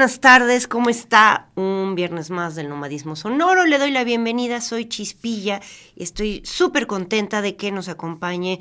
Buenas 0.00 0.20
tardes, 0.20 0.66
¿cómo 0.66 0.88
está? 0.88 1.48
Un 1.56 1.94
viernes 1.94 2.30
más 2.30 2.54
del 2.54 2.70
Nomadismo 2.70 3.16
Sonoro. 3.16 3.66
Le 3.66 3.76
doy 3.76 3.90
la 3.90 4.02
bienvenida, 4.02 4.62
soy 4.62 4.88
Chispilla 4.88 5.60
estoy 6.02 6.40
súper 6.44 6.86
contenta 6.86 7.42
de 7.42 7.56
que 7.56 7.70
nos 7.70 7.88
acompañe 7.88 8.60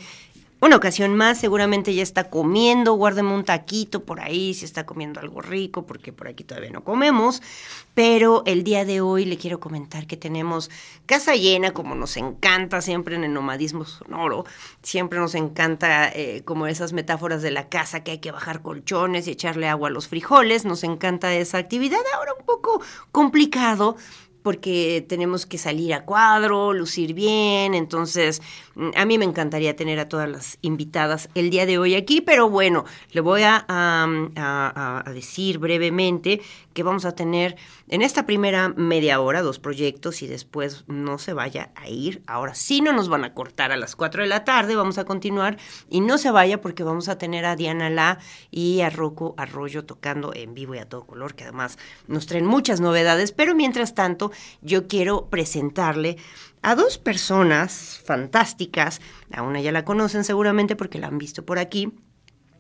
una 0.62 0.76
ocasión 0.76 1.16
más. 1.16 1.40
Seguramente 1.40 1.94
ya 1.94 2.04
está 2.04 2.30
comiendo, 2.30 2.94
guárdeme 2.94 3.34
un 3.34 3.44
taquito 3.44 4.04
por 4.04 4.20
ahí 4.20 4.54
si 4.54 4.66
está 4.66 4.86
comiendo 4.86 5.20
algo 5.20 5.42
rico, 5.42 5.86
porque 5.86 6.12
por 6.14 6.28
aquí 6.28 6.44
todavía 6.44 6.72
no 6.72 6.84
comemos. 6.84 7.42
Pero 7.94 8.44
el 8.46 8.64
día 8.64 8.86
de 8.86 9.02
hoy 9.02 9.26
le 9.26 9.38
quiero 9.38 9.60
comentar 9.60 10.08
que 10.08 10.18
tenemos 10.18 10.70
casa 11.06 11.36
llena, 11.36 11.72
como 11.72 11.96
nos 11.96 12.18
encanta 12.18 12.82
siempre 12.82 13.16
en 13.16 13.24
el 13.24 13.34
Nomadismo 13.34 13.86
Sonoro. 13.86 14.46
Siempre 14.84 15.20
nos 15.20 15.36
encanta 15.36 16.10
eh, 16.10 16.44
como 16.46 16.68
esas 16.68 16.94
metáforas 16.94 17.42
de 17.42 17.52
la 17.52 17.68
casa 17.68 18.04
que 18.04 18.12
hay 18.12 18.20
que 18.20 18.32
bajar 18.32 18.62
colchones 18.62 19.28
y 19.28 19.32
echarle 19.32 19.68
agua 19.68 19.90
a 19.90 19.92
los 19.92 20.08
frijoles. 20.08 20.66
Nos 20.66 20.84
encanta 20.84 21.34
esa 21.34 21.58
actividad. 21.58 22.00
Ahora 22.16 22.34
un 22.38 22.46
poco 22.46 22.82
complicado 23.12 23.98
porque 24.44 25.06
tenemos 25.08 25.46
que 25.46 25.58
salir 25.58 25.94
a 25.94 26.06
cuadro, 26.06 26.74
lucir 26.74 27.14
bien, 27.14 27.74
entonces 27.74 28.42
mm, 28.76 28.90
a 28.96 29.06
mí 29.06 29.18
me 29.18 29.26
encantaría 29.26 29.76
tener 29.76 30.00
a 30.00 30.08
todas 30.10 30.30
las 30.30 30.58
invitadas 30.62 31.30
el 31.36 31.50
día 31.50 31.66
de 31.66 31.78
hoy 31.78 31.96
aquí, 31.96 32.22
pero 32.22 32.50
bueno, 32.50 32.86
le 33.12 33.22
voy 33.22 33.44
a, 33.44 33.66
a- 33.68 35.04
a 35.06 35.14
decir 35.14 35.58
brevemente 35.60 36.42
que 36.80 36.84
vamos 36.84 37.04
a 37.04 37.12
tener 37.12 37.58
en 37.90 38.02
esta 38.02 38.26
primera 38.26 38.70
media 38.70 39.20
hora 39.20 39.42
dos 39.42 39.60
proyectos 39.60 40.22
y 40.22 40.28
después 40.28 40.86
no 40.88 41.18
se 41.18 41.34
vaya 41.34 41.74
a 41.76 41.90
ir, 41.90 42.24
ahora 42.26 42.56
sí 42.56 42.80
no 42.80 42.94
nos 42.94 43.10
van 43.10 43.26
a 43.26 43.34
cortar 43.34 43.74
a 43.74 43.76
las 43.76 43.98
4 43.98 44.24
de 44.24 44.30
la 44.30 44.46
tarde, 44.46 44.78
vamos 44.78 44.98
a 44.98 45.04
continuar. 45.04 45.58
Y 45.90 46.00
no 46.00 46.18
se 46.18 46.32
vaya 46.32 46.62
porque 46.62 46.86
vamos 46.86 47.10
a 47.10 47.18
tener 47.18 47.44
a 47.44 47.58
Diana 47.58 47.90
La 47.90 48.20
y 48.50 48.80
a 48.80 48.90
Rocco 48.90 49.34
Arroyo 49.36 49.84
tocando 49.84 50.34
en 50.34 50.54
vivo 50.54 50.74
y 50.74 50.78
a 50.78 50.88
todo 50.88 51.06
color, 51.06 51.36
que 51.36 51.44
además 51.44 51.78
nos 52.08 52.28
traen 52.28 52.46
muchas 52.46 52.80
novedades, 52.80 53.34
pero 53.34 53.56
mientras 53.56 53.94
tanto 53.94 54.32
yo 54.62 54.88
quiero 54.88 55.30
presentarle 55.30 56.16
a 56.62 56.76
dos 56.76 56.98
personas 56.98 58.02
fantásticas, 58.06 59.02
a 59.34 59.42
una 59.42 59.60
ya 59.60 59.74
la 59.74 59.84
conocen 59.84 60.24
seguramente 60.24 60.78
porque 60.78 60.98
la 60.98 61.08
han 61.08 61.18
visto 61.18 61.44
por 61.44 61.60
aquí, 61.60 61.92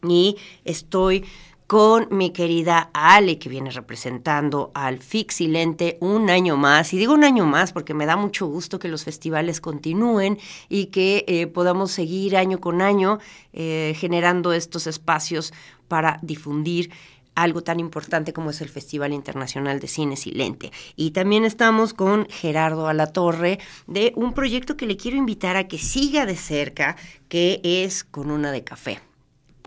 y 0.03 0.37
estoy 0.65 1.25
con 1.69 2.07
mi 2.09 2.31
querida 2.31 2.89
Ale, 2.95 3.37
que 3.37 3.47
viene 3.47 3.69
representando 3.69 4.71
al 4.73 4.97
Fixilente 4.97 5.99
un 6.01 6.31
año 6.31 6.57
más. 6.57 6.95
Y 6.95 6.97
digo 6.97 7.13
un 7.13 7.23
año 7.23 7.45
más 7.45 7.73
porque 7.73 7.93
me 7.93 8.07
da 8.07 8.15
mucho 8.15 8.47
gusto 8.47 8.79
que 8.79 8.87
los 8.87 9.03
festivales 9.03 9.61
continúen 9.61 10.39
y 10.67 10.87
que 10.87 11.25
eh, 11.27 11.45
podamos 11.45 11.91
seguir 11.91 12.37
año 12.37 12.59
con 12.59 12.81
año 12.81 13.19
eh, 13.53 13.93
generando 13.95 14.51
estos 14.51 14.87
espacios 14.87 15.53
para 15.87 16.17
difundir 16.23 16.89
algo 17.35 17.61
tan 17.61 17.79
importante 17.79 18.33
como 18.33 18.49
es 18.49 18.61
el 18.61 18.69
Festival 18.69 19.13
Internacional 19.13 19.79
de 19.79 19.87
Cine 19.87 20.17
Silente. 20.17 20.71
Y 20.95 21.11
también 21.11 21.45
estamos 21.45 21.93
con 21.93 22.27
Gerardo 22.31 22.87
Alatorre 22.87 23.59
de 23.85 24.11
un 24.15 24.33
proyecto 24.33 24.75
que 24.75 24.87
le 24.87 24.97
quiero 24.97 25.17
invitar 25.17 25.55
a 25.55 25.67
que 25.67 25.77
siga 25.77 26.25
de 26.25 26.35
cerca, 26.35 26.95
que 27.27 27.61
es 27.63 28.03
Con 28.03 28.31
una 28.31 28.51
de 28.51 28.63
café. 28.63 29.08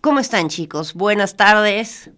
¿Cómo 0.02 0.18
están 0.18 0.48
chicos? 0.48 0.94
Buenas 0.94 1.36
tardes. 1.36 2.10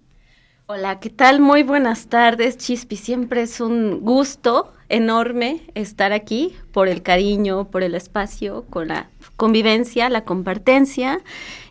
Hola, 0.65 1.01
¿qué 1.01 1.11
tal? 1.11 1.41
Muy 1.41 1.63
buenas 1.63 2.07
tardes, 2.07 2.57
Chispi. 2.57 2.97
Siempre 2.97 3.43
es 3.43 3.61
un 3.61 4.01
gusto 4.01 4.73
enorme 4.94 5.61
estar 5.75 6.12
aquí 6.12 6.55
por 6.73 6.88
el 6.88 7.02
cariño, 7.02 7.69
por 7.70 7.82
el 7.82 7.94
espacio, 7.94 8.64
con 8.70 8.88
la 8.88 9.08
convivencia, 9.37 10.08
la 10.08 10.25
compartencia. 10.25 11.20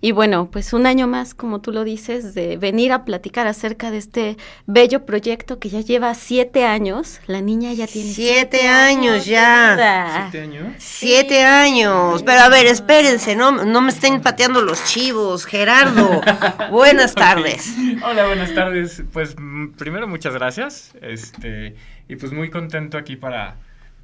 Y 0.01 0.11
bueno, 0.11 0.49
pues 0.51 0.73
un 0.73 0.85
año 0.85 1.07
más, 1.07 1.33
como 1.33 1.61
tú 1.61 1.71
lo 1.71 1.85
dices, 1.85 2.33
de 2.33 2.57
venir 2.57 2.91
a 2.91 3.05
platicar 3.05 3.47
acerca 3.47 3.89
de 3.89 3.97
este 3.97 4.37
bello 4.65 5.05
proyecto 5.05 5.59
que 5.59 5.69
ya 5.69 5.79
lleva 5.79 6.13
siete 6.13 6.65
años. 6.65 7.21
La 7.25 7.39
niña 7.39 7.71
ya 7.71 7.87
tiene 7.87 8.11
Siete 8.11 8.67
años 8.67 9.25
ya. 9.25 10.27
¿Siete 10.29 10.41
años? 10.41 10.73
Siete 10.79 11.43
años. 11.43 12.23
Pero 12.23 12.41
a 12.41 12.49
ver, 12.49 12.65
espérense, 12.65 13.37
no, 13.37 13.51
no 13.63 13.81
me 13.81 13.89
estén 13.89 14.21
pateando 14.21 14.61
los 14.61 14.83
chivos. 14.85 15.45
Gerardo, 15.45 16.21
buenas 16.71 17.15
tardes. 17.15 17.73
Hola, 18.05 18.27
buenas 18.27 18.53
tardes. 18.53 19.03
Pues 19.13 19.35
mm, 19.37 19.71
primero 19.77 20.07
muchas 20.07 20.33
gracias. 20.33 20.93
Este, 21.01 21.75
y 22.07 22.15
pues 22.15 22.31
muy 22.31 22.49
contento 22.49 22.97
aquí 22.97 23.15
para, 23.15 23.57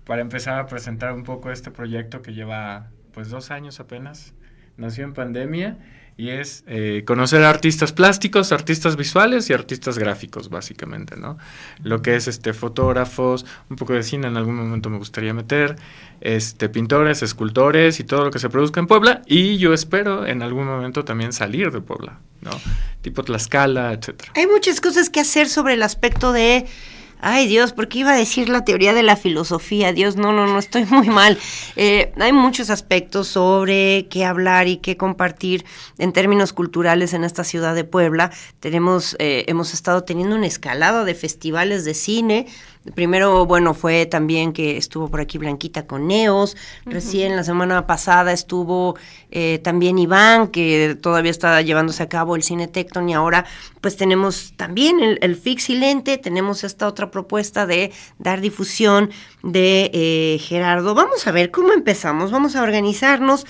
para 0.06 0.22
empezar 0.22 0.60
a 0.60 0.68
presentar 0.68 1.14
un 1.14 1.24
poco 1.24 1.52
este 1.52 1.72
proyecto 1.72 2.22
que 2.22 2.34
lleva 2.34 2.88
pues 3.14 3.30
dos 3.30 3.52
años 3.52 3.80
apenas. 3.80 4.34
Nació 4.78 5.04
en 5.04 5.14
pandemia 5.14 5.78
y 6.20 6.32
es 6.32 6.66
eh, 6.68 7.04
conocer 7.06 7.44
a 7.44 7.50
artistas 7.50 7.94
plásticos, 7.94 8.52
artistas 8.52 8.98
visuales 8.98 9.50
y 9.50 9.54
artistas 9.54 9.98
gráficos, 9.98 10.50
básicamente, 10.50 11.16
¿no? 11.16 11.38
Lo 11.82 12.02
que 12.02 12.18
es 12.18 12.28
este 12.28 12.52
fotógrafos, 12.52 13.46
un 13.70 13.78
poco 13.78 13.94
de 13.94 14.04
cine 14.04 14.28
en 14.28 14.36
algún 14.36 14.56
momento 14.56 14.90
me 14.90 14.98
gustaría 14.98 15.34
meter, 15.34 15.78
este 16.20 16.68
pintores, 16.68 17.24
escultores 17.24 18.02
y 18.02 18.04
todo 18.04 18.26
lo 18.26 18.32
que 18.32 18.40
se 18.40 18.50
produzca 18.50 18.82
en 18.82 18.88
Puebla 18.88 19.22
y 19.28 19.60
yo 19.60 19.74
espero 19.74 20.26
en 20.26 20.42
algún 20.42 20.66
momento 20.66 21.06
también 21.06 21.32
salir 21.32 21.72
de 21.72 21.80
Puebla, 21.80 22.20
¿no? 22.42 22.52
Tipo 23.02 23.24
Tlaxcala, 23.24 23.94
etcétera. 23.94 24.34
Hay 24.36 24.48
muchas 24.48 24.82
cosas 24.82 25.10
que 25.10 25.22
hacer 25.22 25.48
sobre 25.48 25.76
el 25.76 25.84
aspecto 25.84 26.34
de... 26.34 26.66
Ay 27.22 27.48
Dios, 27.48 27.74
porque 27.74 28.00
iba 28.00 28.14
a 28.14 28.18
decir 28.18 28.48
la 28.48 28.64
teoría 28.64 28.94
de 28.94 29.04
la 29.04 29.18
filosofía. 29.18 29.92
Dios, 29.92 30.16
no, 30.16 30.32
no, 30.32 30.48
no, 30.48 30.58
estoy 30.58 30.86
muy 30.86 31.10
mal. 31.10 31.38
Eh, 31.76 32.14
hay 32.18 32.32
muchos 32.32 32.70
aspectos 32.70 33.28
sobre 33.28 34.08
qué 34.10 34.24
hablar 34.24 34.70
y 34.70 34.78
qué 34.78 34.96
compartir 34.96 35.66
en 35.98 36.14
términos 36.14 36.54
culturales 36.54 37.14
en 37.14 37.26
esta 37.26 37.44
ciudad 37.44 37.76
de 37.76 37.84
Puebla. 37.84 38.32
Tenemos, 38.62 39.18
eh, 39.20 39.44
hemos 39.48 39.74
estado 39.74 40.06
teniendo 40.06 40.38
una 40.38 40.48
escalada 40.48 41.04
de 41.04 41.14
festivales 41.14 41.84
de 41.84 41.94
cine. 41.94 42.48
Primero, 42.96 43.46
bueno, 43.46 43.74
fue 43.74 44.06
también 44.06 44.54
que 44.54 44.78
estuvo 44.78 45.10
por 45.10 45.20
aquí 45.20 45.38
Blanquita 45.38 45.86
con 45.86 46.08
Neos. 46.08 46.56
Recién 46.86 47.36
la 47.36 47.44
semana 47.44 47.86
pasada 47.86 48.32
estuvo 48.32 48.98
eh, 49.32 49.60
también 49.62 50.00
Iván, 50.00 50.48
que 50.48 50.98
todavía 51.00 51.30
está 51.30 51.62
llevándose 51.62 52.02
a 52.04 52.10
cabo 52.10 52.38
el 52.38 52.42
Cine 52.42 52.70
Tecton. 52.70 53.10
Y 53.10 53.14
ahora, 53.14 53.46
pues 53.82 53.98
tenemos 53.98 54.54
también 54.56 55.02
el, 55.02 55.20
el 55.22 55.36
Fix 55.36 55.70
y 55.70 55.76
Lente. 55.76 56.18
Tenemos 56.18 56.64
esta 56.64 56.88
otra 56.88 57.12
propuesta 57.12 57.66
de 57.66 57.92
dar 58.18 58.40
difusión 58.40 59.12
de 59.44 59.92
eh, 59.94 60.40
Gerardo. 60.40 60.96
Vamos 60.96 61.28
a 61.28 61.32
ver 61.32 61.52
cómo 61.52 61.74
empezamos. 61.74 62.32
Vamos 62.32 62.56
a 62.56 62.64
organizarnos. 62.64 63.46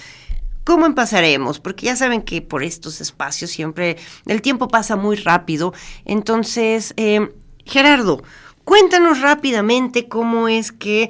¿Cómo 0.63 0.87
empezaremos? 0.87 1.59
Porque 1.59 1.85
ya 1.85 1.95
saben 1.95 2.23
que 2.23 2.41
por 2.41 2.63
estos 2.63 2.99
espacios 2.99 3.51
siempre 3.51 3.97
el 4.25 4.41
tiempo 4.41 4.67
pasa 4.67 4.95
muy 4.95 5.15
rápido. 5.17 5.73
Entonces, 6.03 6.93
eh, 6.97 7.29
Gerardo, 7.65 8.23
cuéntanos 8.69 9.19
rápidamente 9.21 10.07
cómo 10.07 10.47
es 10.47 10.71
que 10.71 11.09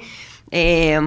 eh, 0.50 0.98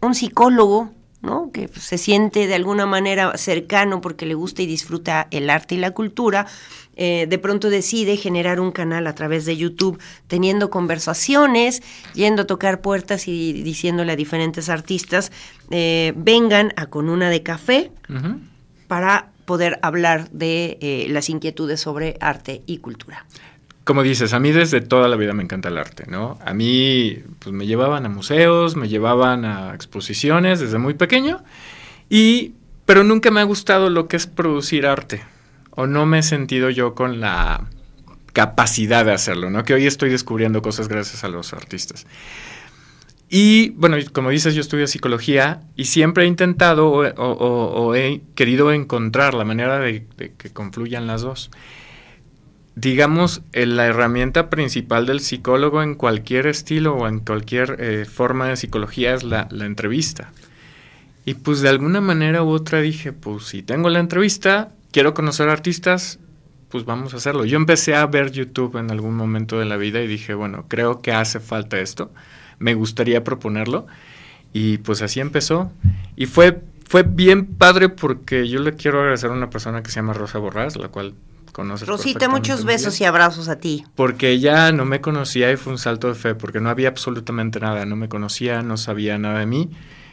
un 0.00 0.14
psicólogo, 0.16 0.90
¿no? 1.20 1.52
que 1.52 1.68
se 1.68 1.96
siente 1.96 2.48
de 2.48 2.56
alguna 2.56 2.86
manera 2.86 3.38
cercano 3.38 4.00
porque 4.00 4.26
le 4.26 4.34
gusta 4.34 4.62
y 4.62 4.66
disfruta 4.66 5.28
el 5.30 5.48
arte 5.48 5.76
y 5.76 5.78
la 5.78 5.92
cultura, 5.92 6.48
eh, 6.96 7.28
de 7.30 7.38
pronto 7.38 7.70
decide 7.70 8.16
generar 8.16 8.58
un 8.58 8.72
canal 8.72 9.06
a 9.06 9.14
través 9.14 9.46
de 9.46 9.56
YouTube, 9.56 10.00
teniendo 10.26 10.70
conversaciones, 10.70 11.84
yendo 12.14 12.42
a 12.42 12.46
tocar 12.48 12.80
puertas 12.80 13.28
y 13.28 13.52
diciéndole 13.62 14.10
a 14.10 14.16
diferentes 14.16 14.68
artistas, 14.70 15.30
eh, 15.70 16.14
vengan 16.16 16.72
a 16.74 16.86
con 16.86 17.08
una 17.10 17.30
de 17.30 17.44
café 17.44 17.92
para 18.88 19.30
poder 19.44 19.78
hablar 19.82 20.30
de 20.30 20.78
eh, 20.80 21.06
las 21.10 21.28
inquietudes 21.28 21.80
sobre 21.80 22.16
arte 22.20 22.62
y 22.66 22.78
cultura. 22.78 23.24
Como 23.84 24.02
dices, 24.02 24.32
a 24.32 24.38
mí 24.38 24.52
desde 24.52 24.80
toda 24.80 25.08
la 25.08 25.16
vida 25.16 25.32
me 25.32 25.42
encanta 25.42 25.68
el 25.68 25.78
arte, 25.78 26.04
¿no? 26.06 26.38
A 26.44 26.54
mí 26.54 27.18
pues, 27.40 27.52
me 27.52 27.66
llevaban 27.66 28.06
a 28.06 28.08
museos, 28.08 28.76
me 28.76 28.88
llevaban 28.88 29.44
a 29.44 29.74
exposiciones 29.74 30.60
desde 30.60 30.78
muy 30.78 30.94
pequeño, 30.94 31.42
y, 32.08 32.52
pero 32.86 33.02
nunca 33.02 33.30
me 33.30 33.40
ha 33.40 33.44
gustado 33.44 33.90
lo 33.90 34.06
que 34.06 34.16
es 34.16 34.26
producir 34.26 34.86
arte, 34.86 35.22
o 35.70 35.86
no 35.86 36.06
me 36.06 36.20
he 36.20 36.22
sentido 36.22 36.70
yo 36.70 36.94
con 36.94 37.20
la 37.20 37.68
capacidad 38.32 39.04
de 39.04 39.12
hacerlo, 39.12 39.50
¿no? 39.50 39.64
Que 39.64 39.74
hoy 39.74 39.86
estoy 39.86 40.10
descubriendo 40.10 40.62
cosas 40.62 40.86
gracias 40.88 41.24
a 41.24 41.28
los 41.28 41.52
artistas. 41.52 42.06
Y 43.28 43.70
bueno, 43.70 43.96
como 44.12 44.30
dices, 44.30 44.54
yo 44.54 44.60
estudio 44.60 44.86
psicología 44.86 45.62
y 45.74 45.86
siempre 45.86 46.24
he 46.24 46.26
intentado 46.26 46.90
o, 46.92 47.94
he 47.94 48.20
querido 48.34 48.72
encontrar 48.72 49.32
la 49.32 49.44
manera 49.44 49.78
de 49.78 50.06
que 50.36 50.50
confluyan 50.52 51.06
las 51.06 51.22
dos 51.22 51.50
digamos, 52.74 53.42
eh, 53.52 53.66
la 53.66 53.86
herramienta 53.86 54.50
principal 54.50 55.06
del 55.06 55.20
psicólogo 55.20 55.82
en 55.82 55.94
cualquier 55.94 56.46
estilo 56.46 56.94
o 56.94 57.08
en 57.08 57.20
cualquier 57.20 57.76
eh, 57.78 58.04
forma 58.04 58.48
de 58.48 58.56
psicología 58.56 59.14
es 59.14 59.22
la, 59.22 59.48
la 59.50 59.66
entrevista. 59.66 60.32
Y 61.24 61.34
pues 61.34 61.60
de 61.60 61.68
alguna 61.68 62.00
manera 62.00 62.42
u 62.42 62.48
otra 62.48 62.80
dije, 62.80 63.12
pues 63.12 63.44
si 63.44 63.62
tengo 63.62 63.88
la 63.90 64.00
entrevista, 64.00 64.72
quiero 64.90 65.14
conocer 65.14 65.48
artistas, 65.48 66.18
pues 66.68 66.84
vamos 66.84 67.14
a 67.14 67.18
hacerlo. 67.18 67.44
Yo 67.44 67.56
empecé 67.56 67.94
a 67.94 68.06
ver 68.06 68.32
YouTube 68.32 68.76
en 68.78 68.90
algún 68.90 69.14
momento 69.14 69.58
de 69.58 69.66
la 69.66 69.76
vida 69.76 70.00
y 70.00 70.06
dije, 70.06 70.34
bueno, 70.34 70.64
creo 70.68 71.00
que 71.00 71.12
hace 71.12 71.38
falta 71.38 71.78
esto, 71.78 72.10
me 72.58 72.74
gustaría 72.74 73.22
proponerlo. 73.22 73.86
Y 74.52 74.78
pues 74.78 75.02
así 75.02 75.20
empezó. 75.20 75.70
Y 76.16 76.26
fue, 76.26 76.62
fue 76.86 77.04
bien 77.04 77.46
padre 77.46 77.88
porque 77.88 78.48
yo 78.48 78.60
le 78.60 78.74
quiero 78.74 79.00
agradecer 79.00 79.30
a 79.30 79.34
una 79.34 79.50
persona 79.50 79.82
que 79.82 79.90
se 79.90 79.96
llama 79.96 80.12
Rosa 80.14 80.38
Borrás, 80.38 80.76
la 80.76 80.88
cual 80.88 81.14
conoces. 81.52 81.86
Rosita, 81.86 82.28
muchos 82.28 82.64
besos 82.64 83.00
y 83.00 83.04
abrazos 83.04 83.48
a 83.48 83.60
ti. 83.60 83.84
Porque 83.94 84.30
ella 84.30 84.72
no 84.72 84.84
me 84.84 85.00
conocía 85.00 85.52
y 85.52 85.56
fue 85.56 85.72
un 85.72 85.78
salto 85.78 86.08
de 86.08 86.14
fe, 86.14 86.34
porque 86.34 86.60
no 86.60 86.70
había 86.70 86.88
absolutamente 86.88 87.60
nada, 87.60 87.86
no 87.86 87.96
me 87.96 88.08
conocía, 88.08 88.62
no 88.62 88.76
sabía 88.76 89.18
nada 89.18 89.38
de 89.40 89.46
mí. 89.46 89.70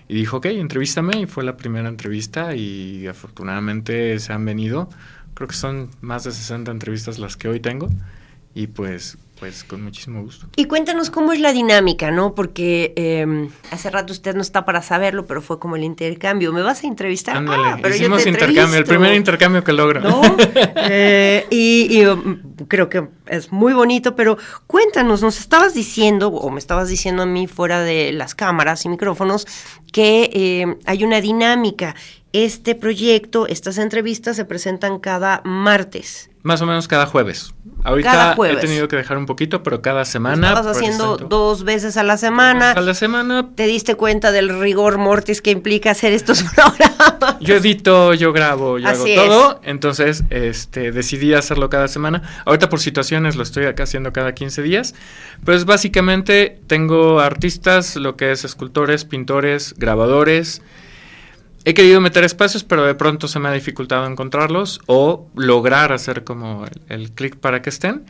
Y 0.07 0.15
dijo, 0.15 0.37
ok, 0.37 0.45
entrevístame, 0.47 1.21
y 1.21 1.25
fue 1.25 1.43
la 1.43 1.55
primera 1.55 1.87
entrevista, 1.87 2.55
y 2.55 3.07
afortunadamente 3.07 4.19
se 4.19 4.33
han 4.33 4.43
venido. 4.43 4.89
Creo 5.35 5.47
que 5.47 5.55
son 5.55 5.91
más 6.01 6.23
de 6.23 6.31
60 6.31 6.71
entrevistas 6.71 7.19
las 7.19 7.37
que 7.37 7.47
hoy 7.47 7.59
tengo, 7.59 7.89
y 8.55 8.67
pues, 8.67 9.17
pues 9.39 9.63
con 9.63 9.83
muchísimo 9.83 10.21
gusto. 10.21 10.47
Y 10.55 10.65
cuéntanos 10.65 11.09
cómo 11.09 11.31
es 11.31 11.39
la 11.39 11.53
dinámica, 11.53 12.11
¿no? 12.11 12.35
Porque 12.35 12.93
eh, 12.95 13.49
hace 13.71 13.89
rato 13.89 14.11
usted 14.11 14.35
no 14.35 14.41
está 14.41 14.65
para 14.65 14.81
saberlo, 14.81 15.25
pero 15.25 15.41
fue 15.41 15.59
como 15.59 15.77
el 15.77 15.83
intercambio. 15.83 16.51
¿Me 16.51 16.61
vas 16.61 16.83
a 16.83 16.87
entrevistar? 16.87 17.37
Ándale, 17.37 17.63
Ah, 17.69 17.77
pero 17.81 17.95
yo 17.95 18.01
hicimos 18.01 18.23
te 18.23 18.29
intercambio, 18.29 18.77
el 18.77 18.83
primer 18.85 19.13
intercambio 19.13 19.63
que 19.63 19.73
logro. 19.73 20.01
¿no? 20.01 20.21
Eh, 20.91 21.45
y, 21.51 21.87
y, 21.99 22.05
um, 22.05 22.39
creo 22.67 22.89
que 22.89 23.07
es 23.27 23.51
muy 23.51 23.73
bonito, 23.73 24.15
pero 24.15 24.37
cuéntanos, 24.67 25.21
nos 25.21 25.39
estabas 25.39 25.73
diciendo, 25.73 26.29
o 26.29 26.49
me 26.49 26.59
estabas 26.59 26.89
diciendo 26.89 27.23
a 27.23 27.25
mí 27.25 27.47
fuera 27.47 27.81
de 27.81 28.11
las 28.11 28.33
cámaras 28.35 28.85
y 28.85 28.89
micrófonos, 28.89 29.45
que 29.91 30.29
eh, 30.33 30.77
hay 30.85 31.03
una 31.03 31.21
dinámica. 31.21 31.95
Este 32.31 32.75
proyecto, 32.75 33.47
estas 33.47 33.77
entrevistas 33.79 34.35
se 34.35 34.45
presentan 34.45 34.99
cada 34.99 35.41
martes. 35.43 36.29
Más 36.43 36.61
o 36.61 36.65
menos 36.65 36.87
cada 36.87 37.05
jueves. 37.05 37.53
Ahorita 37.83 38.11
Cada 38.11 38.35
jueves. 38.35 38.57
he 38.57 38.67
tenido 38.67 38.87
que 38.87 38.95
dejar 38.95 39.17
un 39.17 39.25
poquito, 39.25 39.63
pero 39.63 39.81
cada 39.81 40.05
semana. 40.05 40.49
Estabas 40.49 40.77
haciendo 40.77 41.17
dos 41.17 41.63
veces 41.63 41.97
a 41.97 42.03
la 42.03 42.17
semana. 42.17 42.71
A 42.71 42.81
la 42.81 42.93
semana 42.93 43.49
¿Te 43.55 43.67
diste 43.67 43.95
cuenta 43.95 44.31
del 44.31 44.59
rigor 44.59 44.97
mortis 44.97 45.41
que 45.41 45.51
implica 45.51 45.91
hacer 45.91 46.13
estos 46.13 46.43
programas? 46.55 47.39
Yo 47.41 47.55
edito, 47.55 48.13
yo 48.13 48.31
grabo, 48.31 48.77
yo 48.79 48.87
Así 48.87 49.15
hago 49.15 49.25
todo. 49.27 49.61
Entonces, 49.63 50.23
este, 50.29 50.91
decidí 50.91 51.33
hacerlo 51.33 51.69
cada 51.69 51.87
semana. 51.87 52.21
Ahorita 52.45 52.69
por 52.69 52.79
situaciones 52.79 53.35
lo 53.35 53.43
estoy 53.43 53.65
acá 53.65 53.83
haciendo 53.83 54.13
cada 54.13 54.33
15 54.33 54.61
días. 54.61 54.95
Pues 55.43 55.65
básicamente 55.65 56.59
tengo 56.67 57.19
artistas, 57.19 57.95
lo 57.95 58.15
que 58.15 58.31
es 58.31 58.45
escultores, 58.45 59.03
pintores, 59.03 59.73
grabadores. 59.77 60.61
He 61.65 61.73
querido 61.73 61.99
meter 61.99 62.23
espacios, 62.23 62.63
pero 62.63 62.85
de 62.85 62.95
pronto 62.95 63.27
se 63.27 63.39
me 63.39 63.49
ha 63.49 63.51
dificultado 63.51 64.05
encontrarlos 64.07 64.79
o 64.87 65.27
lograr 65.35 65.91
hacer 65.91 66.23
como 66.23 66.65
el, 66.87 67.11
clic 67.11 67.35
para 67.35 67.61
que 67.61 67.69
estén, 67.69 68.05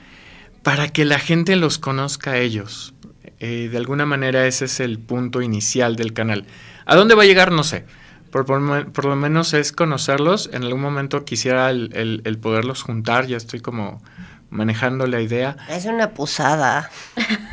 para 0.61 0.89
que 0.89 1.03
la 1.03 1.19
gente 1.19 1.55
los 1.55 1.79
conozca 1.79 2.31
a 2.31 2.37
ellos. 2.37 2.93
Eh, 3.39 3.69
de 3.71 3.77
alguna 3.77 4.05
manera 4.05 4.45
ese 4.45 4.65
es 4.65 4.79
el 4.79 4.99
punto 4.99 5.41
inicial 5.41 5.95
del 5.95 6.13
canal. 6.13 6.45
¿A 6.85 6.95
dónde 6.95 7.15
va 7.15 7.23
a 7.23 7.25
llegar? 7.25 7.51
No 7.51 7.63
sé. 7.63 7.85
Por, 8.31 8.47
lo 8.49 9.15
menos 9.15 9.55
es 9.55 9.71
conocerlos. 9.71 10.51
En 10.53 10.63
algún 10.63 10.81
momento 10.81 11.25
quisiera 11.25 11.71
el- 11.71 12.21
el 12.23 12.37
poderlos 12.37 12.83
juntar. 12.83 13.25
Ya 13.25 13.37
estoy 13.37 13.59
como 13.61 14.03
manejando 14.49 15.05
la 15.07 15.21
idea. 15.21 15.57
Es 15.69 15.85
una 15.85 16.11
posada. 16.11 16.89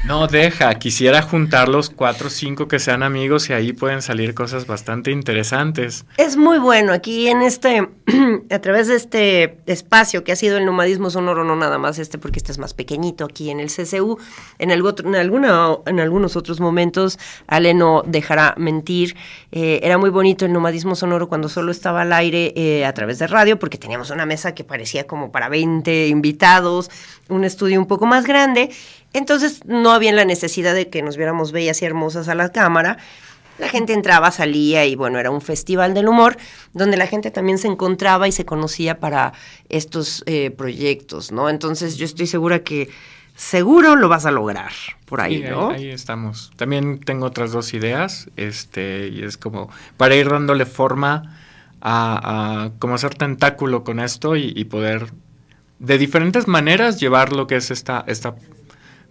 No, 0.04 0.26
deja, 0.28 0.74
quisiera 0.76 1.20
juntar 1.22 1.68
los 1.68 1.90
cuatro 1.90 2.28
o 2.28 2.30
cinco 2.30 2.68
que 2.68 2.78
sean 2.78 3.02
amigos 3.02 3.50
y 3.50 3.52
ahí 3.52 3.72
pueden 3.72 4.02
salir 4.02 4.34
cosas 4.34 4.66
bastante 4.66 5.10
interesantes. 5.10 6.04
Es 6.16 6.36
muy 6.36 6.58
bueno 6.58 6.92
aquí 6.92 7.28
en 7.28 7.42
este, 7.42 7.88
a 8.50 8.58
través 8.60 8.88
de 8.88 8.96
este 8.96 9.58
espacio 9.66 10.24
que 10.24 10.32
ha 10.32 10.36
sido 10.36 10.56
el 10.58 10.64
nomadismo 10.64 11.10
sonoro, 11.10 11.44
no 11.44 11.56
nada 11.56 11.78
más 11.78 11.98
este 11.98 12.18
porque 12.18 12.38
este 12.38 12.52
es 12.52 12.58
más 12.58 12.72
pequeñito 12.74 13.24
aquí 13.24 13.50
en 13.50 13.60
el 13.60 13.68
CCU, 13.68 14.18
en, 14.58 14.70
algo 14.70 14.88
otro- 14.88 15.08
en, 15.08 15.16
alguna, 15.16 15.76
en 15.86 16.00
algunos 16.00 16.36
otros 16.36 16.60
momentos, 16.60 17.18
Ale 17.46 17.74
no 17.74 18.02
dejará 18.06 18.54
mentir, 18.56 19.16
eh, 19.52 19.80
era 19.82 19.98
muy 19.98 20.10
bonito 20.10 20.44
el 20.46 20.52
nomadismo 20.52 20.94
sonoro 20.94 21.28
cuando 21.28 21.48
solo 21.48 21.70
estaba 21.72 22.02
al 22.02 22.12
aire 22.12 22.52
eh, 22.56 22.84
a 22.86 22.92
través 22.94 23.18
de 23.18 23.26
radio 23.26 23.58
porque 23.58 23.78
teníamos 23.78 24.10
una 24.10 24.24
mesa 24.26 24.54
que 24.54 24.64
parecía 24.64 25.06
como 25.06 25.32
para 25.32 25.48
20 25.48 26.08
invitados, 26.08 26.85
un 27.28 27.44
estudio 27.44 27.78
un 27.80 27.86
poco 27.86 28.06
más 28.06 28.24
grande, 28.26 28.70
entonces 29.12 29.60
no 29.66 29.92
había 29.92 30.12
la 30.12 30.24
necesidad 30.24 30.74
de 30.74 30.88
que 30.88 31.02
nos 31.02 31.16
viéramos 31.16 31.52
bellas 31.52 31.80
y 31.82 31.84
hermosas 31.84 32.28
a 32.28 32.34
la 32.34 32.50
cámara. 32.50 32.98
La 33.58 33.68
gente 33.70 33.94
entraba, 33.94 34.30
salía 34.30 34.84
y 34.84 34.96
bueno, 34.96 35.18
era 35.18 35.30
un 35.30 35.40
festival 35.40 35.94
del 35.94 36.08
humor 36.08 36.36
donde 36.74 36.98
la 36.98 37.06
gente 37.06 37.30
también 37.30 37.56
se 37.56 37.68
encontraba 37.68 38.28
y 38.28 38.32
se 38.32 38.44
conocía 38.44 39.00
para 39.00 39.32
estos 39.70 40.22
eh, 40.26 40.50
proyectos, 40.50 41.32
¿no? 41.32 41.48
Entonces 41.48 41.96
yo 41.96 42.04
estoy 42.04 42.26
segura 42.26 42.58
que 42.58 42.90
seguro 43.34 43.96
lo 43.96 44.08
vas 44.08 44.26
a 44.26 44.30
lograr 44.30 44.72
por 45.06 45.22
ahí, 45.22 45.38
Sí, 45.42 45.48
¿no? 45.48 45.70
ahí 45.70 45.88
estamos. 45.88 46.52
También 46.56 47.00
tengo 47.00 47.24
otras 47.26 47.50
dos 47.52 47.72
ideas, 47.72 48.28
este, 48.36 49.08
y 49.08 49.22
es 49.22 49.38
como 49.38 49.70
para 49.96 50.14
ir 50.16 50.28
dándole 50.28 50.66
forma 50.66 51.38
a, 51.80 52.64
a 52.66 52.70
como 52.78 52.94
hacer 52.94 53.14
tentáculo 53.14 53.84
con 53.84 54.00
esto 54.00 54.36
y, 54.36 54.52
y 54.54 54.64
poder 54.64 55.12
de 55.78 55.98
diferentes 55.98 56.46
maneras 56.48 56.98
llevar 57.00 57.32
lo 57.32 57.46
que 57.46 57.56
es 57.56 57.70
esta, 57.70 58.04
esta 58.06 58.34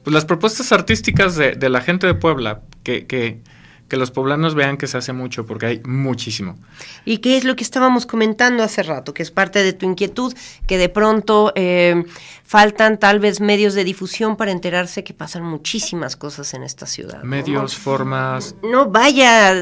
pues 0.03 0.13
las 0.13 0.25
propuestas 0.25 0.71
artísticas 0.71 1.35
de, 1.35 1.53
de 1.53 1.69
la 1.69 1.81
gente 1.81 2.05
de 2.07 2.13
Puebla, 2.13 2.61
que, 2.83 3.07
que, 3.07 3.39
que 3.87 3.97
los 3.97 4.11
poblanos 4.11 4.53
vean 4.53 4.77
que 4.77 4.85
se 4.87 4.97
hace 4.97 5.13
mucho, 5.13 5.45
porque 5.47 5.65
hay 5.65 5.81
muchísimo. 5.83 6.57
¿Y 7.05 7.17
qué 7.19 7.37
es 7.37 7.43
lo 7.43 7.55
que 7.55 7.63
estábamos 7.63 8.05
comentando 8.05 8.63
hace 8.63 8.83
rato? 8.83 9.13
Que 9.15 9.23
es 9.23 9.31
parte 9.31 9.63
de 9.63 9.73
tu 9.73 9.85
inquietud, 9.87 10.33
que 10.67 10.77
de 10.77 10.89
pronto 10.89 11.51
eh, 11.55 12.03
faltan 12.43 12.99
tal 12.99 13.19
vez 13.19 13.41
medios 13.41 13.73
de 13.73 13.83
difusión 13.83 14.37
para 14.37 14.51
enterarse 14.51 15.03
que 15.03 15.13
pasan 15.15 15.43
muchísimas 15.43 16.15
cosas 16.15 16.53
en 16.53 16.61
esta 16.61 16.85
ciudad. 16.85 17.19
¿no? 17.23 17.25
Medios, 17.29 17.75
formas, 17.75 18.55
No, 18.63 18.89
vaya, 18.89 19.53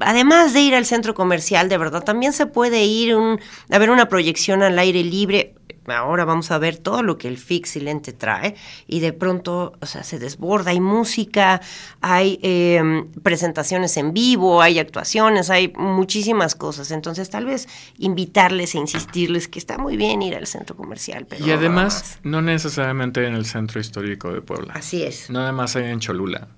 además 0.00 0.52
de 0.54 0.60
ir 0.60 0.74
al 0.74 0.86
centro 0.86 1.14
comercial, 1.14 1.68
de 1.68 1.78
verdad, 1.78 2.04
también 2.04 2.32
se 2.32 2.46
puede 2.46 2.84
ir 2.84 3.16
un- 3.16 3.40
a 3.70 3.78
ver 3.78 3.90
una 3.90 4.08
proyección 4.08 4.62
al 4.62 4.78
aire 4.78 5.02
libre. 5.02 5.54
Ahora 5.94 6.24
vamos 6.24 6.50
a 6.50 6.58
ver 6.58 6.78
todo 6.78 7.02
lo 7.02 7.18
que 7.18 7.28
el 7.28 7.38
FIC 7.38 7.66
Silente 7.66 8.12
trae 8.12 8.56
y 8.86 9.00
de 9.00 9.12
pronto, 9.12 9.74
o 9.80 9.86
sea, 9.86 10.02
se 10.02 10.18
desborda. 10.18 10.70
Hay 10.70 10.80
música, 10.80 11.60
hay 12.00 12.38
eh, 12.42 13.04
presentaciones 13.22 13.96
en 13.96 14.12
vivo, 14.12 14.62
hay 14.62 14.78
actuaciones, 14.78 15.50
hay 15.50 15.72
muchísimas 15.76 16.54
cosas. 16.54 16.90
Entonces, 16.90 17.30
tal 17.30 17.46
vez 17.46 17.68
invitarles 17.98 18.74
e 18.74 18.78
insistirles 18.78 19.48
que 19.48 19.58
está 19.58 19.78
muy 19.78 19.96
bien 19.96 20.22
ir 20.22 20.34
al 20.34 20.46
centro 20.46 20.76
comercial. 20.76 21.26
Pero 21.28 21.46
y 21.46 21.50
además 21.50 21.94
más. 21.94 22.18
no 22.22 22.42
necesariamente 22.42 23.26
en 23.26 23.34
el 23.34 23.46
centro 23.46 23.80
histórico 23.80 24.32
de 24.32 24.40
Puebla. 24.40 24.72
Así 24.74 25.02
es. 25.02 25.30
No 25.30 25.40
nada 25.40 25.52
más 25.52 25.76
hay 25.76 25.84
en 25.84 26.00
Cholula. 26.00 26.48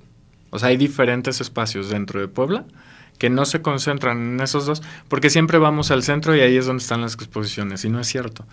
O 0.50 0.58
sea, 0.58 0.70
hay 0.70 0.76
diferentes 0.76 1.40
espacios 1.40 1.90
dentro 1.90 2.20
de 2.20 2.28
Puebla 2.28 2.64
que 3.18 3.30
no 3.30 3.44
se 3.44 3.60
concentran 3.60 4.34
en 4.34 4.40
esos 4.40 4.64
dos, 4.64 4.82
porque 5.08 5.28
siempre 5.28 5.58
vamos 5.58 5.90
al 5.90 6.02
centro 6.02 6.36
y 6.36 6.40
ahí 6.40 6.56
es 6.56 6.66
donde 6.66 6.82
están 6.82 7.00
las 7.00 7.14
exposiciones, 7.14 7.84
y 7.84 7.90
no 7.90 8.00
es 8.00 8.06
cierto. 8.06 8.46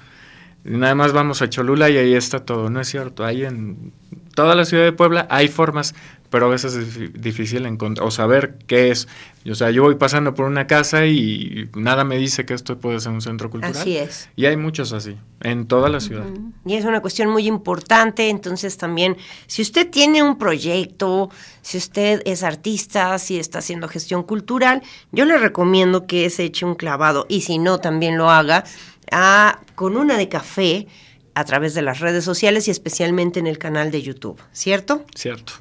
Nada 0.65 0.95
más 0.95 1.13
vamos 1.13 1.41
a 1.41 1.49
Cholula 1.49 1.89
y 1.91 1.97
ahí 1.97 2.13
está 2.15 2.43
todo, 2.43 2.69
no 2.69 2.81
es 2.81 2.87
cierto. 2.87 3.23
Hay 3.23 3.45
en 3.45 3.93
toda 4.33 4.55
la 4.55 4.65
ciudad 4.65 4.83
de 4.83 4.91
Puebla 4.91 5.27
hay 5.29 5.47
formas, 5.47 5.93
pero 6.31 6.47
a 6.47 6.49
veces 6.49 6.73
es 6.73 6.97
difí- 6.99 7.11
difícil 7.13 7.65
encontrar 7.67 8.05
o 8.05 8.11
saber 8.11 8.57
qué 8.65 8.89
es. 8.89 9.07
O 9.49 9.53
sea, 9.53 9.69
yo 9.69 9.83
voy 9.83 9.93
pasando 9.93 10.33
por 10.33 10.45
una 10.47 10.65
casa 10.65 11.05
y 11.05 11.69
nada 11.75 12.03
me 12.03 12.17
dice 12.17 12.45
que 12.45 12.55
esto 12.55 12.79
puede 12.79 12.99
ser 12.99 13.11
un 13.11 13.21
centro 13.21 13.51
cultural. 13.51 13.77
Así 13.79 13.95
es. 13.95 14.27
Y 14.35 14.47
hay 14.47 14.57
muchos 14.57 14.91
así, 14.91 15.15
en 15.41 15.67
toda 15.67 15.87
la 15.87 15.99
ciudad. 15.99 16.25
Y 16.65 16.73
es 16.73 16.83
una 16.83 16.99
cuestión 16.99 17.29
muy 17.29 17.47
importante, 17.47 18.29
entonces 18.29 18.75
también, 18.77 19.17
si 19.45 19.61
usted 19.61 19.87
tiene 19.91 20.23
un 20.23 20.39
proyecto, 20.39 21.29
si 21.61 21.77
usted 21.77 22.23
es 22.25 22.41
artista, 22.41 23.17
si 23.19 23.37
está 23.37 23.59
haciendo 23.59 23.87
gestión 23.87 24.23
cultural, 24.23 24.81
yo 25.11 25.25
le 25.25 25.37
recomiendo 25.37 26.07
que 26.07 26.27
se 26.31 26.43
eche 26.45 26.65
un 26.65 26.73
clavado, 26.73 27.27
y 27.29 27.41
si 27.41 27.59
no, 27.59 27.77
también 27.77 28.17
lo 28.17 28.31
haga 28.31 28.63
a- 29.11 29.59
con 29.75 29.97
una 29.97 30.17
de 30.17 30.29
café 30.29 30.87
a 31.33 31.43
través 31.43 31.73
de 31.73 31.81
las 31.81 31.99
redes 31.99 32.23
sociales 32.23 32.67
y 32.67 32.71
especialmente 32.71 33.39
en 33.39 33.47
el 33.47 33.57
canal 33.57 33.91
de 33.91 34.01
YouTube, 34.01 34.39
¿cierto? 34.53 35.05
Cierto. 35.15 35.53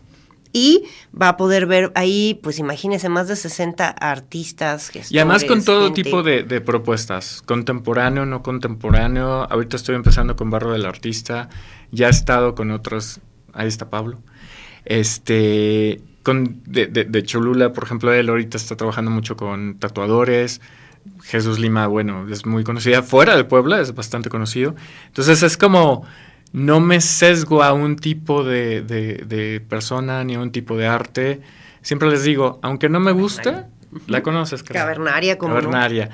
Y 0.56 0.84
va 1.20 1.30
a 1.30 1.36
poder 1.36 1.66
ver 1.66 1.90
ahí, 1.96 2.38
pues 2.40 2.60
imagínese, 2.60 3.08
más 3.08 3.26
de 3.26 3.34
60 3.34 3.88
artistas. 3.88 4.92
Y 5.10 5.18
además 5.18 5.42
con 5.42 5.56
gestores, 5.56 5.64
todo 5.64 5.84
gente. 5.86 6.02
tipo 6.04 6.22
de, 6.22 6.44
de 6.44 6.60
propuestas, 6.60 7.42
contemporáneo, 7.42 8.24
no 8.24 8.44
contemporáneo. 8.44 9.50
Ahorita 9.50 9.74
estoy 9.76 9.96
empezando 9.96 10.36
con 10.36 10.50
Barro 10.50 10.70
del 10.72 10.86
Artista, 10.86 11.48
ya 11.90 12.06
he 12.06 12.10
estado 12.10 12.54
con 12.54 12.70
otros, 12.70 13.18
ahí 13.52 13.66
está 13.66 13.90
Pablo. 13.90 14.20
Este, 14.84 16.00
con 16.22 16.62
de, 16.66 16.86
de- 16.86 17.04
de 17.04 17.22
Cholula, 17.24 17.72
por 17.72 17.82
ejemplo, 17.84 18.12
él 18.12 18.28
ahorita 18.28 18.56
está 18.56 18.76
trabajando 18.76 19.10
mucho 19.10 19.36
con 19.36 19.78
tatuadores. 19.80 20.60
Jesús 21.22 21.58
Lima, 21.58 21.86
bueno, 21.86 22.26
es 22.28 22.46
muy 22.46 22.64
conocida 22.64 23.02
fuera 23.02 23.36
de 23.36 23.44
Puebla, 23.44 23.80
es 23.80 23.94
bastante 23.94 24.28
conocido. 24.30 24.74
Entonces 25.06 25.42
es 25.42 25.56
como, 25.56 26.04
no 26.52 26.80
me 26.80 27.00
sesgo 27.00 27.62
a 27.62 27.72
un 27.72 27.96
tipo 27.96 28.44
de, 28.44 28.82
de- 28.82 29.24
de 29.26 29.60
persona 29.60 30.22
ni 30.24 30.34
a 30.34 30.40
un 30.40 30.50
tipo 30.52 30.76
de 30.76 30.86
arte. 30.86 31.40
Siempre 31.82 32.10
les 32.10 32.24
digo, 32.24 32.58
aunque 32.62 32.88
no 32.88 33.00
me 33.00 33.12
guste, 33.12 33.64
la 34.06 34.22
conoces, 34.22 34.62
creo. 34.62 34.82
Cavernaria, 34.82 35.38
como 35.38 35.54
Cavernaria. 35.54 36.10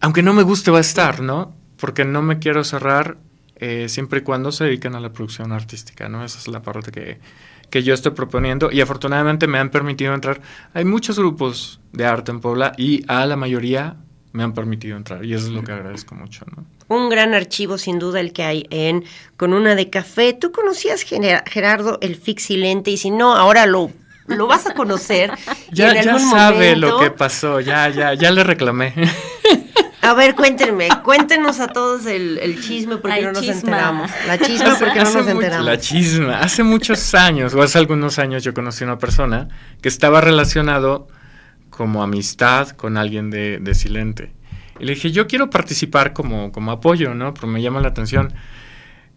Aunque 0.00 0.22
no 0.22 0.32
me 0.34 0.42
guste, 0.42 0.70
va 0.70 0.78
a 0.78 0.82
estar, 0.82 1.20
¿no? 1.20 1.54
Porque 1.78 2.04
no 2.04 2.22
me 2.22 2.38
quiero 2.38 2.64
cerrar 2.64 3.16
eh, 3.56 3.88
siempre 3.88 4.20
y 4.20 4.22
cuando 4.22 4.52
se 4.52 4.64
dediquen 4.64 4.94
a 4.94 5.00
la 5.00 5.12
producción 5.12 5.52
artística, 5.52 6.08
¿no? 6.08 6.24
Esa 6.24 6.38
es 6.38 6.48
la 6.48 6.60
parte 6.62 6.90
que, 6.92 7.18
que 7.70 7.82
yo 7.82 7.94
estoy 7.94 8.12
proponiendo 8.12 8.70
y 8.70 8.80
afortunadamente 8.82 9.46
me 9.46 9.58
han 9.58 9.70
permitido 9.70 10.12
entrar. 10.14 10.40
Hay 10.74 10.84
muchos 10.84 11.18
grupos 11.18 11.80
de 11.96 12.06
arte 12.06 12.30
en 12.30 12.40
Puebla 12.40 12.72
y 12.76 13.04
a 13.08 13.26
la 13.26 13.36
mayoría 13.36 13.96
me 14.32 14.42
han 14.42 14.52
permitido 14.52 14.96
entrar 14.96 15.24
y 15.24 15.32
eso 15.34 15.46
es 15.46 15.52
lo 15.52 15.64
que 15.64 15.72
agradezco 15.72 16.14
mucho, 16.14 16.44
¿no? 16.54 16.64
Un 16.88 17.08
gran 17.08 17.34
archivo, 17.34 17.78
sin 17.78 17.98
duda, 17.98 18.20
el 18.20 18.32
que 18.32 18.44
hay 18.44 18.66
en 18.70 19.04
Con 19.36 19.52
una 19.54 19.74
de 19.74 19.90
café. 19.90 20.34
¿Tú 20.34 20.52
conocías, 20.52 21.02
Gerardo, 21.02 21.98
el 22.00 22.14
Fixilente? 22.14 22.92
Y 22.92 22.96
si 22.96 23.10
no, 23.10 23.34
ahora 23.34 23.66
lo, 23.66 23.90
lo 24.28 24.46
vas 24.46 24.66
a 24.66 24.74
conocer. 24.74 25.32
Ya, 25.72 25.90
en 25.90 26.04
ya 26.04 26.18
sabe 26.20 26.76
lo 26.76 26.88
momento- 26.92 27.04
que 27.04 27.10
pasó, 27.10 27.58
ya, 27.60 27.88
ya, 27.88 28.14
ya 28.14 28.30
le 28.30 28.44
reclamé. 28.44 28.94
A 30.02 30.14
ver, 30.14 30.36
cuéntenme, 30.36 30.88
cuéntenos 31.02 31.58
a 31.58 31.66
todos 31.66 32.06
el, 32.06 32.38
el 32.38 32.60
chisme 32.62 32.98
porque 32.98 33.16
Ay, 33.16 33.24
no 33.24 33.32
nos 33.32 33.40
chisma. 33.42 33.54
enteramos. 33.58 34.10
La 34.28 34.38
chisma 34.46 34.76
porque 34.78 34.94
no 34.94 35.02
Hace 35.02 35.14
nos 35.18 35.24
mucho- 35.26 35.30
enteramos. 35.40 35.66
La 35.66 35.78
chisma. 35.80 36.38
Hace 36.38 36.62
muchos 36.62 37.14
años, 37.16 37.52
o 37.54 37.62
hace 37.62 37.78
algunos 37.78 38.18
años, 38.20 38.44
yo 38.44 38.54
conocí 38.54 38.84
a 38.84 38.86
una 38.86 38.98
persona 38.98 39.48
que 39.82 39.88
estaba 39.88 40.20
relacionado 40.20 41.08
como 41.76 42.02
amistad 42.02 42.70
con 42.70 42.96
alguien 42.96 43.30
de, 43.30 43.58
de 43.58 43.74
Silente. 43.74 44.32
Y 44.80 44.84
le 44.84 44.94
dije, 44.94 45.12
yo 45.12 45.26
quiero 45.26 45.50
participar 45.50 46.14
como, 46.14 46.50
como 46.50 46.70
apoyo, 46.70 47.14
¿no? 47.14 47.34
Pero 47.34 47.46
me 47.48 47.60
llama 47.60 47.80
la 47.80 47.88
atención. 47.88 48.32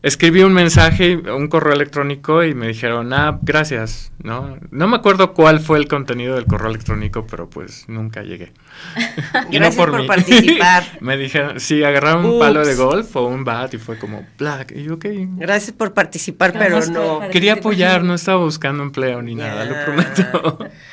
Escribí 0.01 0.43
un 0.43 0.53
mensaje, 0.53 1.17
un 1.17 1.49
correo 1.49 1.73
electrónico 1.73 2.43
y 2.45 2.53
me 2.53 2.67
dijeron, 2.67 3.11
ah, 3.11 3.37
gracias, 3.41 4.13
¿no? 4.23 4.57
No 4.71 4.87
me 4.87 4.95
acuerdo 4.95 5.33
cuál 5.33 5.59
fue 5.59 5.77
el 5.77 5.89
contenido 5.89 6.35
del 6.35 6.45
correo 6.45 6.69
electrónico, 6.69 7.27
pero 7.27 7.49
pues 7.49 7.83
nunca 7.89 8.23
llegué. 8.23 8.53
Y 9.51 9.55
Gracias 9.55 9.75
por 9.75 10.05
participar. 10.05 10.83
me 11.01 11.17
dijeron, 11.17 11.59
sí, 11.59 11.83
agarraron 11.83 12.25
un 12.25 12.39
palo 12.39 12.65
de 12.65 12.75
golf 12.75 13.13
o 13.15 13.27
un 13.27 13.43
bat 13.43 13.73
y 13.73 13.77
fue 13.77 13.97
como, 13.97 14.25
black. 14.37 14.73
Y 14.73 14.83
yo, 14.83 14.95
ok. 14.95 15.05
Gracias 15.35 15.75
por 15.75 15.93
participar, 15.93 16.53
pero 16.53 16.79
no. 16.79 16.83
participar. 16.83 17.29
Quería 17.31 17.53
apoyar, 17.53 18.03
no 18.03 18.13
estaba 18.13 18.37
buscando 18.37 18.83
empleo 18.83 19.21
ni 19.21 19.35
nada, 19.35 19.65
lo 19.65 19.75
prometo. 19.83 20.59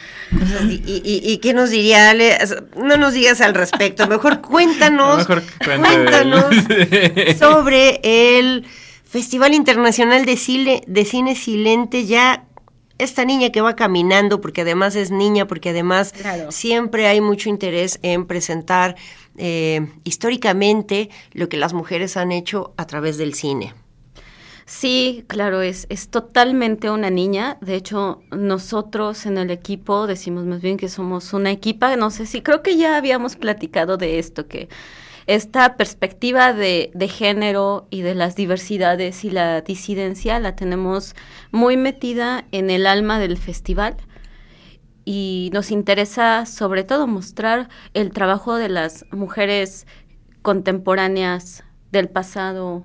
Y, 0.68 0.92
y- 1.04 1.21
y 1.33 1.38
qué 1.38 1.54
nos 1.54 1.71
diría 1.71 2.11
Ale? 2.11 2.37
No 2.76 2.97
nos 2.97 3.12
digas 3.14 3.40
al 3.40 3.54
respecto, 3.54 4.06
mejor 4.09 4.40
cuéntanos, 4.42 5.18
Mejor 5.18 5.42
sobre 7.38 8.00
el 8.02 8.64
Festival 9.04 9.54
Internacional 9.54 10.25
de 10.25 10.37
Cine, 10.37 10.83
de 10.87 11.04
Cine 11.04 11.35
Silente, 11.37 12.06
ya 12.06 12.45
esta 12.99 13.25
niña 13.25 13.50
que 13.50 13.61
va 13.61 13.76
caminando, 13.76 14.40
porque 14.40 14.62
además 14.62 14.97
es 14.97 15.11
niña, 15.11 15.47
porque 15.47 15.71
además 15.71 16.12
Claro. 16.12 16.50
siempre 16.50 17.06
hay 17.06 17.21
mucho 17.21 17.49
interés 17.49 17.99
en 18.02 18.26
presentar 18.26 18.97
eh, 19.37 19.87
históricamente 20.04 21.11
lo 21.33 21.49
que 21.49 21.56
las 21.59 21.73
mujeres 21.75 22.16
han 22.16 22.33
hecho 22.33 22.73
a 22.76 22.87
través 22.87 23.18
del 23.18 23.35
cine. 23.35 23.75
Sí, 24.69 25.25
claro, 25.29 25.63
es, 25.63 25.87
es 25.91 26.11
totalmente 26.11 26.91
una 26.91 27.09
niña. 27.11 27.57
De 27.61 27.77
hecho, 27.77 28.21
nosotros 28.33 29.25
en 29.27 29.39
el 29.39 29.51
equipo 29.51 30.07
decimos 30.09 30.45
más 30.45 30.61
bien 30.61 30.77
que 30.77 30.89
somos 30.89 31.33
una 31.33 31.53
equipa. 31.53 31.95
No 31.97 32.11
sé 32.11 32.27
si, 32.27 32.43
creo 32.43 32.63
que 32.63 32.77
ya 32.77 32.97
habíamos 32.97 33.37
platicado 33.37 33.97
de 33.97 34.19
esto, 34.19 34.49
que 34.49 34.69
esta 35.27 35.77
perspectiva 35.77 36.53
de, 36.53 36.91
de 36.95 37.09
género 37.09 37.87
y 37.91 38.03
de 38.03 38.15
las 38.17 38.35
diversidades 38.37 39.25
y 39.25 39.31
la 39.31 39.61
disidencia 39.61 40.41
la 40.41 40.57
tenemos 40.57 41.15
muy 41.53 41.77
metida 41.77 42.47
en 42.53 42.71
el 42.71 42.87
alma 42.87 43.19
del 43.21 43.37
festival 43.39 43.97
y 45.05 45.51
nos 45.53 45.71
interesa 45.71 46.47
sobre 46.47 46.85
todo 46.85 47.07
mostrar 47.07 47.69
el 47.95 48.11
trabajo 48.11 48.57
de 48.57 48.69
las 48.69 49.05
mujeres 49.13 49.87
contemporáneas 50.43 51.65
del 51.93 52.09
pasado, 52.09 52.85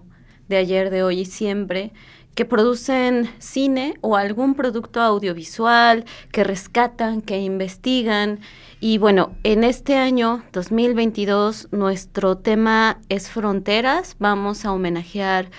de 0.52 0.58
ayer, 0.58 0.92
de 0.92 1.02
hoy 1.02 1.22
y 1.22 1.26
siempre, 1.26 1.92
que 2.36 2.46
producen 2.46 3.30
cine 3.40 3.96
o 4.02 4.16
algún 4.16 4.54
producto 4.54 5.02
audiovisual, 5.02 6.06
que 6.32 6.44
rescatan, 6.44 7.22
que 7.22 7.40
investigan. 7.40 8.40
Y 8.80 8.98
bueno, 9.00 9.32
en 9.44 9.64
este 9.64 9.96
año 9.96 10.44
2022 10.54 11.70
nuestro 11.72 12.38
tema 12.38 13.00
es 13.10 13.30
fronteras. 13.30 14.16
Vamos 14.20 14.66
a 14.66 14.72
homenajear 14.72 15.50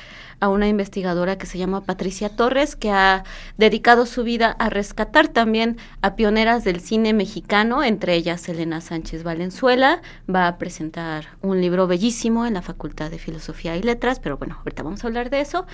a 0.43 0.49
una 0.49 0.67
investigadora 0.67 1.39
que 1.39 1.47
se 1.47 1.57
llama 1.57 1.85
Patricia 1.85 2.29
Torres, 2.29 2.75
que 2.75 2.91
ha 2.91 3.23
dedicado 3.59 4.07
su 4.07 4.25
vida 4.25 4.57
a 4.59 4.71
rescatar 4.71 5.29
también 5.29 5.77
a 6.01 6.17
pioneras 6.17 6.65
del 6.65 6.81
cine 6.81 7.13
mexicano, 7.13 7.85
entre 7.85 8.17
ellas 8.17 8.49
Elena 8.49 8.81
Sánchez 8.81 9.23
Valenzuela. 9.23 10.03
Va 10.29 10.49
a 10.49 10.59
presentar 10.59 11.29
un 11.43 11.61
libro 11.61 11.87
bellísimo 11.87 12.45
en 12.45 12.55
la 12.55 12.63
Facultad 12.63 13.09
de 13.09 13.21
Filosofía 13.21 13.77
y 13.77 13.83
Letras, 13.83 14.19
pero 14.19 14.37
bueno, 14.37 14.57
ahorita 14.59 14.83
vamos 14.83 15.05
a 15.05 15.07
hablar 15.07 15.31
de 15.31 15.43
eso. 15.43 15.65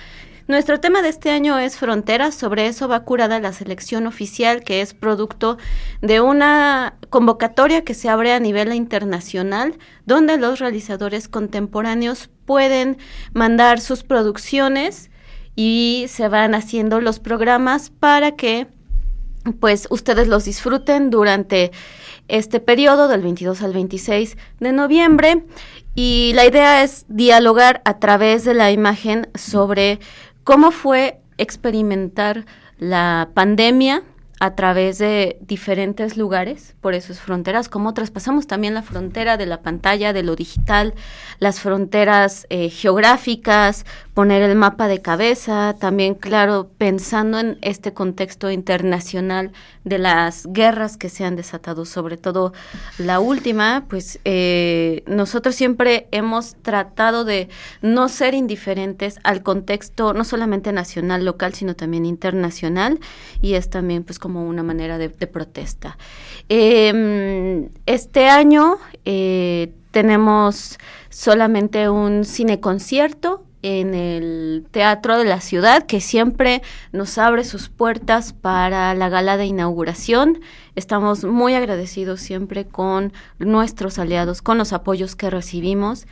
Nuestro 0.47 0.79
tema 0.79 1.01
de 1.01 1.09
este 1.09 1.31
año 1.31 1.57
es 1.57 1.77
fronteras, 1.77 2.35
sobre 2.35 2.67
eso 2.67 2.87
va 2.87 3.05
curada 3.05 3.39
la 3.39 3.53
selección 3.53 4.05
oficial, 4.05 4.63
que 4.63 4.81
es 4.81 4.93
producto 4.93 5.57
de 6.01 6.21
una 6.21 6.93
convocatoria 7.09 7.83
que 7.83 7.95
se 7.95 8.07
abre 8.07 8.33
a 8.33 8.39
nivel 8.39 8.71
internacional, 8.73 9.79
donde 10.05 10.37
los 10.37 10.59
realizadores 10.59 11.27
contemporáneos 11.27 12.29
pueden 12.49 12.97
mandar 13.31 13.79
sus 13.79 14.01
producciones 14.01 15.11
y 15.55 16.07
se 16.09 16.29
van 16.29 16.55
haciendo 16.55 16.99
los 16.99 17.19
programas 17.19 17.91
para 17.91 18.31
que 18.31 18.65
pues 19.59 19.85
ustedes 19.91 20.27
los 20.27 20.45
disfruten 20.45 21.11
durante 21.11 21.71
este 22.27 22.59
periodo 22.59 23.07
del 23.07 23.21
22 23.21 23.61
al 23.61 23.73
26 23.73 24.35
de 24.61 24.71
noviembre. 24.71 25.45
Y 25.93 26.31
la 26.33 26.47
idea 26.47 26.81
es 26.81 27.05
dialogar 27.07 27.83
a 27.85 27.99
través 27.99 28.45
de 28.45 28.55
la 28.55 28.71
imagen 28.71 29.29
sobre 29.35 29.99
cómo 30.43 30.71
fue 30.71 31.21
experimentar 31.37 32.47
la 32.79 33.29
pandemia 33.35 34.01
a 34.39 34.55
través 34.55 34.97
de 34.97 35.37
diferentes 35.41 36.15
lugares, 36.15 36.75
por 36.79 36.93
eso 36.93 37.11
es 37.11 37.19
fronteras, 37.19 37.67
cómo 37.67 37.93
traspasamos 37.93 38.47
también 38.47 38.73
la 38.73 38.81
frontera 38.81 39.35
de 39.35 39.45
la 39.45 39.61
pantalla, 39.61 40.13
de 40.13 40.23
lo 40.23 40.35
digital, 40.35 40.93
las 41.39 41.59
fronteras 41.59 42.47
eh, 42.49 42.69
geográficas, 42.69 43.85
poner 44.19 44.41
el 44.41 44.57
mapa 44.57 44.89
de 44.89 45.01
cabeza, 45.01 45.77
también, 45.79 46.13
claro, 46.13 46.69
pensando 46.77 47.39
en 47.39 47.57
este 47.61 47.93
contexto 47.93 48.51
internacional 48.51 49.53
de 49.85 49.97
las 49.97 50.45
guerras 50.45 50.97
que 50.97 51.07
se 51.07 51.23
han 51.23 51.37
desatado, 51.37 51.85
sobre 51.85 52.17
todo 52.17 52.51
la 52.97 53.21
última, 53.21 53.85
pues 53.87 54.19
eh, 54.25 55.03
nosotros 55.07 55.55
siempre 55.55 56.09
hemos 56.11 56.55
tratado 56.55 57.23
de 57.23 57.47
no 57.81 58.09
ser 58.09 58.33
indiferentes 58.33 59.19
al 59.23 59.41
contexto, 59.41 60.13
no 60.13 60.25
solamente 60.25 60.73
nacional, 60.73 61.23
local, 61.23 61.53
sino 61.53 61.77
también 61.77 62.05
internacional, 62.05 62.99
y 63.41 63.53
es 63.53 63.69
también 63.69 64.03
pues 64.03 64.19
como 64.19 64.45
una 64.45 64.63
manera 64.63 64.97
de, 64.97 65.07
protesta. 65.27 65.97
Eh, 66.49 67.69
este 67.85 68.27
año 68.27 68.79
eh, 69.05 69.71
tenemos 69.91 70.77
solamente 71.07 71.87
un 71.87 72.25
cine 72.25 72.59
concierto 72.59 73.45
en 73.61 73.93
el 73.93 74.65
Teatro 74.71 75.17
de 75.17 75.25
la 75.25 75.41
Ciudad, 75.41 75.85
que 75.85 76.01
siempre 76.01 76.61
nos 76.91 77.17
abre 77.17 77.43
sus 77.43 77.69
puertas 77.69 78.33
para 78.33 78.93
la 78.93 79.09
gala 79.09 79.37
de 79.37 79.45
inauguración. 79.45 80.39
Estamos 80.75 81.25
muy 81.25 81.55
agradecidos 81.55 82.21
siempre 82.21 82.65
con 82.65 83.11
nuestros 83.37 83.99
aliados, 83.99 84.41
con 84.41 84.57
los 84.57 84.71
apoyos 84.71 85.15
que 85.15 85.29
recibimos. 85.29 86.07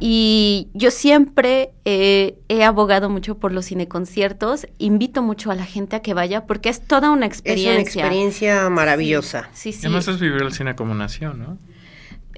Y 0.00 0.68
yo 0.74 0.90
siempre 0.90 1.70
eh, 1.84 2.38
he 2.48 2.64
abogado 2.64 3.08
mucho 3.08 3.38
por 3.38 3.52
los 3.52 3.66
cineconciertos. 3.66 4.66
Invito 4.78 5.22
mucho 5.22 5.50
a 5.50 5.54
la 5.54 5.64
gente 5.64 5.96
a 5.96 6.00
que 6.00 6.14
vaya 6.14 6.46
porque 6.46 6.70
es 6.70 6.80
toda 6.80 7.10
una 7.10 7.26
experiencia. 7.26 7.72
Es 7.72 7.94
una 7.94 8.02
experiencia 8.04 8.70
maravillosa. 8.70 9.48
Sí, 9.52 9.72
sí. 9.72 9.86
Además 9.86 10.08
es 10.08 10.18
vivir 10.18 10.42
el 10.42 10.52
cine 10.52 10.74
como 10.74 10.94
nación, 10.94 11.38
¿no? 11.38 11.69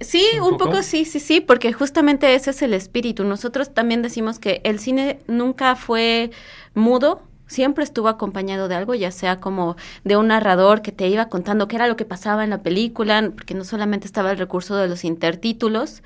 Sí, 0.01 0.25
¿Un 0.41 0.55
un, 0.55 0.59
poco? 0.59 0.71
poco? 0.71 0.83
sí, 0.83 1.05
sí, 1.05 1.21
sí, 1.21 1.41
porque 1.41 1.73
justamente 1.73 2.35
ese 2.35 2.51
es 2.51 2.63
el 2.63 2.75
espíritu. 2.75 3.25
Nosotros 3.25 3.73
también 3.73 4.03
decimos 4.03 4.39
que 4.39 4.61
el 4.65 4.79
cine 4.81 5.21
nunca 5.29 5.77
fue 5.77 6.31
mudo, 6.75 7.23
siempre 7.47 7.85
estuvo 7.85 8.09
acompañado 8.09 8.69
de 8.69 8.75
algo, 8.75 8.95
ya 8.95 9.11
sea 9.11 9.39
como 9.41 9.77
de 10.05 10.17
un 10.17 10.29
narrador 10.29 10.83
que 10.83 10.91
te 10.93 11.09
iba 11.09 11.29
contando 11.29 11.69
qué 11.69 11.77
era 11.77 11.87
lo 11.87 11.97
que 11.97 12.05
pasaba 12.07 12.43
en 12.45 12.51
la 12.51 12.63
película, 12.63 13.31
porque 13.35 13.55
no 13.55 13.65
solamente 13.65 14.07
estaba 14.07 14.33
el 14.33 14.39
recurso 14.39 14.75
de 14.77 14.89
los 14.89 15.05
intertítulos, 15.05 16.03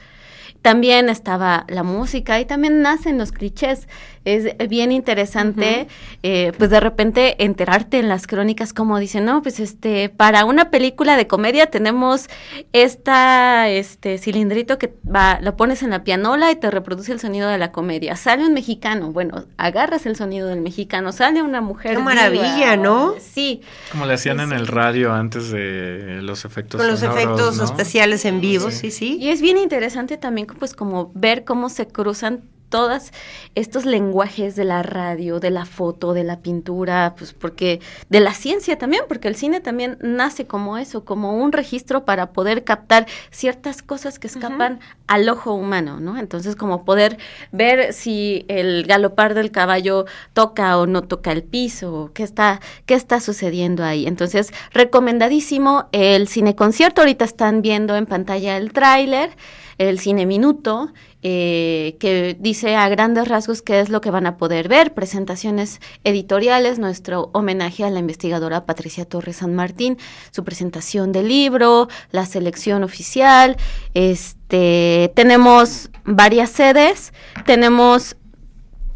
también 0.63 1.09
estaba 1.09 1.65
la 1.69 1.83
música 1.83 2.41
y 2.41 2.45
también 2.45 2.83
nacen 2.83 3.19
los 3.19 3.33
clichés. 3.33 3.89
Es 4.25 4.57
bien 4.69 4.91
interesante, 4.91 5.87
eh, 6.25 6.51
pues 6.59 6.69
de 6.69 6.81
repente 6.81 7.45
enterarte 7.45 8.01
en 8.01 8.09
las 8.09 8.27
crónicas 8.27 8.73
como 8.73 8.99
dicen, 8.99 9.25
no, 9.25 9.41
pues 9.41 9.61
este, 9.61 10.09
para 10.09 10.45
una 10.45 10.71
película 10.71 11.17
de 11.17 11.29
comedia 11.29 11.67
tenemos 11.67 12.27
esta, 12.73 13.69
este 13.69 14.19
cilindrito 14.19 14.79
que 14.79 14.93
va, 15.09 15.39
lo 15.41 15.57
pones 15.57 15.85
en 15.85 15.91
la 15.91 16.03
pianola 16.03 16.51
y 16.51 16.57
te 16.57 16.73
reproduce 16.73 17.13
el 17.13 17.21
sonido 17.21 17.49
de 17.49 17.59
la 17.59 17.71
comedia. 17.71 18.17
Sale 18.17 18.45
un 18.45 18.53
mexicano, 18.53 19.13
bueno, 19.13 19.45
agarras 19.59 20.07
el 20.07 20.17
sonido 20.17 20.49
del 20.49 20.61
mexicano, 20.61 21.13
sale 21.13 21.43
una 21.43 21.61
mujer. 21.61 21.97
Qué 21.97 22.03
maravilla, 22.03 22.77
¿no? 22.77 23.15
Sí. 23.21 23.61
Como 23.93 24.07
le 24.07 24.15
hacían 24.15 24.39
Sí, 24.39 24.43
en 24.43 24.49
sí. 24.51 24.55
el 24.57 24.67
radio 24.67 25.13
antes 25.13 25.51
de 25.51 26.19
los 26.23 26.45
efectos 26.45 26.81
Con 26.81 26.91
los 26.91 26.99
sonoros, 27.01 27.23
efectos 27.23 27.57
¿no? 27.59 27.65
especiales 27.65 28.25
en 28.25 28.41
vivo, 28.41 28.71
sí, 28.73 28.91
sí. 28.91 29.19
Y 29.21 29.29
es 29.29 29.41
bien 29.41 29.57
interesante 29.57 30.17
también 30.17 30.46
pues 30.55 30.75
como 30.75 31.11
ver 31.15 31.45
cómo 31.45 31.69
se 31.69 31.87
cruzan 31.89 32.43
todos 32.69 33.13
estos 33.55 33.87
lenguajes 33.87 34.57
de 34.57 34.65
la 34.65 34.83
radio, 34.83 35.41
de 35.41 35.51
la 35.51 35.65
foto, 35.65 36.13
de 36.15 36.25
la 36.25 36.41
pintura, 36.41 37.15
pues 37.17 37.33
porque 37.33 37.81
de 38.09 38.21
la 38.21 38.35
ciencia 38.35 38.77
también, 38.77 39.05
porque 39.09 39.29
el 39.29 39.37
cine 39.37 39.61
también 39.61 39.99
nace 40.01 40.47
como 40.47 40.77
eso, 40.79 41.05
como 41.05 41.37
un 41.37 41.53
registro 41.53 42.05
para 42.05 42.33
poder 42.33 42.65
captar 42.65 43.07
ciertas 43.31 43.83
cosas 43.83 44.19
que 44.19 44.27
escapan 44.27 44.81
al 45.07 45.29
ojo 45.29 45.55
humano, 45.55 46.01
¿no? 46.01 46.19
Entonces 46.19 46.57
como 46.57 46.85
poder 46.85 47.19
ver 47.53 47.93
si 47.93 48.45
el 48.49 48.85
galopar 48.87 49.35
del 49.35 49.53
caballo 49.53 50.07
toca 50.33 50.77
o 50.79 50.87
no 50.87 51.03
toca 51.03 51.33
el 51.33 51.45
piso, 51.45 52.11
qué 52.15 52.25
está 52.25 52.61
qué 52.85 52.95
está 52.95 53.21
sucediendo 53.21 53.85
ahí. 53.85 54.07
Entonces, 54.07 54.53
recomendadísimo 54.73 55.89
el 55.93 56.29
cine 56.29 56.57
concierto, 56.57 57.01
ahorita 57.01 57.25
están 57.25 57.63
viendo 57.63 57.97
en 57.97 58.07
pantalla 58.07 58.57
el 58.57 58.73
tráiler 58.73 59.31
el 59.79 59.99
cine 59.99 60.27
minuto, 60.27 60.93
eh, 61.23 61.97
que 61.99 62.37
dice 62.39 62.77
a 62.77 62.89
grandes 62.89 63.29
rasgos 63.29 63.63
qué 63.63 63.81
es 63.81 63.89
lo 63.89 64.01
que 64.01 64.11
van 64.11 64.27
a 64.27 64.37
poder 64.37 64.69
ver, 64.69 64.95
presentaciones 64.95 65.81
editoriales, 66.05 66.79
nuestro 66.79 67.31
homenaje 67.33 67.85
a 67.85 67.91
la 67.91 67.99
investigadora 67.99 68.65
Patricia 68.65 69.05
Torres 69.05 69.37
San 69.37 69.55
Martín, 69.55 69.99
su 70.31 70.45
presentación 70.45 71.13
del 71.13 71.29
libro, 71.29 71.89
la 72.11 72.27
selección 72.27 72.85
oficial, 72.85 73.57
este, 73.95 75.13
tenemos 75.15 75.91
varias 76.05 76.51
sedes, 76.51 77.13
tenemos 77.45 78.17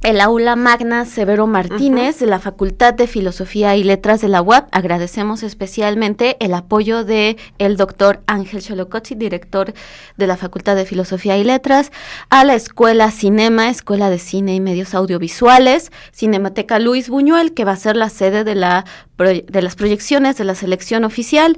el 0.02 0.20
aula 0.22 0.56
magna 0.56 1.04
Severo 1.04 1.46
Martínez 1.46 2.18
de 2.18 2.26
la 2.26 2.38
Facultad 2.38 2.94
de 2.94 3.06
Filosofía 3.06 3.76
y 3.76 3.84
Letras 3.84 4.22
de 4.22 4.28
la 4.28 4.40
UAP. 4.40 4.68
Agradecemos 4.72 5.42
especialmente 5.42 6.38
el 6.40 6.54
apoyo 6.54 7.04
de 7.04 7.36
el 7.58 7.76
doctor 7.76 8.22
Ángel 8.26 8.62
Cholocochi, 8.62 9.14
director 9.14 9.74
de 10.16 10.26
la 10.26 10.38
Facultad 10.38 10.74
de 10.74 10.86
Filosofía 10.86 11.36
y 11.36 11.44
Letras, 11.44 11.92
a 12.30 12.44
la 12.44 12.54
Escuela 12.54 13.10
Cinema, 13.10 13.68
Escuela 13.68 14.08
de 14.08 14.18
Cine 14.18 14.54
y 14.54 14.60
Medios 14.60 14.94
Audiovisuales, 14.94 15.92
Cinemateca 16.14 16.78
Luis 16.78 17.10
Buñuel, 17.10 17.52
que 17.52 17.66
va 17.66 17.72
a 17.72 17.76
ser 17.76 17.96
la 17.96 18.08
sede 18.08 18.42
de, 18.42 18.54
la, 18.54 18.86
de 19.24 19.62
las 19.62 19.76
proyecciones 19.76 20.36
de 20.36 20.44
la 20.44 20.54
selección 20.54 21.04
oficial, 21.04 21.56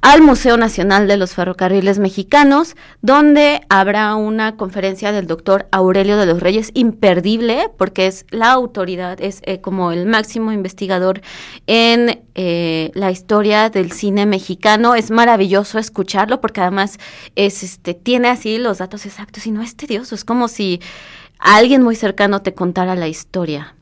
al 0.00 0.20
Museo 0.20 0.56
Nacional 0.56 1.06
de 1.06 1.16
los 1.16 1.34
Ferrocarriles 1.34 2.00
Mexicanos, 2.00 2.74
donde 3.02 3.60
habrá 3.68 4.16
una 4.16 4.56
conferencia 4.56 5.12
del 5.12 5.28
doctor 5.28 5.68
Aurelio 5.70 6.16
de 6.16 6.26
los 6.26 6.40
Reyes, 6.40 6.72
imperdible, 6.74 7.70
porque 7.78 8.08
es 8.08 8.26
la 8.30 8.50
autoridad, 8.50 9.20
es 9.20 9.40
eh, 9.44 9.60
como 9.60 9.92
el 9.92 10.06
máximo 10.06 10.50
investigador 10.50 11.20
en 11.68 12.22
eh, 12.34 12.90
la 12.94 13.12
historia 13.12 13.70
del 13.70 13.92
cine 13.92 14.26
mexicano. 14.26 14.96
Es 14.96 15.10
maravilloso 15.10 15.78
escucharlo, 15.78 16.40
porque 16.40 16.62
además 16.62 16.98
es, 17.36 17.62
este, 17.62 17.94
tiene 17.94 18.28
así 18.28 18.58
los 18.58 18.78
datos 18.78 19.06
exactos 19.06 19.46
y 19.46 19.52
no 19.52 19.62
es 19.62 19.76
tedioso, 19.76 20.14
es 20.14 20.24
como 20.24 20.48
si 20.48 20.80
alguien 21.38 21.82
muy 21.82 21.94
cercano 21.94 22.42
te 22.42 22.54
contara 22.54 22.96
la 22.96 23.08
historia. 23.08 23.74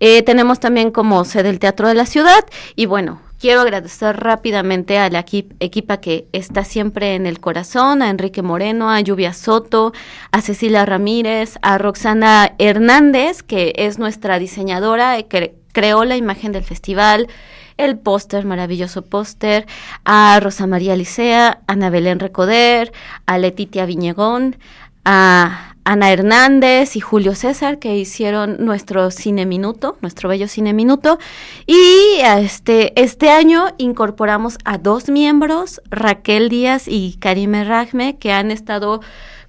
Eh, 0.00 0.22
tenemos 0.22 0.60
también 0.60 0.90
como 0.90 1.24
sede 1.24 1.48
el 1.50 1.58
Teatro 1.58 1.88
de 1.88 1.94
la 1.94 2.06
Ciudad. 2.06 2.44
Y 2.74 2.86
bueno, 2.86 3.20
quiero 3.38 3.60
agradecer 3.60 4.16
rápidamente 4.18 4.98
a 4.98 5.08
la 5.10 5.24
equi- 5.24 5.54
equipa 5.60 5.98
que 5.98 6.26
está 6.32 6.64
siempre 6.64 7.14
en 7.14 7.26
el 7.26 7.40
corazón, 7.40 8.02
a 8.02 8.10
Enrique 8.10 8.42
Moreno, 8.42 8.90
a 8.90 9.00
Lluvia 9.00 9.32
Soto, 9.32 9.92
a 10.32 10.40
Cecilia 10.40 10.84
Ramírez, 10.86 11.58
a 11.62 11.78
Roxana 11.78 12.52
Hernández, 12.58 13.42
que 13.42 13.72
es 13.76 13.98
nuestra 13.98 14.38
diseñadora, 14.38 15.18
eh, 15.18 15.26
que 15.26 15.54
creó 15.72 16.04
la 16.04 16.16
imagen 16.16 16.52
del 16.52 16.64
festival, 16.64 17.28
el 17.76 17.98
póster, 17.98 18.46
maravilloso 18.46 19.02
póster, 19.02 19.66
a 20.06 20.40
Rosa 20.40 20.66
María 20.66 20.96
Licea, 20.96 21.60
a 21.66 21.72
Ana 21.72 21.90
Belén 21.90 22.18
Recoder, 22.20 22.92
a 23.26 23.36
Letitia 23.36 23.84
Viñegón, 23.84 24.56
a 25.04 25.75
Ana 25.88 26.10
Hernández 26.10 26.96
y 26.96 27.00
Julio 27.00 27.36
César 27.36 27.78
que 27.78 27.94
hicieron 27.96 28.56
nuestro 28.58 29.12
cine 29.12 29.46
minuto, 29.46 29.96
nuestro 30.02 30.28
bello 30.28 30.48
cine 30.48 30.72
minuto. 30.72 31.18
Y 31.64 32.18
este, 32.24 33.00
este 33.00 33.30
año 33.30 33.66
incorporamos 33.78 34.58
a 34.64 34.78
dos 34.78 35.08
miembros, 35.08 35.80
Raquel 35.88 36.48
Díaz 36.48 36.88
y 36.88 37.16
Karime 37.20 37.62
Rajme, 37.62 38.18
que 38.18 38.32
han 38.32 38.50
estado 38.50 39.00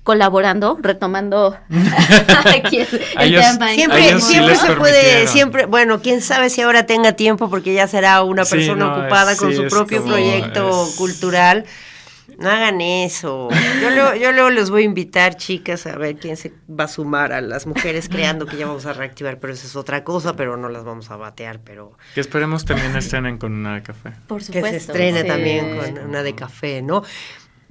colaborando, 0.03 0.77
retomando 0.79 1.57
aquí 2.45 2.77
el, 2.77 2.87
A 3.17 3.23
el 3.23 3.33
ellos- 3.33 3.51
tema. 3.51 3.69
Siempre, 3.73 4.07
ellos 4.09 4.23
siempre 4.23 4.55
se 4.55 4.71
puede, 4.73 5.27
siempre, 5.27 5.65
bueno, 5.65 6.01
quién 6.01 6.21
sabe 6.21 6.49
si 6.51 6.61
ahora 6.61 6.85
tenga 6.85 7.13
tiempo 7.13 7.49
porque 7.49 7.73
ya 7.73 7.87
será 7.87 8.23
una 8.23 8.45
Sí, 8.45 8.51
persona 8.55 8.85
no, 8.85 8.95
ocupada 9.01 9.31
es- 9.33 9.39
con 9.39 9.49
sí, 9.49 9.57
su 9.57 9.67
propio 9.67 10.01
como- 10.01 10.13
proyecto 10.13 10.85
es- 10.87 10.95
cultural. 10.95 11.65
No 12.37 12.49
hagan 12.49 12.81
eso. 12.81 13.49
Yo 13.81 13.89
luego, 13.89 14.15
yo 14.15 14.31
luego 14.31 14.49
les 14.49 14.69
voy 14.69 14.83
a 14.83 14.85
invitar, 14.85 15.37
chicas, 15.37 15.87
a 15.87 15.97
ver 15.97 16.17
quién 16.17 16.37
se 16.37 16.53
va 16.69 16.83
a 16.83 16.87
sumar 16.87 17.33
a 17.33 17.41
las 17.41 17.65
mujeres 17.65 18.09
creando 18.09 18.45
que 18.45 18.57
ya 18.57 18.67
vamos 18.67 18.85
a 18.85 18.93
reactivar, 18.93 19.39
pero 19.39 19.53
eso 19.53 19.65
es 19.65 19.75
otra 19.75 20.03
cosa, 20.03 20.35
pero 20.35 20.55
no 20.57 20.69
las 20.69 20.83
vamos 20.83 21.09
a 21.09 21.15
batear, 21.15 21.59
pero 21.63 21.97
Que 22.13 22.21
esperemos 22.21 22.65
también 22.65 22.95
estrenen 22.95 23.37
con 23.37 23.53
una 23.53 23.75
de 23.75 23.83
café. 23.83 24.13
Por 24.27 24.39
que 24.39 24.45
supuesto. 24.45 24.69
se 24.69 24.77
estrene 24.77 25.21
sí. 25.21 25.27
también 25.27 25.77
con 25.77 25.97
una 26.09 26.21
de 26.21 26.35
café, 26.35 26.81
¿no? 26.81 27.03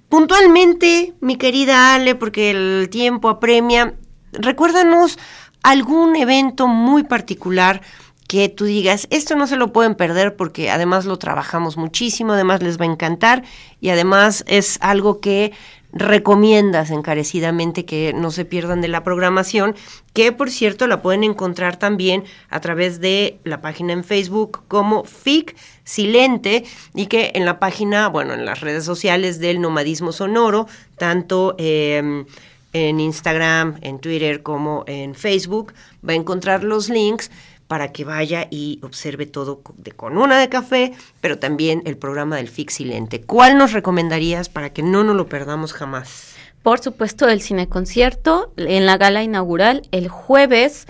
Puntualmente, 0.09 1.15
mi 1.21 1.37
querida 1.37 1.95
Ale, 1.95 2.15
porque 2.15 2.51
el 2.51 2.89
tiempo 2.91 3.29
apremia, 3.29 3.95
recuérdanos 4.33 5.19
algún 5.63 6.15
evento 6.17 6.69
muy 6.69 7.03
particular 7.03 7.83
que 8.29 8.49
tú 8.49 8.65
digas, 8.65 9.07
esto 9.11 9.37
no 9.37 9.47
se 9.47 9.57
lo 9.57 9.73
pueden 9.73 9.95
perder 9.95 10.37
porque 10.37 10.71
además 10.71 11.05
lo 11.05 11.19
trabajamos 11.19 11.77
muchísimo, 11.77 12.33
además 12.33 12.63
les 12.63 12.79
va 12.79 12.85
a 12.85 12.89
encantar 12.89 13.45
y 13.81 13.91
además 13.91 14.45
es 14.49 14.79
algo 14.81 15.21
que 15.21 15.53
recomiendas 15.93 16.91
encarecidamente 16.91 17.85
que 17.85 18.13
no 18.13 18.31
se 18.31 18.45
pierdan 18.45 18.81
de 18.81 18.89
la 18.89 19.03
programación, 19.03 19.75
que 20.13 20.33
por 20.33 20.51
cierto 20.51 20.87
la 20.87 21.01
pueden 21.01 21.25
encontrar 21.25 21.79
también 21.79 22.25
a 22.51 22.61
través 22.61 23.01
de 23.01 23.39
la 23.45 23.63
página 23.63 23.93
en 23.93 24.05
Facebook 24.05 24.63
como 24.69 25.05
FIC 25.05 25.57
Silente 25.85 26.65
y 26.95 27.07
que 27.07 27.33
en 27.35 27.45
la 27.45 27.59
página, 27.59 28.09
bueno, 28.09 28.35
en 28.35 28.45
las 28.45 28.61
redes 28.61 28.85
sociales 28.85 29.39
del 29.39 29.61
Nomadismo 29.61 30.13
Sonoro, 30.13 30.67
tanto 30.99 31.55
eh, 31.59 32.25
en 32.73 33.01
Instagram, 33.01 33.79
en 33.81 33.99
Twitter 33.99 34.43
como 34.43 34.85
en 34.87 35.15
Facebook, 35.15 35.73
va 36.07 36.13
a 36.13 36.17
encontrar 36.17 36.63
los 36.63 36.91
links 36.91 37.31
para 37.69 37.93
que 37.93 38.05
vaya 38.05 38.47
y 38.51 38.79
observe 38.83 39.27
todo 39.27 39.61
con 39.97 40.19
una 40.19 40.39
de 40.39 40.49
café, 40.49 40.93
pero 41.21 41.39
también 41.39 41.83
el 41.85 41.97
programa 41.97 42.37
del 42.37 42.49
FIC 42.49 42.71
Silente. 42.71 43.21
¿Cuál 43.21 43.59
nos 43.59 43.73
recomendarías 43.73 44.49
para 44.49 44.71
que 44.71 44.83
no 44.83 45.05
nos 45.05 45.17
lo 45.17 45.29
perdamos 45.29 45.73
jamás? 45.73 46.35
Por 46.63 46.81
supuesto, 46.81 47.29
el 47.29 47.41
cine 47.41 47.69
concierto 47.69 48.53
en 48.57 48.87
la 48.87 48.97
gala 48.97 49.23
inaugural 49.23 49.83
el 49.93 50.09
jueves 50.09 50.87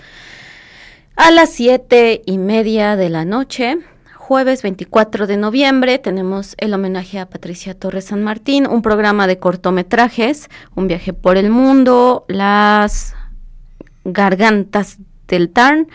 a 1.15 1.31
las 1.31 1.51
siete 1.51 2.21
y 2.25 2.37
media 2.37 2.95
de 2.95 3.09
la 3.09 3.25
noche. 3.25 3.77
Jueves 4.15 4.61
24 4.61 5.25
de 5.25 5.37
noviembre 5.37 5.99
tenemos 5.99 6.55
el 6.57 6.73
homenaje 6.73 7.19
a 7.19 7.29
Patricia 7.29 7.73
Torres 7.73 8.05
San 8.05 8.23
Martín, 8.23 8.67
un 8.67 8.81
programa 8.81 9.25
de 9.25 9.39
cortometrajes, 9.39 10.49
un 10.75 10.87
viaje 10.87 11.13
por 11.13 11.37
el 11.37 11.49
mundo, 11.49 12.25
las 12.27 13.15
gargantas 14.03 14.97
del 15.27 15.49
Tarn, 15.49 15.87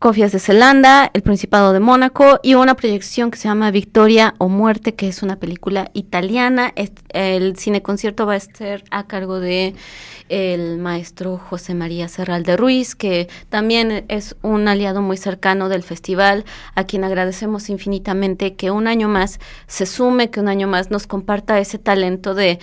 Cofias 0.00 0.32
de 0.32 0.38
Zelanda, 0.38 1.10
El 1.12 1.20
Principado 1.20 1.74
de 1.74 1.78
Mónaco 1.78 2.40
y 2.42 2.54
una 2.54 2.74
proyección 2.74 3.30
que 3.30 3.36
se 3.36 3.48
llama 3.48 3.70
Victoria 3.70 4.34
o 4.38 4.48
Muerte, 4.48 4.94
que 4.94 5.08
es 5.08 5.22
una 5.22 5.36
película 5.36 5.90
italiana. 5.92 6.72
El 7.10 7.54
cine 7.58 7.82
concierto 7.82 8.24
va 8.24 8.32
a 8.32 8.36
estar 8.36 8.82
a 8.90 9.06
cargo 9.06 9.40
de 9.40 9.74
el 10.30 10.78
maestro 10.78 11.36
José 11.36 11.74
María 11.74 12.08
Serral 12.08 12.44
de 12.44 12.56
Ruiz, 12.56 12.94
que 12.94 13.28
también 13.50 14.06
es 14.08 14.36
un 14.40 14.68
aliado 14.68 15.02
muy 15.02 15.18
cercano 15.18 15.68
del 15.68 15.82
festival, 15.82 16.46
a 16.74 16.84
quien 16.84 17.04
agradecemos 17.04 17.68
infinitamente 17.68 18.54
que 18.54 18.70
un 18.70 18.86
año 18.86 19.06
más 19.06 19.38
se 19.66 19.84
sume, 19.84 20.30
que 20.30 20.40
un 20.40 20.48
año 20.48 20.66
más 20.66 20.90
nos 20.90 21.06
comparta 21.06 21.58
ese 21.58 21.76
talento 21.76 22.34
de 22.34 22.58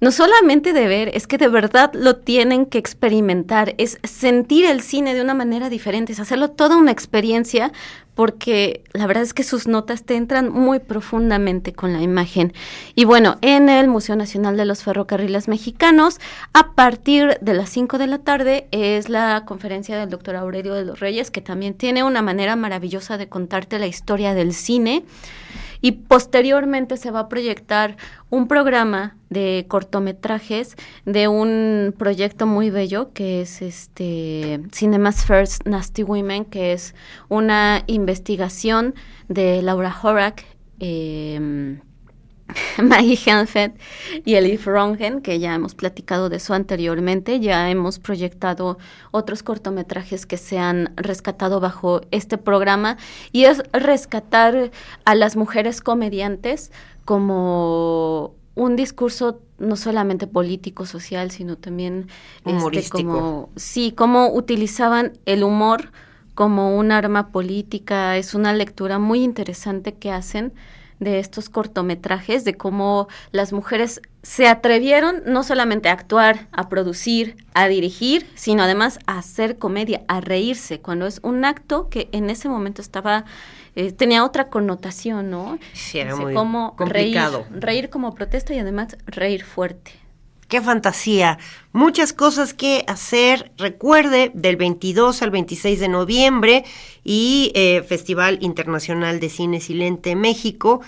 no 0.00 0.12
solamente 0.12 0.72
de 0.72 0.86
ver, 0.86 1.10
es 1.14 1.26
que 1.26 1.38
de 1.38 1.48
verdad 1.48 1.90
lo 1.92 2.16
tienen 2.16 2.66
que 2.66 2.78
experimentar, 2.78 3.74
es 3.78 3.98
sentir 4.04 4.64
el 4.64 4.80
cine 4.80 5.14
de 5.14 5.22
una 5.22 5.34
manera 5.34 5.68
diferente, 5.68 6.12
es 6.12 6.20
hacerlo 6.20 6.50
toda 6.50 6.76
una 6.76 6.92
experiencia, 6.92 7.72
porque 8.14 8.82
la 8.94 9.06
verdad 9.06 9.22
es 9.22 9.32
que 9.32 9.44
sus 9.44 9.68
notas 9.68 10.02
te 10.02 10.16
entran 10.16 10.52
muy 10.52 10.80
profundamente 10.80 11.72
con 11.72 11.92
la 11.92 12.02
imagen. 12.02 12.52
Y 12.96 13.04
bueno, 13.04 13.38
en 13.42 13.68
el 13.68 13.86
Museo 13.86 14.16
Nacional 14.16 14.56
de 14.56 14.64
los 14.64 14.82
Ferrocarriles 14.82 15.46
Mexicanos, 15.46 16.18
a 16.52 16.72
partir 16.72 17.38
de 17.40 17.54
las 17.54 17.68
5 17.70 17.96
de 17.98 18.06
la 18.08 18.18
tarde, 18.18 18.66
es 18.72 19.08
la 19.08 19.44
conferencia 19.46 19.96
del 19.96 20.10
doctor 20.10 20.34
Aurelio 20.34 20.74
de 20.74 20.84
los 20.84 20.98
Reyes, 20.98 21.30
que 21.30 21.40
también 21.40 21.74
tiene 21.74 22.02
una 22.02 22.22
manera 22.22 22.56
maravillosa 22.56 23.18
de 23.18 23.28
contarte 23.28 23.78
la 23.78 23.86
historia 23.86 24.34
del 24.34 24.52
cine. 24.52 25.04
Y 25.80 25.92
posteriormente 25.92 26.96
se 26.96 27.12
va 27.12 27.20
a 27.20 27.28
proyectar 27.28 27.96
un 28.30 28.48
programa 28.48 29.16
de 29.30 29.66
cortometrajes 29.68 30.76
de 31.04 31.28
un 31.28 31.94
proyecto 31.96 32.46
muy 32.46 32.70
bello 32.70 33.12
que 33.12 33.42
es 33.42 33.62
este 33.62 34.60
Cinemas 34.72 35.24
First 35.24 35.66
Nasty 35.66 36.02
Women, 36.02 36.44
que 36.44 36.72
es 36.72 36.94
una 37.28 37.84
investigación 37.86 38.94
de 39.28 39.62
Laura 39.62 39.94
Horak, 40.02 40.44
eh, 40.80 41.78
Maggie 42.82 43.18
Helfet 43.26 43.78
y 44.24 44.34
Elif 44.34 44.66
Rongen, 44.66 45.20
que 45.20 45.38
ya 45.38 45.54
hemos 45.54 45.74
platicado 45.74 46.28
de 46.28 46.36
eso 46.36 46.54
anteriormente, 46.54 47.40
ya 47.40 47.70
hemos 47.70 47.98
proyectado 47.98 48.78
otros 49.10 49.42
cortometrajes 49.42 50.26
que 50.26 50.36
se 50.36 50.58
han 50.58 50.92
rescatado 50.96 51.60
bajo 51.60 52.00
este 52.10 52.38
programa. 52.38 52.96
Y 53.32 53.44
es 53.44 53.62
rescatar 53.72 54.70
a 55.04 55.14
las 55.14 55.36
mujeres 55.36 55.80
comediantes 55.80 56.72
como 57.08 58.34
un 58.54 58.76
discurso 58.76 59.40
no 59.56 59.76
solamente 59.76 60.26
político, 60.26 60.84
social, 60.84 61.30
sino 61.30 61.56
también 61.56 62.08
este, 62.44 62.50
Humorístico. 62.50 62.98
como 62.98 63.48
sí, 63.56 63.94
cómo 63.96 64.30
utilizaban 64.34 65.12
el 65.24 65.42
humor 65.42 65.90
como 66.34 66.76
un 66.76 66.92
arma 66.92 67.32
política. 67.32 68.18
Es 68.18 68.34
una 68.34 68.52
lectura 68.52 68.98
muy 68.98 69.24
interesante 69.24 69.94
que 69.94 70.12
hacen 70.12 70.52
de 71.00 71.18
estos 71.18 71.48
cortometrajes, 71.48 72.44
de 72.44 72.58
cómo 72.58 73.08
las 73.30 73.54
mujeres 73.54 74.02
se 74.22 74.48
atrevieron 74.48 75.22
no 75.26 75.44
solamente 75.44 75.88
a 75.88 75.92
actuar, 75.92 76.48
a 76.52 76.68
producir, 76.68 77.36
a 77.54 77.68
dirigir, 77.68 78.26
sino 78.34 78.64
además 78.64 78.98
a 79.06 79.18
hacer 79.18 79.58
comedia, 79.58 80.02
a 80.08 80.20
reírse, 80.20 80.80
cuando 80.80 81.06
es 81.06 81.20
un 81.22 81.44
acto 81.44 81.88
que 81.88 82.08
en 82.12 82.30
ese 82.30 82.48
momento 82.48 82.82
estaba, 82.82 83.24
eh, 83.74 83.92
tenía 83.92 84.24
otra 84.24 84.48
connotación, 84.48 85.30
¿no? 85.30 85.58
Sí, 85.72 85.98
era 85.98 86.12
Dice, 86.12 86.22
muy 86.22 86.34
cómo 86.34 86.76
complicado. 86.76 87.46
Reír, 87.50 87.62
reír 87.62 87.90
como 87.90 88.14
protesta 88.14 88.54
y 88.54 88.58
además 88.58 88.96
reír 89.06 89.44
fuerte. 89.44 89.92
Qué 90.48 90.62
fantasía. 90.62 91.38
Muchas 91.72 92.14
cosas 92.14 92.54
que 92.54 92.82
hacer. 92.86 93.52
Recuerde, 93.58 94.32
del 94.34 94.56
22 94.56 95.20
al 95.20 95.30
26 95.30 95.78
de 95.78 95.88
noviembre 95.88 96.64
y 97.04 97.52
eh, 97.54 97.82
Festival 97.86 98.38
Internacional 98.40 99.20
de 99.20 99.28
Cine 99.28 99.60
Silente 99.60 100.16
México, 100.16 100.80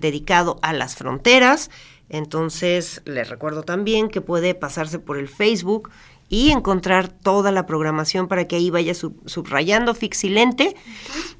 dedicado 0.00 0.58
a 0.62 0.72
las 0.72 0.96
fronteras. 0.96 1.70
Entonces, 2.08 3.02
les 3.04 3.28
recuerdo 3.28 3.62
también 3.62 4.08
que 4.08 4.20
puede 4.20 4.54
pasarse 4.56 4.98
por 4.98 5.16
el 5.16 5.28
Facebook 5.28 5.90
y 6.34 6.50
encontrar 6.50 7.08
toda 7.08 7.52
la 7.52 7.64
programación 7.64 8.26
para 8.26 8.48
que 8.48 8.56
ahí 8.56 8.68
vaya 8.70 8.92
sub- 8.94 9.22
subrayando 9.26 9.94
Fixilente. 9.94 10.74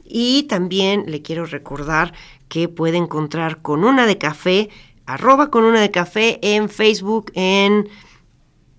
Y 0.05 0.45
también 0.45 1.05
le 1.09 1.21
quiero 1.21 1.47
recordar 1.47 2.13
que 2.49 2.69
puede 2.69 2.97
encontrar 2.99 3.61
con 3.61 3.83
una 3.85 4.07
de 4.07 4.19
café, 4.19 4.69
arroba 5.07 5.51
con 5.51 5.65
una 5.65 5.81
de 5.81 5.91
café 5.91 6.39
en 6.43 6.69
Facebook, 6.69 7.33
en 7.35 7.89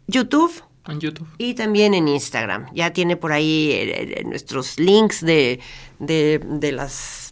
YouTube 0.08 0.54
En 0.88 1.00
YouTube. 1.00 1.28
y 1.38 1.54
también 1.56 1.94
en 1.94 2.08
Instagram. 2.08 2.68
Ya 2.74 2.94
tiene 2.94 3.18
por 3.18 3.32
ahí 3.34 3.72
eh, 3.72 4.20
eh, 4.20 4.24
nuestros 4.24 4.80
links 4.80 5.20
de, 5.20 5.60
de, 6.00 6.40
de 6.44 6.72
las 6.72 7.25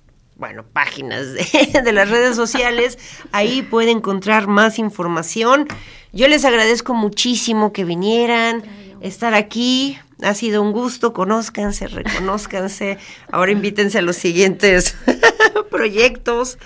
bueno, 0.43 0.65
páginas 0.73 1.27
de, 1.85 1.91
las 1.93 2.09
redes 2.09 2.35
sociales. 2.35 2.99
Ahí 3.31 3.61
puede 3.61 3.91
encontrar 3.91 4.47
más 4.47 4.77
información. 4.77 5.69
Yo 6.11 6.27
les 6.27 6.43
agradezco 6.43 6.93
muchísimo 6.93 7.71
que 7.71 7.85
vinieran, 7.85 8.61
estar 8.99 9.35
aquí. 9.35 9.97
Ha 10.21 10.33
sido 10.33 10.61
un 10.61 10.73
gusto, 10.73 11.13
conózcanse, 11.13 11.87
reconózcanse. 11.87 12.97
Ahora 13.31 13.53
invítense 13.53 13.99
a 13.99 14.01
los 14.01 14.17
siguientes 14.17 14.97
proyectos, 15.71 16.57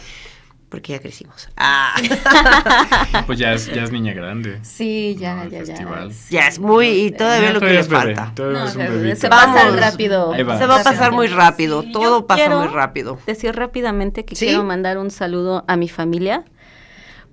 porque 0.70 0.94
ya 0.94 1.00
crecimos. 1.00 1.50
Ah, 1.56 1.96
Pues 3.26 3.40
ya 3.40 3.54
es, 3.54 3.68
ya 3.74 3.84
es 3.84 3.92
niña 3.92 4.14
grande. 4.14 4.60
Sí, 4.64 5.16
ya, 5.20 5.36
No, 5.36 5.50
ya, 5.50 5.60
ya. 5.60 5.66
festival. 5.68 6.12
ya 6.30 6.48
es 6.48 6.60
muy, 6.60 6.88
y 6.88 7.12
todavía 7.12 7.54
lo 7.54 7.60
que 7.60 7.68
todavía 7.68 7.82
le 7.82 7.88
falta. 8.16 8.32
todavía 8.36 8.60
No, 8.60 8.66
es 8.68 8.76
un 8.76 8.82
se- 8.82 8.90
bebito. 8.90 9.16
se 9.16 9.30
pasa 9.30 9.70
rápido. 9.72 10.30
Va. 10.32 10.58
Se 10.58 10.66
va 10.66 10.80
a 10.80 10.84
pasar 10.84 11.12
muy 11.12 11.28
rápido, 11.28 11.82
Sí, 11.84 11.92
todo 11.92 12.28
pasa 12.28 12.50
muy 12.50 12.68
rápido. 12.68 13.18
Decir 13.26 13.56
rápidamente 13.56 14.26
que 14.26 14.36
¿Sí? 14.36 14.48
quiero 14.48 14.64
mandar 14.64 14.98
un 14.98 15.10
saludo 15.12 15.64
a 15.68 15.76
mi 15.78 15.88
familia, 15.90 16.44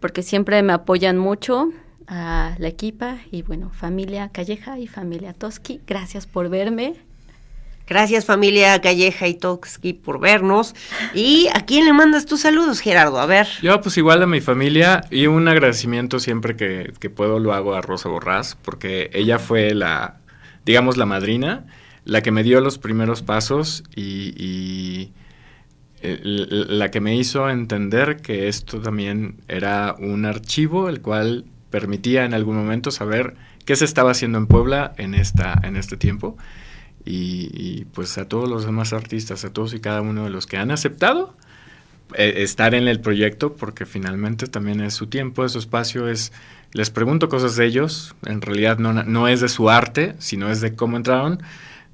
porque 0.01 0.23
siempre 0.23 0.62
me 0.62 0.73
apoyan 0.73 1.18
mucho, 1.18 1.70
a 2.07 2.55
la 2.59 2.68
equipa 2.68 3.16
y 3.33 3.40
bueno, 3.42 3.70
familia 3.70 4.29
Calleja 4.29 4.79
y 4.79 4.87
familia 4.87 5.33
Toski, 5.33 5.81
gracias 5.87 6.27
por 6.27 6.51
verme. 6.51 6.94
Gracias 7.87 8.25
familia 8.25 8.81
Calleja 8.81 9.29
y 9.29 9.35
Toxki 9.35 9.92
por 9.92 10.18
vernos. 10.18 10.75
¿Y 11.12 11.49
a 11.55 11.66
quién 11.66 11.85
le 11.85 11.92
mandas 11.92 12.25
tus 12.25 12.40
saludos, 12.40 12.81
Gerardo? 12.81 13.18
A 13.18 13.27
ver. 13.27 13.47
Yo 13.62 13.81
pues 13.81 13.97
igual 13.99 14.23
a 14.23 14.27
mi 14.27 14.40
familia 14.40 15.05
y 15.11 15.27
un 15.27 15.49
agradecimiento 15.49 16.18
siempre 16.18 16.57
que, 16.57 16.92
que 16.99 17.11
puedo 17.11 17.38
lo 17.38 17.53
hago 17.53 17.75
a 17.75 17.83
Rosa 17.83 18.09
Borrás 18.09 18.57
porque 18.62 19.11
ella 19.12 19.38
fue 19.38 19.75
la, 19.75 20.16
digamos, 20.64 20.97
la 20.97 21.07
madrina, 21.07 21.66
la 22.05 22.23
que 22.23 22.31
me 22.31 22.42
dio 22.42 22.61
los 22.61 22.79
primeros 22.79 23.23
pasos 23.23 23.85
y, 23.94 24.35
y, 24.37 25.12
eh, 26.07 26.20
la 26.23 26.90
que 26.90 27.01
me 27.01 27.16
hizo 27.16 27.49
entender 27.49 28.18
que 28.18 28.49
esto 28.49 28.79
también 28.81 29.37
era 29.49 29.94
un 29.99 30.27
archivo 30.27 30.90
el 30.90 31.01
cual 31.01 31.47
permitía 31.70 32.27
en 32.27 32.35
algún 32.35 32.57
momento 32.57 32.90
saber 32.90 33.37
qué 33.64 33.75
se 33.75 33.87
estaba 33.87 34.11
haciendo 34.11 34.37
en 34.37 34.47
Puebla 34.47 34.92
en, 34.99 35.14
esta, 35.14 35.59
en 35.62 35.77
este 35.77 35.97
tiempo. 35.97 36.37
Y, 37.07 37.51
y, 37.53 37.85
pues 37.85 38.17
a 38.17 38.29
todos 38.29 38.49
los 38.49 38.64
demás 38.64 38.93
artistas, 38.95 39.45
a 39.45 39.53
todos 39.53 39.75
y 39.75 39.81
cada 39.81 40.01
uno 40.01 40.25
de 40.25 40.31
los 40.31 40.47
que 40.47 40.57
han 40.57 40.71
aceptado 40.71 41.35
eh, 42.14 42.35
estar 42.38 42.75
en 42.75 42.88
el 42.88 43.01
proyecto, 43.01 43.55
porque 43.55 43.87
finalmente 43.87 44.47
también 44.47 44.81
es 44.81 44.95
su 44.95 45.09
tiempo, 45.09 45.45
es 45.45 45.53
su 45.53 45.59
espacio, 45.59 46.09
es 46.09 46.33
les 46.73 46.90
pregunto 46.90 47.29
cosas 47.29 47.57
de 47.57 47.67
ellos, 47.67 48.14
en 48.27 48.40
realidad 48.40 48.79
no, 48.79 48.93
no 48.93 49.29
es 49.29 49.40
de 49.40 49.49
su 49.49 49.71
arte, 49.71 50.14
sino 50.19 50.51
es 50.51 50.61
de 50.61 50.75
cómo 50.75 50.97
entraron, 50.97 51.40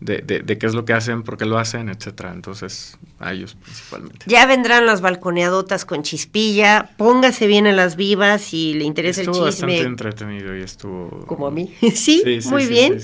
de, 0.00 0.18
de, 0.18 0.40
de 0.40 0.58
qué 0.58 0.66
es 0.66 0.74
lo 0.74 0.84
que 0.86 0.94
hacen, 0.94 1.22
por 1.22 1.36
qué 1.36 1.44
lo 1.44 1.58
hacen, 1.58 1.90
etcétera. 1.90 2.32
Entonces, 2.32 2.98
a 3.18 3.32
ellos 3.32 3.56
principalmente. 3.62 4.24
Ya 4.26 4.46
vendrán 4.46 4.86
las 4.86 5.02
balconeadotas 5.02 5.84
con 5.84 6.02
chispilla. 6.02 6.90
Póngase 6.96 7.46
bien 7.46 7.66
a 7.66 7.72
las 7.72 7.96
vivas 7.96 8.40
si 8.40 8.72
le 8.74 8.84
interesa 8.84 9.20
estuvo 9.20 9.46
el 9.46 9.52
chisme. 9.52 9.66
bastante 9.74 9.88
entretenido 9.88 10.56
y 10.56 10.62
estuvo... 10.62 11.26
Como 11.26 11.46
a 11.46 11.50
mí. 11.50 11.74
¿Sí? 11.80 12.22
Sí, 12.24 12.40
sí, 12.40 12.48
muy 12.48 12.64
sí, 12.64 12.68
bien. 12.70 12.98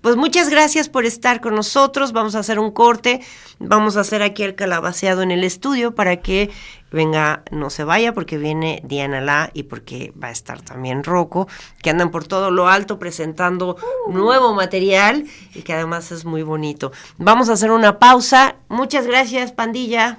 Pues 0.00 0.16
muchas 0.16 0.48
gracias 0.50 0.88
por 0.88 1.04
estar 1.04 1.40
con 1.40 1.54
nosotros. 1.54 2.12
Vamos 2.12 2.34
a 2.34 2.40
hacer 2.40 2.58
un 2.58 2.70
corte. 2.70 3.20
Vamos 3.58 3.96
a 3.96 4.00
hacer 4.00 4.22
aquí 4.22 4.42
el 4.42 4.54
calabaceado 4.54 5.22
en 5.22 5.30
el 5.30 5.42
estudio 5.42 5.94
para 5.94 6.18
que 6.18 6.50
venga, 6.92 7.42
no 7.50 7.70
se 7.70 7.84
vaya, 7.84 8.14
porque 8.14 8.38
viene 8.38 8.80
Diana 8.84 9.20
La 9.20 9.50
y 9.52 9.64
porque 9.64 10.12
va 10.22 10.28
a 10.28 10.30
estar 10.30 10.62
también 10.62 11.02
Rocco, 11.04 11.48
que 11.82 11.90
andan 11.90 12.10
por 12.10 12.26
todo 12.26 12.50
lo 12.50 12.68
alto 12.68 12.98
presentando 12.98 13.76
nuevo 14.08 14.54
material 14.54 15.26
y 15.54 15.62
que 15.62 15.72
además 15.74 16.12
es 16.12 16.24
muy 16.24 16.42
bonito. 16.42 16.92
Vamos 17.18 17.48
a 17.48 17.54
hacer 17.54 17.70
una 17.70 17.98
pausa. 17.98 18.56
Muchas 18.68 19.06
gracias, 19.06 19.52
pandilla. 19.52 20.18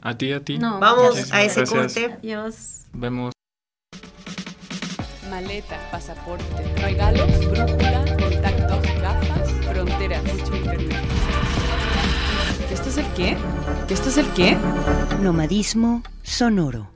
A 0.00 0.16
ti, 0.16 0.32
a 0.32 0.40
ti. 0.40 0.58
No, 0.58 0.78
Vamos 0.80 1.32
a 1.32 1.42
ese 1.42 1.60
Gracias. 1.64 1.70
corte. 1.70 2.12
Adiós. 2.18 2.82
Vemos. 2.92 3.32
Maleta, 5.30 5.78
pasaporte, 5.90 6.44
regalos, 6.76 7.26
brújula, 7.50 8.01
fronteras, 10.02 10.24
mucho 10.24 10.56
internet. 10.56 11.02
¿Que 12.68 12.74
esto 12.74 12.88
es 12.88 12.96
el 12.98 13.06
qué? 13.14 13.36
¿Que 13.86 13.94
esto 13.94 14.08
es 14.08 14.16
el 14.18 14.26
qué? 14.32 14.56
Nomadismo 15.20 16.02
sonoro. 16.22 16.91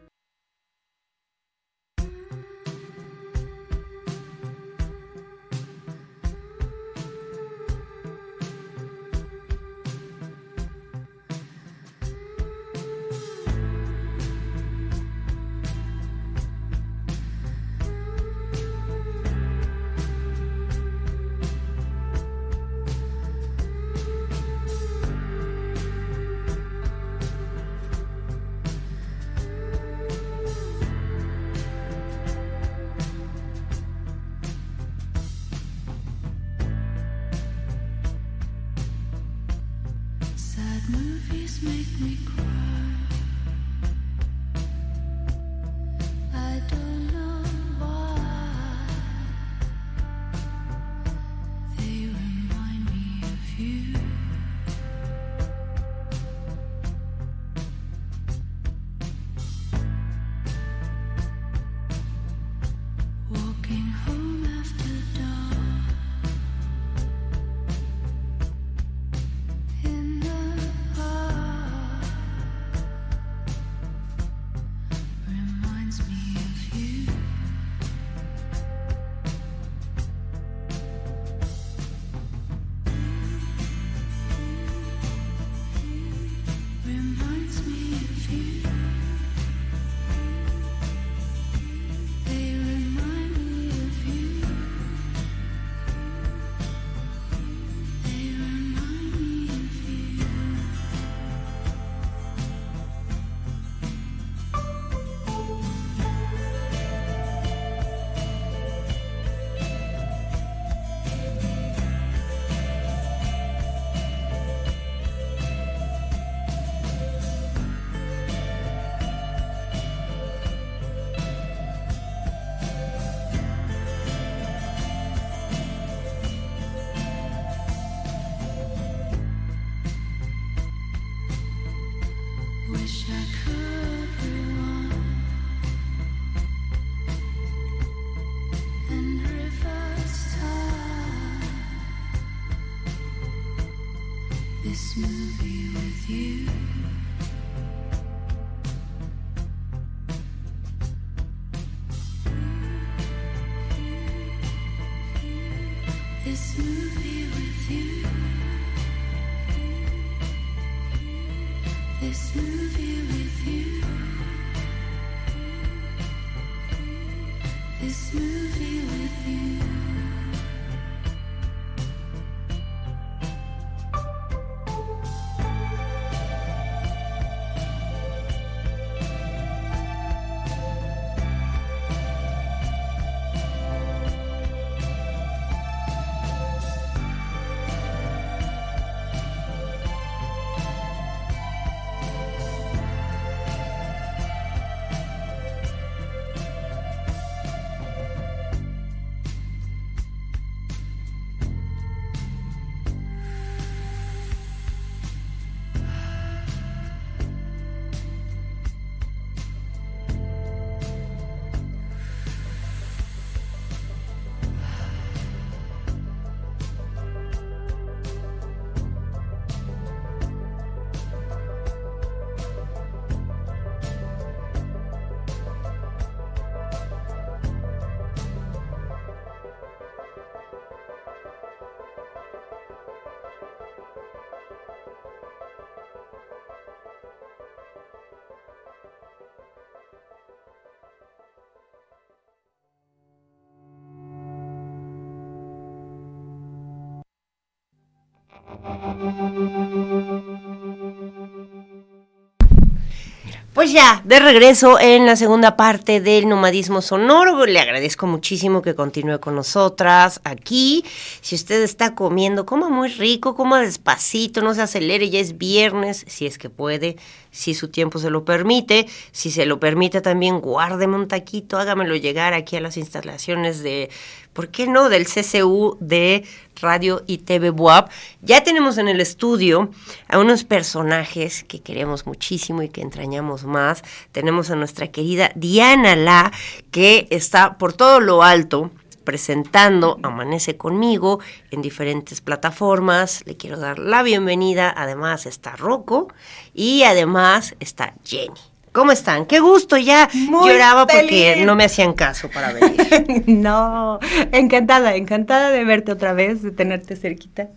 Pues 253.57 253.73
ya, 253.73 254.03
de 254.05 254.21
regreso 254.21 254.79
en 254.79 255.07
la 255.07 255.17
segunda 255.17 255.57
parte 255.57 256.03
del 256.03 256.29
nomadismo 256.29 256.83
sonoro. 256.83 257.47
Le 257.47 257.59
agradezco 257.59 258.07
muchísimo 258.07 258.61
que 258.61 258.75
continúe 258.75 259.19
con 259.19 259.35
nosotras 259.35 260.21
aquí. 260.25 260.85
Si 261.23 261.37
usted 261.37 261.63
está 261.63 261.95
comiendo, 261.95 262.45
coma 262.45 262.69
muy 262.69 262.91
rico, 262.91 263.35
coma 263.35 263.63
despacito, 263.63 264.43
no 264.43 264.53
se 264.53 264.61
acelere, 264.61 265.09
ya 265.09 265.21
es 265.21 265.39
viernes, 265.39 266.05
si 266.07 266.27
es 266.27 266.37
que 266.37 266.51
puede, 266.51 266.97
si 267.31 267.55
su 267.55 267.69
tiempo 267.69 267.99
se 267.99 268.11
lo 268.11 268.27
permite. 268.27 268.89
Si 269.11 269.31
se 269.31 269.47
lo 269.47 269.59
permite 269.59 270.03
también, 270.03 270.41
guárdeme 270.41 270.97
un 270.97 271.09
taquito, 271.09 271.59
hágamelo 271.59 271.97
llegar 271.97 272.35
aquí 272.35 272.57
a 272.57 272.61
las 272.61 272.77
instalaciones 272.77 273.63
de, 273.63 273.89
¿por 274.37 274.49
qué 274.49 274.67
no?, 274.67 274.91
del 274.91 275.07
CCU 275.07 275.79
de 275.81 276.25
Radio 276.61 277.03
y 277.07 277.19
TV 277.19 277.49
Buap. 277.49 277.91
Ya 278.21 278.45
tenemos 278.45 278.77
en 278.77 278.87
el 278.87 279.01
estudio 279.01 279.71
a 280.09 280.19
unos 280.19 280.45
personajes 280.45 281.43
que 281.43 281.63
queremos 281.63 282.07
muchísimo 282.07 282.63
y 282.63 282.69
que 282.69 282.83
entrañamos 282.83 283.45
más. 283.45 283.83
Tenemos 284.13 284.51
a 284.51 284.57
nuestra 284.57 284.89
querida 284.89 285.33
Diana 285.35 285.97
La, 285.97 286.33
que 286.71 287.09
está 287.11 287.57
por 287.57 287.73
todo 287.73 287.99
lo 287.99 288.23
alto 288.23 288.71
presentando 289.05 289.99
Amanece 290.03 290.59
conmigo 290.59 291.21
en 291.51 291.63
diferentes 291.63 292.21
plataformas. 292.21 293.23
Le 293.25 293.39
quiero 293.39 293.57
dar 293.57 293.79
la 293.79 294.03
bienvenida. 294.03 294.75
Además 294.77 295.25
está 295.25 295.57
Rocco 295.57 296.09
y 296.53 296.83
además 296.83 297.55
está 297.59 297.95
Jenny. 298.05 298.56
¿Cómo 298.77 298.93
están? 298.93 299.25
Qué 299.25 299.41
gusto, 299.41 299.79
ya 299.79 300.07
Muy 300.13 300.51
lloraba 300.51 300.87
porque 300.87 301.43
no 301.47 301.57
me 301.57 301.65
hacían 301.65 301.95
caso 301.95 302.29
para 302.29 302.53
venir. 302.53 303.25
no, 303.27 303.99
encantada, 304.33 304.97
encantada 304.97 305.49
de 305.49 305.65
verte 305.65 305.93
otra 305.93 306.13
vez, 306.13 306.43
de 306.43 306.51
tenerte 306.51 306.95
cerquita, 306.95 307.49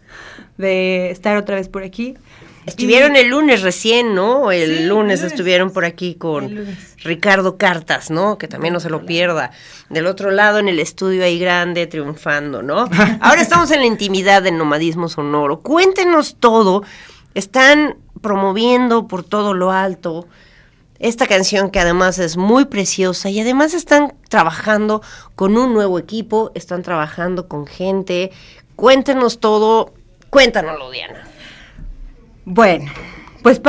de 0.58 1.12
estar 1.12 1.36
otra 1.36 1.56
vez 1.58 1.68
por 1.68 1.84
aquí. 1.84 2.16
Estuvieron 2.66 3.18
Y- 3.18 3.20
el 3.20 3.28
lunes 3.28 3.64
recién, 3.64 4.16
¿no? 4.16 4.50
El 4.54 4.78
Sí, 4.78 4.84
lunes 4.86 4.86
el 4.86 4.88
lunes. 4.90 5.24
estuvieron 5.24 5.72
por 5.72 5.84
aquí 5.84 6.16
con. 6.16 6.68
Ricardo 7.04 7.58
Cartas, 7.58 8.10
¿no? 8.12 8.38
Que 8.38 8.48
también 8.48 8.74
no 8.74 8.80
se 8.80 8.90
lo 8.90 9.06
pierda. 9.06 9.52
Del 9.90 10.06
otro 10.08 10.32
lado, 10.32 10.60
en 10.60 10.70
el 10.70 10.80
estudio 10.80 11.26
ahí 11.26 11.38
grande, 11.38 11.86
triunfando, 11.88 12.62
¿no? 12.62 12.88
Ahora 13.20 13.42
estamos 13.42 13.72
en 13.72 13.80
la 13.82 13.88
intimidad 13.88 14.42
del 14.42 14.58
nomadismo 14.58 15.10
sonoro. 15.10 15.60
Cuéntenos 15.60 16.38
todo. 16.40 16.84
Están 17.34 17.98
promoviendo 18.22 19.08
por 19.08 19.24
todo 19.24 19.54
lo 19.54 19.72
alto 19.72 20.28
esta 21.00 21.28
canción 21.28 21.72
que 21.72 21.80
además 21.80 22.20
es 22.20 22.38
muy 22.38 22.66
preciosa 22.66 23.30
y 23.30 23.40
además 23.40 23.74
están 23.74 24.14
trabajando 24.28 25.02
con 25.36 25.58
un 25.58 25.74
nuevo 25.74 25.98
equipo, 25.98 26.52
están 26.56 26.84
trabajando 26.84 27.48
con 27.48 27.66
gente. 27.66 28.32
Cuéntenos 28.76 29.40
todo. 29.40 29.94
Cuéntanoslo, 30.30 30.92
Diana. 30.92 31.26
Bueno, 32.46 32.92
pues 33.42 33.62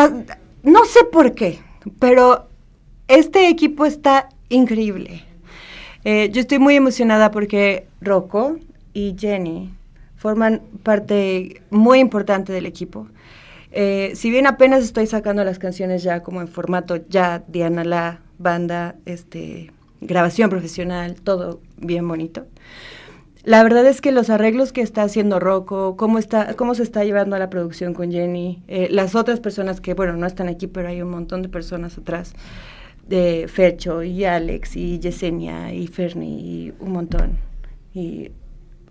no 0.63 0.85
sé 0.85 1.05
por 1.05 1.35
qué, 1.35 1.61
pero 1.99 2.49
este 3.09 3.49
equipo 3.49 3.87
está 3.87 4.29
increíble. 4.49 5.25
Eh, 6.05 6.31
yo 6.33 6.41
estoy 6.41 6.59
muy 6.59 6.77
emocionada 6.77 7.31
porque 7.31 7.87
Rocco 8.01 8.57
y 8.93 9.15
Jenny 9.19 9.71
forman 10.17 10.63
parte 10.83 11.63
muy 11.71 11.99
importante 11.99 12.53
del 12.53 12.67
equipo. 12.67 13.07
Eh, 13.73 14.13
si 14.15 14.31
bien 14.31 14.47
apenas 14.47 14.83
estoy 14.83 15.07
sacando 15.07 15.45
las 15.45 15.59
canciones 15.59 16.03
ya 16.03 16.23
como 16.23 16.41
en 16.41 16.49
formato 16.49 16.97
ya 17.09 17.45
Diana 17.47 17.85
la 17.85 18.21
banda, 18.39 18.97
este, 19.07 19.71
grabación 20.01 20.51
profesional, 20.51 21.21
todo 21.21 21.61
bien 21.77 22.07
bonito. 22.07 22.47
La 23.43 23.63
verdad 23.63 23.87
es 23.87 24.03
que 24.03 24.13
los 24.13 24.29
arreglos 24.29 24.73
que 24.73 24.83
está 24.83 25.03
haciendo 25.03 25.41
Rocco, 25.41 25.97
cómo, 25.97 26.19
está, 26.19 26.55
cómo 26.57 26.75
se 26.75 26.83
está 26.83 27.05
llevando 27.05 27.37
a 27.37 27.39
la 27.39 27.49
producción 27.49 27.95
con 27.95 28.11
Jenny, 28.13 28.63
eh, 28.69 28.89
las 28.91 29.15
otras 29.15 29.41
personas 29.41 29.81
que, 29.81 29.95
bueno, 29.95 30.15
no 30.15 30.27
están 30.27 30.49
aquí, 30.49 30.67
pero 30.67 30.89
hay 30.89 31.01
un 31.01 31.11
montón 31.11 31.41
de 31.41 31.49
personas 31.49 31.97
atrás, 31.97 32.35
de 33.09 33.47
Fercho 33.49 34.03
y 34.03 34.25
Alex 34.25 34.77
y 34.77 34.99
Yesenia 34.99 35.73
y 35.73 35.87
Fernie 35.87 36.29
y 36.29 36.75
un 36.81 36.93
montón. 36.93 37.39
Y 37.95 38.31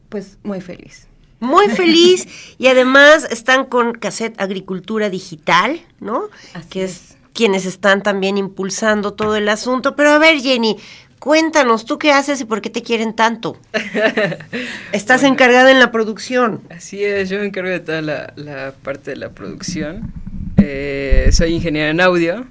pues 0.09 0.39
muy 0.43 0.61
feliz. 0.61 1.08
Muy 1.39 1.67
feliz 1.69 2.27
y 2.57 2.67
además 2.67 3.27
están 3.29 3.65
con 3.65 3.93
Cassette 3.93 4.39
Agricultura 4.39 5.09
Digital, 5.09 5.81
¿no? 5.99 6.23
Así 6.53 6.69
que 6.69 6.83
es, 6.83 6.91
es. 6.91 7.17
quienes 7.33 7.65
están 7.65 8.03
también 8.03 8.37
impulsando 8.37 9.13
todo 9.13 9.35
el 9.35 9.49
asunto. 9.49 9.95
Pero 9.95 10.11
a 10.11 10.17
ver, 10.17 10.39
Jenny, 10.39 10.77
cuéntanos, 11.19 11.85
¿tú 11.85 11.97
qué 11.97 12.11
haces 12.11 12.41
y 12.41 12.45
por 12.45 12.61
qué 12.61 12.69
te 12.69 12.81
quieren 12.81 13.13
tanto? 13.15 13.57
Estás 14.91 15.23
encargada 15.23 15.71
en 15.71 15.79
la 15.79 15.91
producción. 15.91 16.61
Así 16.69 17.03
es, 17.03 17.29
yo 17.29 17.39
me 17.39 17.45
encargo 17.45 17.69
de 17.69 17.79
toda 17.79 18.01
la, 18.01 18.33
la 18.35 18.73
parte 18.83 19.11
de 19.11 19.17
la 19.17 19.29
producción. 19.29 20.11
Eh, 20.57 21.29
soy 21.31 21.53
ingeniero 21.53 21.89
en 21.89 22.01
audio. 22.01 22.47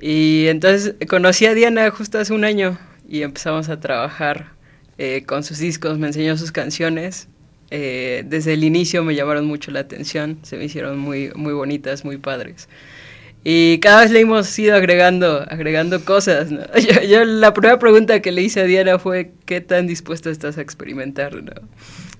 Y 0.00 0.48
entonces 0.48 0.96
conocí 1.08 1.46
a 1.46 1.54
Diana 1.54 1.88
justo 1.90 2.18
hace 2.18 2.32
un 2.32 2.44
año 2.44 2.76
y 3.08 3.22
empezamos 3.22 3.68
a 3.68 3.78
trabajar 3.78 4.48
eh, 4.98 5.22
con 5.24 5.44
sus 5.44 5.58
discos, 5.58 5.98
me 5.98 6.08
enseñó 6.08 6.36
sus 6.36 6.50
canciones. 6.50 7.28
Eh, 7.74 8.24
desde 8.26 8.52
el 8.52 8.64
inicio 8.64 9.02
me 9.02 9.14
llamaron 9.14 9.46
mucho 9.46 9.70
la 9.70 9.80
atención, 9.80 10.38
se 10.42 10.58
me 10.58 10.66
hicieron 10.66 10.98
muy, 10.98 11.32
muy 11.34 11.54
bonitas, 11.54 12.04
muy 12.04 12.18
padres. 12.18 12.68
Y 13.44 13.78
cada 13.78 14.02
vez 14.02 14.10
le 14.10 14.20
hemos 14.20 14.58
ido 14.58 14.76
agregando, 14.76 15.46
agregando 15.48 16.04
cosas. 16.04 16.50
¿no? 16.50 16.60
Yo, 16.78 17.00
yo 17.02 17.24
la 17.24 17.54
primera 17.54 17.78
pregunta 17.78 18.20
que 18.20 18.30
le 18.30 18.42
hice 18.42 18.60
a 18.60 18.64
Diana 18.64 18.98
fue, 18.98 19.32
¿qué 19.46 19.62
tan 19.62 19.86
dispuesta 19.86 20.28
estás 20.28 20.58
a 20.58 20.60
experimentar? 20.60 21.34
¿no? 21.42 21.52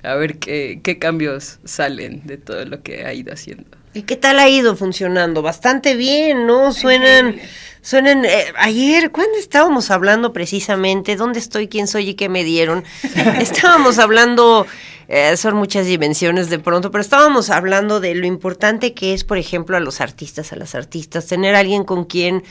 A 0.02 0.14
ver 0.14 0.38
qué, 0.38 0.80
qué 0.82 0.98
cambios 0.98 1.58
salen 1.64 2.22
de 2.24 2.38
todo 2.38 2.64
lo 2.64 2.82
que 2.82 3.04
ha 3.04 3.12
ido 3.12 3.34
haciendo. 3.34 3.66
¿Y 3.92 4.02
qué 4.02 4.16
tal 4.16 4.38
ha 4.38 4.48
ido 4.48 4.74
funcionando? 4.74 5.42
Bastante 5.42 5.96
bien, 5.96 6.46
¿no? 6.46 6.72
Suenan, 6.72 7.36
suenan, 7.82 8.24
eh, 8.24 8.52
ayer, 8.56 9.10
¿cuándo 9.10 9.36
estábamos 9.38 9.90
hablando 9.90 10.32
precisamente? 10.32 11.16
¿Dónde 11.16 11.38
estoy? 11.38 11.68
¿Quién 11.68 11.86
soy 11.86 12.10
y 12.10 12.14
qué 12.14 12.30
me 12.30 12.44
dieron? 12.44 12.84
estábamos 13.40 13.98
hablando, 13.98 14.66
eh, 15.08 15.36
son 15.36 15.56
muchas 15.56 15.86
dimensiones 15.86 16.48
de 16.48 16.58
pronto, 16.58 16.90
pero 16.90 17.02
estábamos 17.02 17.50
hablando 17.50 18.00
de 18.00 18.14
lo 18.14 18.26
importante 18.26 18.94
que 18.94 19.12
es, 19.12 19.24
por 19.24 19.36
ejemplo, 19.36 19.76
a 19.76 19.80
los 19.80 20.00
artistas, 20.00 20.52
a 20.52 20.56
las 20.56 20.74
artistas, 20.74 21.26
tener 21.26 21.54
alguien 21.54 21.84
con 21.84 22.04
quien... 22.04 22.42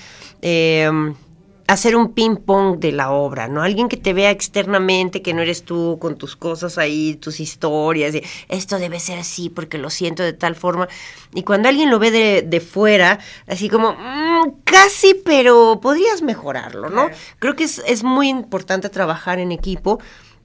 eh, 0.44 0.92
hacer 1.72 1.96
un 1.96 2.14
ping 2.14 2.36
pong 2.38 2.80
de 2.80 2.92
la 2.92 3.12
obra, 3.12 3.48
¿no? 3.48 3.62
Alguien 3.64 3.88
que 3.90 3.98
te 3.98 4.14
vea 4.14 4.30
externamente, 4.32 5.22
que 5.22 5.34
no 5.34 5.42
eres 5.42 5.64
tú 5.64 5.98
con 6.00 6.16
tus 6.18 6.36
cosas 6.36 6.78
ahí, 6.78 7.16
tus 7.16 7.40
historias, 7.40 8.14
de, 8.14 8.24
esto 8.50 8.78
debe 8.80 9.00
ser 9.00 9.20
así 9.20 9.50
porque 9.50 9.78
lo 9.78 9.90
siento 9.90 10.24
de 10.24 10.34
tal 10.34 10.56
forma. 10.56 10.88
Y 11.34 11.44
cuando 11.44 11.70
alguien 11.70 11.90
lo 11.90 12.00
ve 12.00 12.12
de, 12.12 12.42
de 12.42 12.60
fuera, 12.60 13.20
así 13.48 13.70
como, 13.70 13.94
"Mm, 13.94 14.52
casi, 14.64 15.14
pero 15.14 15.80
podrías 15.82 16.22
mejorarlo, 16.22 16.90
¿no? 16.90 17.10
Creo 17.40 17.56
que 17.56 17.64
es, 17.64 17.82
es 17.88 18.04
muy 18.04 18.28
importante 18.30 18.90
trabajar 18.90 19.40
en 19.40 19.52
equipo 19.52 20.00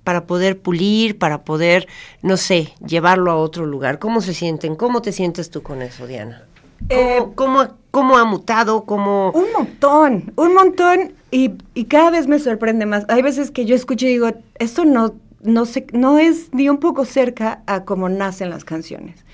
para 0.04 0.26
poder 0.26 0.60
pulir, 0.60 1.18
para 1.18 1.42
poder, 1.42 1.88
no 2.22 2.36
sé, 2.36 2.72
llevarlo 2.86 3.32
a 3.32 3.36
otro 3.36 3.66
lugar. 3.66 3.98
¿Cómo 3.98 4.20
se 4.20 4.34
sienten? 4.34 4.76
¿Cómo 4.76 5.02
te 5.02 5.10
sientes 5.10 5.50
tú 5.50 5.62
con 5.62 5.82
eso, 5.82 6.06
Diana? 6.06 6.44
¿Cómo, 6.88 7.00
Eh, 7.00 7.26
cómo- 7.34 7.68
cómo 7.90 8.16
ha 8.18 8.24
mutado? 8.24 8.84
¿Cómo...? 8.84 9.32
Un 9.32 9.50
montón, 9.52 10.32
un 10.36 10.54
montón 10.54 11.14
y, 11.30 11.52
y 11.74 11.84
cada 11.84 12.10
vez 12.10 12.26
me 12.26 12.38
sorprende 12.38 12.86
más. 12.86 13.04
Hay 13.08 13.22
veces 13.22 13.50
que 13.50 13.64
yo 13.64 13.74
escucho 13.74 14.06
y 14.06 14.10
digo, 14.10 14.30
esto 14.58 14.84
no, 14.84 15.14
no, 15.42 15.66
se, 15.66 15.86
no 15.92 16.18
es 16.18 16.52
ni 16.52 16.68
un 16.68 16.78
poco 16.78 17.04
cerca 17.04 17.62
a 17.66 17.84
cómo 17.84 18.08
nacen 18.08 18.50
las 18.50 18.64
canciones. 18.64 19.24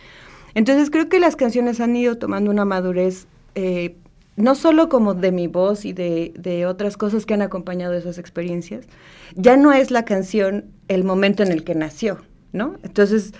Entonces 0.54 0.90
creo 0.90 1.08
que 1.08 1.20
las 1.20 1.36
canciones 1.36 1.80
han 1.80 1.96
ido 1.96 2.18
tomando 2.18 2.50
una 2.50 2.64
madurez, 2.64 3.26
eh, 3.54 3.96
no 4.36 4.54
solo 4.54 4.88
como 4.88 5.14
de 5.14 5.32
mi 5.32 5.46
voz 5.46 5.84
y 5.84 5.92
de, 5.92 6.32
de 6.36 6.66
otras 6.66 6.96
cosas 6.96 7.26
que 7.26 7.34
han 7.34 7.42
acompañado 7.42 7.94
esas 7.94 8.18
experiencias, 8.18 8.86
ya 9.34 9.56
no 9.56 9.72
es 9.72 9.90
la 9.90 10.04
canción 10.04 10.66
el 10.88 11.04
momento 11.04 11.42
en 11.42 11.52
el 11.52 11.64
que 11.64 11.74
nació, 11.74 12.18
¿no? 12.52 12.76
Entonces 12.82 13.32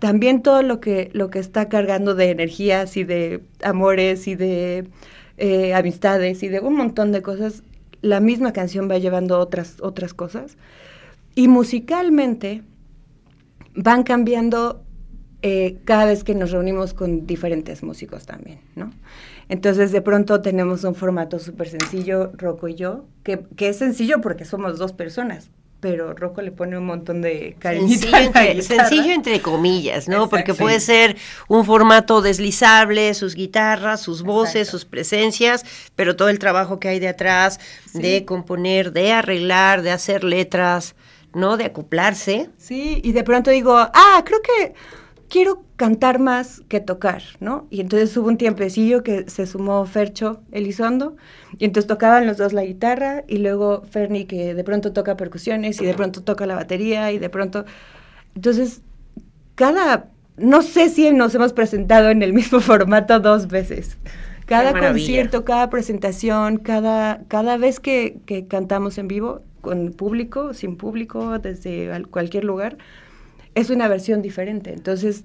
también 0.00 0.42
todo 0.42 0.62
lo 0.62 0.80
que, 0.80 1.10
lo 1.12 1.30
que 1.30 1.38
está 1.38 1.68
cargando 1.68 2.14
de 2.14 2.30
energías 2.30 2.96
y 2.96 3.04
de 3.04 3.42
amores 3.62 4.26
y 4.26 4.34
de 4.34 4.88
eh, 5.36 5.74
amistades 5.74 6.42
y 6.42 6.48
de 6.48 6.60
un 6.60 6.74
montón 6.74 7.12
de 7.12 7.22
cosas, 7.22 7.62
la 8.02 8.20
misma 8.20 8.52
canción 8.52 8.90
va 8.90 8.98
llevando 8.98 9.38
otras, 9.38 9.76
otras 9.80 10.14
cosas. 10.14 10.56
Y 11.34 11.48
musicalmente 11.48 12.62
van 13.74 14.02
cambiando 14.02 14.84
eh, 15.42 15.78
cada 15.84 16.04
vez 16.04 16.24
que 16.24 16.34
nos 16.34 16.50
reunimos 16.50 16.92
con 16.92 17.26
diferentes 17.26 17.82
músicos 17.82 18.26
también, 18.26 18.60
¿no? 18.76 18.90
Entonces 19.48 19.90
de 19.90 20.02
pronto 20.02 20.42
tenemos 20.42 20.84
un 20.84 20.94
formato 20.94 21.38
súper 21.38 21.68
sencillo, 21.68 22.32
Rocco 22.34 22.68
y 22.68 22.74
yo, 22.74 23.06
que, 23.22 23.46
que 23.56 23.70
es 23.70 23.76
sencillo 23.76 24.20
porque 24.20 24.44
somos 24.44 24.78
dos 24.78 24.92
personas, 24.92 25.50
pero 25.80 26.12
Rocco 26.14 26.42
le 26.42 26.52
pone 26.52 26.76
un 26.76 26.84
montón 26.86 27.22
de 27.22 27.56
cariñito 27.58 28.02
Sencillo 28.02 28.16
entre, 28.18 28.54
guitarra. 28.54 28.88
sencillo 28.88 29.12
entre 29.12 29.40
comillas, 29.40 30.08
¿no? 30.08 30.28
Porque 30.28 30.54
puede 30.54 30.78
ser 30.80 31.16
un 31.48 31.64
formato 31.64 32.20
deslizable, 32.20 33.14
sus 33.14 33.34
guitarras, 33.34 34.00
sus 34.02 34.22
voces, 34.22 34.56
Exacto. 34.68 34.70
sus 34.72 34.84
presencias, 34.84 35.64
pero 35.96 36.16
todo 36.16 36.28
el 36.28 36.38
trabajo 36.38 36.78
que 36.78 36.88
hay 36.88 37.00
de 37.00 37.08
atrás, 37.08 37.58
de 37.94 38.24
componer, 38.24 38.92
de 38.92 39.12
arreglar, 39.12 39.82
de 39.82 39.90
hacer 39.90 40.22
letras, 40.22 40.94
¿no? 41.34 41.56
De 41.56 41.64
acoplarse. 41.64 42.50
Sí, 42.58 43.00
y 43.02 43.12
de 43.12 43.24
pronto 43.24 43.50
digo, 43.50 43.74
ah, 43.76 44.22
creo 44.24 44.40
que 44.42 44.74
quiero 45.30 45.64
cantar 45.76 46.18
más 46.18 46.62
que 46.68 46.80
tocar, 46.80 47.22
¿no? 47.40 47.66
Y 47.70 47.80
entonces 47.80 48.14
hubo 48.18 48.28
un 48.28 48.36
tiempecillo 48.36 49.02
que 49.02 49.30
se 49.30 49.46
sumó 49.46 49.86
Fercho 49.86 50.42
Elizondo, 50.52 51.16
y 51.58 51.64
entonces 51.64 51.86
tocaban 51.88 52.26
los 52.26 52.36
dos 52.36 52.52
la 52.52 52.64
guitarra, 52.64 53.24
y 53.28 53.38
luego 53.38 53.82
Ferni 53.90 54.26
que 54.26 54.54
de 54.54 54.64
pronto 54.64 54.92
toca 54.92 55.16
percusiones, 55.16 55.80
y 55.80 55.86
de 55.86 55.94
pronto 55.94 56.22
toca 56.22 56.46
la 56.46 56.56
batería, 56.56 57.12
y 57.12 57.18
de 57.18 57.30
pronto... 57.30 57.64
Entonces, 58.34 58.82
cada... 59.54 60.10
No 60.36 60.62
sé 60.62 60.88
si 60.88 61.10
nos 61.12 61.34
hemos 61.34 61.52
presentado 61.52 62.10
en 62.10 62.22
el 62.22 62.32
mismo 62.32 62.60
formato 62.70 63.20
dos 63.20 63.48
veces. 63.48 63.98
Cada 64.46 64.72
concierto, 64.74 65.44
cada 65.44 65.70
presentación, 65.70 66.56
cada, 66.58 67.22
cada 67.28 67.56
vez 67.56 67.78
que, 67.78 68.18
que 68.26 68.46
cantamos 68.46 68.98
en 68.98 69.06
vivo, 69.06 69.42
con 69.60 69.92
público, 69.92 70.54
sin 70.54 70.76
público, 70.76 71.38
desde 71.38 71.92
al- 71.92 72.08
cualquier 72.08 72.44
lugar, 72.44 72.78
es 73.54 73.70
una 73.70 73.88
versión 73.88 74.22
diferente. 74.22 74.72
Entonces, 74.72 75.24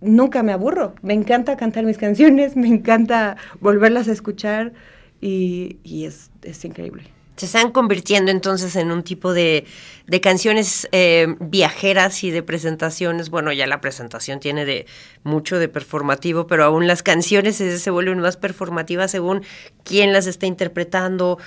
nunca 0.00 0.42
me 0.42 0.52
aburro. 0.52 0.94
Me 1.02 1.14
encanta 1.14 1.56
cantar 1.56 1.84
mis 1.84 1.98
canciones, 1.98 2.56
me 2.56 2.68
encanta 2.68 3.36
volverlas 3.60 4.08
a 4.08 4.12
escuchar 4.12 4.72
y, 5.20 5.78
es, 6.04 6.30
es 6.42 6.64
increíble. 6.64 7.13
Se 7.36 7.46
están 7.46 7.72
convirtiendo 7.72 8.30
entonces 8.30 8.76
en 8.76 8.92
un 8.92 9.02
tipo 9.02 9.32
de, 9.32 9.66
de 10.06 10.20
canciones 10.20 10.88
eh, 10.92 11.34
viajeras 11.40 12.22
y 12.22 12.30
de 12.30 12.44
presentaciones. 12.44 13.28
Bueno, 13.28 13.52
ya 13.52 13.66
la 13.66 13.80
presentación 13.80 14.38
tiene 14.38 14.64
de 14.64 14.86
mucho 15.24 15.58
de 15.58 15.68
performativo, 15.68 16.46
pero 16.46 16.62
aún 16.64 16.86
las 16.86 17.02
canciones 17.02 17.56
se, 17.56 17.78
se 17.80 17.90
vuelven 17.90 18.20
más 18.20 18.36
performativas 18.36 19.10
según 19.10 19.42
quién 19.82 20.12
las 20.12 20.26
está 20.28 20.46
interpretando, 20.46 21.38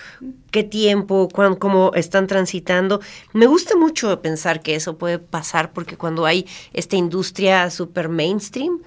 qué 0.51 0.63
tiempo, 0.63 1.29
cuán- 1.31 1.55
cómo 1.55 1.91
están 1.95 2.27
transitando. 2.27 2.99
Me 3.31 3.45
gusta 3.45 3.77
mucho 3.77 4.21
pensar 4.21 4.61
que 4.61 4.75
eso 4.75 4.97
puede 4.97 5.19
pasar 5.19 5.71
porque 5.71 5.95
cuando 5.95 6.25
hay 6.25 6.45
esta 6.73 6.97
industria 6.97 7.69
super 7.71 8.09
mainstream, 8.09 8.81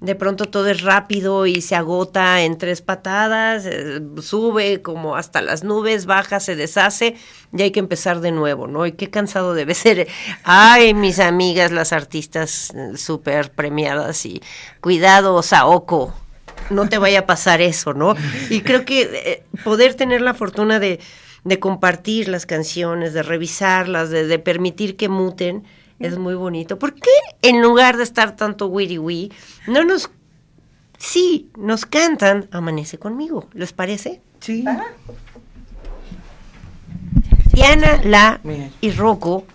de 0.00 0.14
pronto 0.14 0.46
todo 0.46 0.68
es 0.68 0.80
rápido 0.80 1.44
y 1.46 1.60
se 1.60 1.74
agota 1.76 2.42
en 2.42 2.56
tres 2.56 2.80
patadas, 2.80 3.66
eh, 3.66 4.00
sube 4.22 4.80
como 4.80 5.16
hasta 5.16 5.42
las 5.42 5.62
nubes, 5.62 6.06
baja, 6.06 6.40
se 6.46 6.56
deshace 6.56 7.16
y 7.56 7.62
hay 7.62 7.70
que 7.70 7.80
empezar 7.80 8.20
de 8.20 8.32
nuevo, 8.32 8.66
¿no? 8.66 8.86
Y 8.86 8.92
qué 8.92 9.10
cansado 9.10 9.52
debe 9.52 9.74
ser. 9.74 10.08
Ay, 10.42 10.94
mis 10.94 11.18
amigas, 11.18 11.70
las 11.70 11.92
artistas 11.92 12.72
eh, 12.74 12.96
súper 12.96 13.50
premiadas 13.50 14.24
y 14.24 14.40
cuidado, 14.80 15.42
Saoko, 15.42 16.14
no 16.70 16.88
te 16.88 16.98
vaya 16.98 17.20
a 17.20 17.26
pasar 17.26 17.60
eso, 17.60 17.92
¿no? 17.92 18.14
Y 18.48 18.62
creo 18.62 18.84
que 18.84 19.02
eh, 19.02 19.42
poder 19.62 19.94
tener 19.94 20.22
la 20.22 20.34
fortuna 20.34 20.78
de, 20.78 20.98
de 21.44 21.58
compartir 21.58 22.28
las 22.28 22.46
canciones, 22.46 23.12
de 23.12 23.22
revisarlas, 23.22 24.10
de, 24.10 24.26
de 24.26 24.38
permitir 24.38 24.96
que 24.96 25.08
muten, 25.08 25.64
es 25.98 26.18
muy 26.18 26.34
bonito. 26.34 26.78
¿Por 26.78 26.94
qué 26.94 27.10
en 27.42 27.62
lugar 27.62 27.96
de 27.96 28.02
estar 28.02 28.36
tanto 28.36 28.66
wiri 28.66 28.98
wee, 28.98 29.32
no 29.66 29.84
nos... 29.84 30.10
Sí, 30.98 31.50
nos 31.58 31.84
cantan 31.84 32.48
Amanece 32.50 32.98
conmigo, 32.98 33.48
¿les 33.52 33.72
parece? 33.74 34.22
Sí. 34.40 34.64
Diana, 37.56 38.02
La 38.04 38.38
y 38.82 38.90
Rocco 38.90 39.46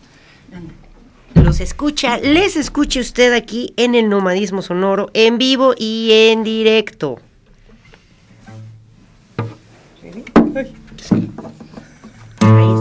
los 1.35 1.59
escucha, 1.59 2.17
les 2.17 2.55
escucha 2.55 2.99
usted 2.99 3.31
aquí 3.31 3.75
en 3.77 3.93
el 3.93 4.09
Nomadismo 4.09 4.63
Sonoro, 4.63 5.11
en 5.13 5.37
vivo 5.37 5.75
y 5.77 6.09
en 6.11 6.43
directo. 6.43 7.19
Ahí 12.39 12.73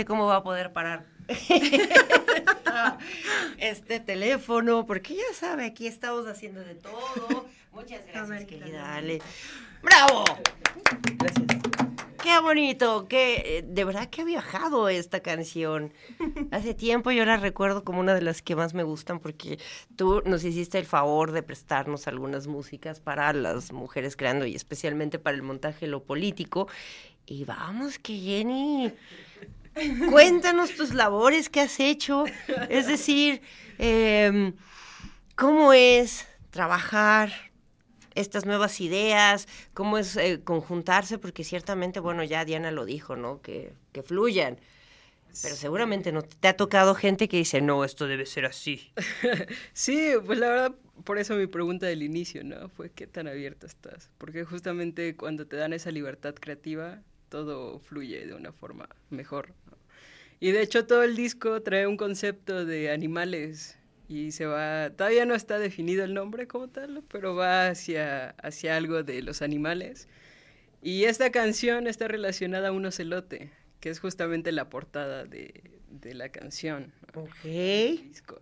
sé 0.00 0.06
cómo 0.06 0.24
va 0.26 0.36
a 0.36 0.42
poder 0.42 0.72
parar 0.72 1.04
este 3.58 4.00
teléfono, 4.00 4.86
porque 4.86 5.14
ya 5.14 5.34
sabe, 5.34 5.66
aquí 5.66 5.86
estamos 5.86 6.26
haciendo 6.26 6.60
de 6.60 6.74
todo. 6.74 7.46
Muchas 7.72 8.06
gracias, 8.06 8.46
querida 8.46 8.94
Ale. 8.94 9.20
¡Bravo! 9.82 10.24
Gracias. 11.18 11.46
Qué 12.22 12.38
bonito, 12.40 13.08
que 13.08 13.62
de 13.66 13.84
verdad 13.84 14.08
que 14.08 14.22
ha 14.22 14.24
viajado 14.24 14.88
esta 14.88 15.20
canción. 15.20 15.92
Hace 16.50 16.72
tiempo 16.72 17.10
yo 17.10 17.26
la 17.26 17.36
recuerdo 17.36 17.84
como 17.84 18.00
una 18.00 18.14
de 18.14 18.22
las 18.22 18.40
que 18.40 18.56
más 18.56 18.72
me 18.72 18.82
gustan 18.82 19.20
porque 19.20 19.58
tú 19.96 20.22
nos 20.24 20.44
hiciste 20.44 20.78
el 20.78 20.86
favor 20.86 21.32
de 21.32 21.42
prestarnos 21.42 22.06
algunas 22.08 22.46
músicas 22.46 23.00
para 23.00 23.32
las 23.34 23.72
mujeres 23.72 24.16
creando 24.16 24.46
y 24.46 24.54
especialmente 24.54 25.18
para 25.18 25.36
el 25.36 25.42
montaje 25.42 25.86
lo 25.86 26.04
político. 26.04 26.68
Y 27.26 27.44
vamos 27.44 27.98
que 27.98 28.18
Jenny, 28.18 28.92
cuéntanos 30.10 30.74
tus 30.74 30.94
labores 30.94 31.48
que 31.48 31.60
has 31.60 31.80
hecho. 31.80 32.24
Es 32.68 32.86
decir, 32.86 33.42
em, 33.78 34.54
¿cómo 35.36 35.72
es 35.72 36.26
trabajar 36.50 37.32
estas 38.14 38.44
nuevas 38.44 38.80
ideas, 38.80 39.46
cómo 39.72 39.98
es 39.98 40.16
eh, 40.16 40.40
conjuntarse, 40.42 41.18
porque 41.18 41.44
ciertamente, 41.44 42.00
bueno, 42.00 42.24
ya 42.24 42.44
Diana 42.44 42.70
lo 42.70 42.84
dijo, 42.84 43.16
¿no? 43.16 43.40
Que, 43.40 43.72
que 43.92 44.02
fluyan. 44.02 44.58
Pero 45.42 45.54
seguramente 45.54 46.10
no 46.10 46.22
te 46.22 46.48
ha 46.48 46.56
tocado 46.56 46.94
gente 46.94 47.28
que 47.28 47.36
dice, 47.36 47.60
no, 47.60 47.84
esto 47.84 48.08
debe 48.08 48.26
ser 48.26 48.46
así. 48.46 48.92
Sí, 49.72 50.12
pues 50.26 50.38
la 50.38 50.48
verdad, 50.48 50.74
por 51.04 51.18
eso 51.18 51.34
mi 51.36 51.46
pregunta 51.46 51.86
del 51.86 52.02
inicio, 52.02 52.42
¿no? 52.42 52.68
Fue 52.68 52.90
qué 52.90 53.06
tan 53.06 53.28
abierta 53.28 53.66
estás. 53.66 54.10
Porque 54.18 54.44
justamente 54.44 55.16
cuando 55.16 55.46
te 55.46 55.56
dan 55.56 55.72
esa 55.72 55.90
libertad 55.90 56.34
creativa, 56.34 57.00
todo 57.28 57.78
fluye 57.78 58.26
de 58.26 58.34
una 58.34 58.52
forma 58.52 58.88
mejor. 59.08 59.54
Y 60.40 60.52
de 60.52 60.62
hecho 60.62 60.86
todo 60.86 61.02
el 61.02 61.16
disco 61.16 61.62
trae 61.62 61.86
un 61.86 61.98
concepto 61.98 62.64
de 62.64 62.90
animales 62.90 63.78
y 64.08 64.32
se 64.32 64.46
va, 64.46 64.90
todavía 64.90 65.26
no 65.26 65.34
está 65.34 65.58
definido 65.58 66.02
el 66.02 66.14
nombre 66.14 66.48
como 66.48 66.68
tal, 66.68 67.04
pero 67.08 67.36
va 67.36 67.68
hacia, 67.68 68.30
hacia 68.42 68.76
algo 68.76 69.02
de 69.02 69.22
los 69.22 69.42
animales. 69.42 70.08
Y 70.82 71.04
esta 71.04 71.30
canción 71.30 71.86
está 71.86 72.08
relacionada 72.08 72.68
a 72.68 72.72
un 72.72 72.86
ocelote, 72.86 73.52
que 73.80 73.90
es 73.90 74.00
justamente 74.00 74.50
la 74.50 74.68
portada 74.70 75.26
de, 75.26 75.62
de 75.90 76.14
la 76.14 76.30
canción. 76.30 76.92
Ok. 77.14 77.44
disco. 77.44 78.40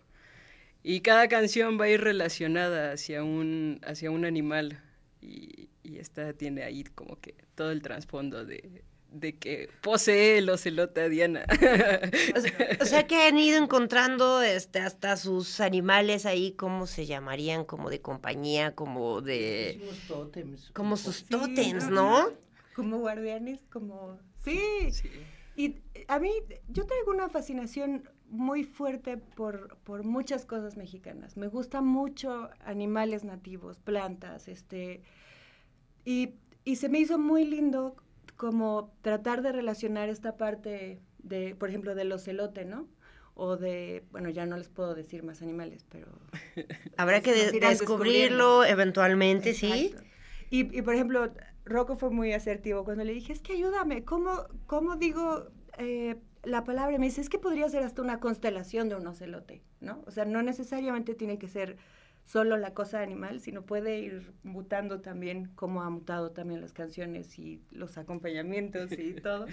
Y 0.83 1.01
cada 1.01 1.29
canción 1.29 1.79
va 1.81 1.87
a 1.87 1.89
ir 1.91 2.01
relacionada 2.01 2.93
hacia 2.93 3.25
un, 3.25 3.81
hacia 3.85 4.11
un 4.11 4.25
animal. 4.25 4.81
Y, 5.21 5.69
y 5.83 5.99
esta 5.99 6.33
tiene 6.33 6.63
ahí 6.63 6.85
como 6.85 7.21
que 7.21 7.35
todo 7.57 7.73
el 7.73 7.83
trasfondo 7.83 8.45
de, 8.45 8.85
de 9.11 9.37
que 9.37 9.71
posee 9.81 10.39
el 10.39 10.51
ocelote 10.51 11.03
a 11.03 11.09
Diana. 11.09 11.45
O 12.37 12.41
sea, 12.41 12.79
o 12.81 12.85
sea 12.85 13.07
que 13.07 13.17
han 13.27 13.39
ido 13.39 13.63
encontrando 13.63 14.43
este, 14.43 14.81
hasta 14.81 15.17
sus 15.17 15.61
animales 15.61 16.27
ahí, 16.27 16.53
¿cómo 16.53 16.87
se 16.87 17.07
llamarían? 17.07 17.65
Como 17.65 17.91
de 17.91 18.01
compañía, 18.01 18.75
como 18.75 19.21
de... 19.21 19.81
Tótems. 20.07 20.71
Como 20.73 20.97
sus 20.97 21.17
Sí, 21.17 21.25
tótems. 21.25 21.91
¿no? 21.91 22.29
Como 22.75 22.99
guardianes, 22.99 23.61
como... 23.71 24.19
Sí. 24.45 24.61
Sí. 24.93 25.11
Y 25.57 25.77
a 26.07 26.19
mí, 26.19 26.31
yo 26.69 26.87
traigo 26.87 27.11
una 27.11 27.29
fascinación 27.29 28.09
muy 28.29 28.63
fuerte 28.65 29.17
por, 29.17 29.77
por 29.79 30.05
muchas 30.05 30.45
cosas 30.45 30.77
mexicanas. 30.77 31.37
Me 31.37 31.49
gustan 31.49 31.87
mucho 31.87 32.51
animales 32.65 33.25
nativos, 33.25 33.79
plantas, 33.79 34.49
este... 34.49 35.03
Y, 36.05 36.35
y 36.65 36.77
se 36.77 36.89
me 36.89 37.01
hizo 37.01 37.19
muy 37.19 37.45
lindo 37.45 37.97
como 38.39 38.95
tratar 39.03 39.43
de 39.43 39.53
relacionar 39.53 40.09
esta 40.09 40.39
parte 40.39 41.03
de, 41.18 41.55
por 41.57 41.68
ejemplo, 41.68 41.95
del 41.95 42.11
ocelote, 42.12 42.64
¿no? 42.64 42.89
O 43.34 43.57
de, 43.57 44.05
bueno, 44.11 44.30
ya 44.30 44.47
no 44.47 44.57
les 44.57 44.68
puedo 44.70 44.95
decir 44.95 45.22
más 45.24 45.43
animales, 45.43 45.84
pero... 45.91 46.07
Habrá 46.97 47.20
que 47.20 47.32
de- 47.34 47.61
descubrirlo 47.61 48.64
eventualmente, 48.64 49.53
¿sí? 49.55 49.95
Y, 50.51 50.61
y, 50.78 50.82
por 50.82 50.95
ejemplo, 50.95 51.30
Rocco 51.64 51.97
fue 51.97 52.11
muy 52.11 52.32
asertivo 52.32 52.84
cuando 52.84 53.05
le 53.05 53.12
dije, 53.12 53.32
es 53.32 53.41
que 53.41 53.53
ayúdame, 53.55 54.05
¿cómo, 54.05 54.47
cómo 54.66 54.97
digo 54.97 55.49
eh, 55.76 56.16
la 56.45 56.64
palabra? 56.64 56.95
Y 56.95 56.99
me 56.99 57.07
dice, 57.07 57.20
es 57.20 57.28
que 57.28 57.39
podría 57.39 57.68
ser 57.68 57.82
hasta 57.82 58.03
una 58.03 58.20
constelación 58.20 58.89
de 58.89 58.95
un 58.97 59.07
ocelote, 59.07 59.62
¿no? 59.80 60.03
O 60.07 60.11
sea, 60.12 60.24
no 60.24 60.43
necesariamente 60.43 61.14
tiene 61.14 61.39
que 61.39 61.49
ser 61.49 61.76
solo 62.29 62.59
la 62.59 62.74
cosa 62.74 63.01
animal, 63.01 63.41
sino 63.41 63.62
puede 63.62 64.01
ir 64.01 64.35
mutando 64.43 65.01
también, 65.01 65.47
como 65.55 65.83
ha 65.83 65.89
mutado 65.89 66.31
también 66.31 66.61
las 66.61 66.74
canciones 66.74 67.39
y 67.39 67.62
los 67.70 67.97
acompañamientos 67.97 68.93
y 68.93 69.14
todo. 69.22 69.47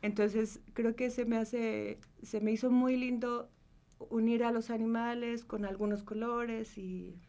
Entonces, 0.00 0.60
creo 0.74 0.94
que 0.94 1.10
se 1.10 1.24
me 1.24 1.38
hace, 1.38 1.98
se 2.22 2.40
me 2.40 2.52
hizo 2.52 2.70
muy 2.70 2.96
lindo 2.96 3.50
unir 4.10 4.44
a 4.44 4.52
los 4.52 4.70
animales 4.70 5.44
con 5.44 5.64
algunos 5.64 6.04
colores 6.04 6.78
y 6.78 7.20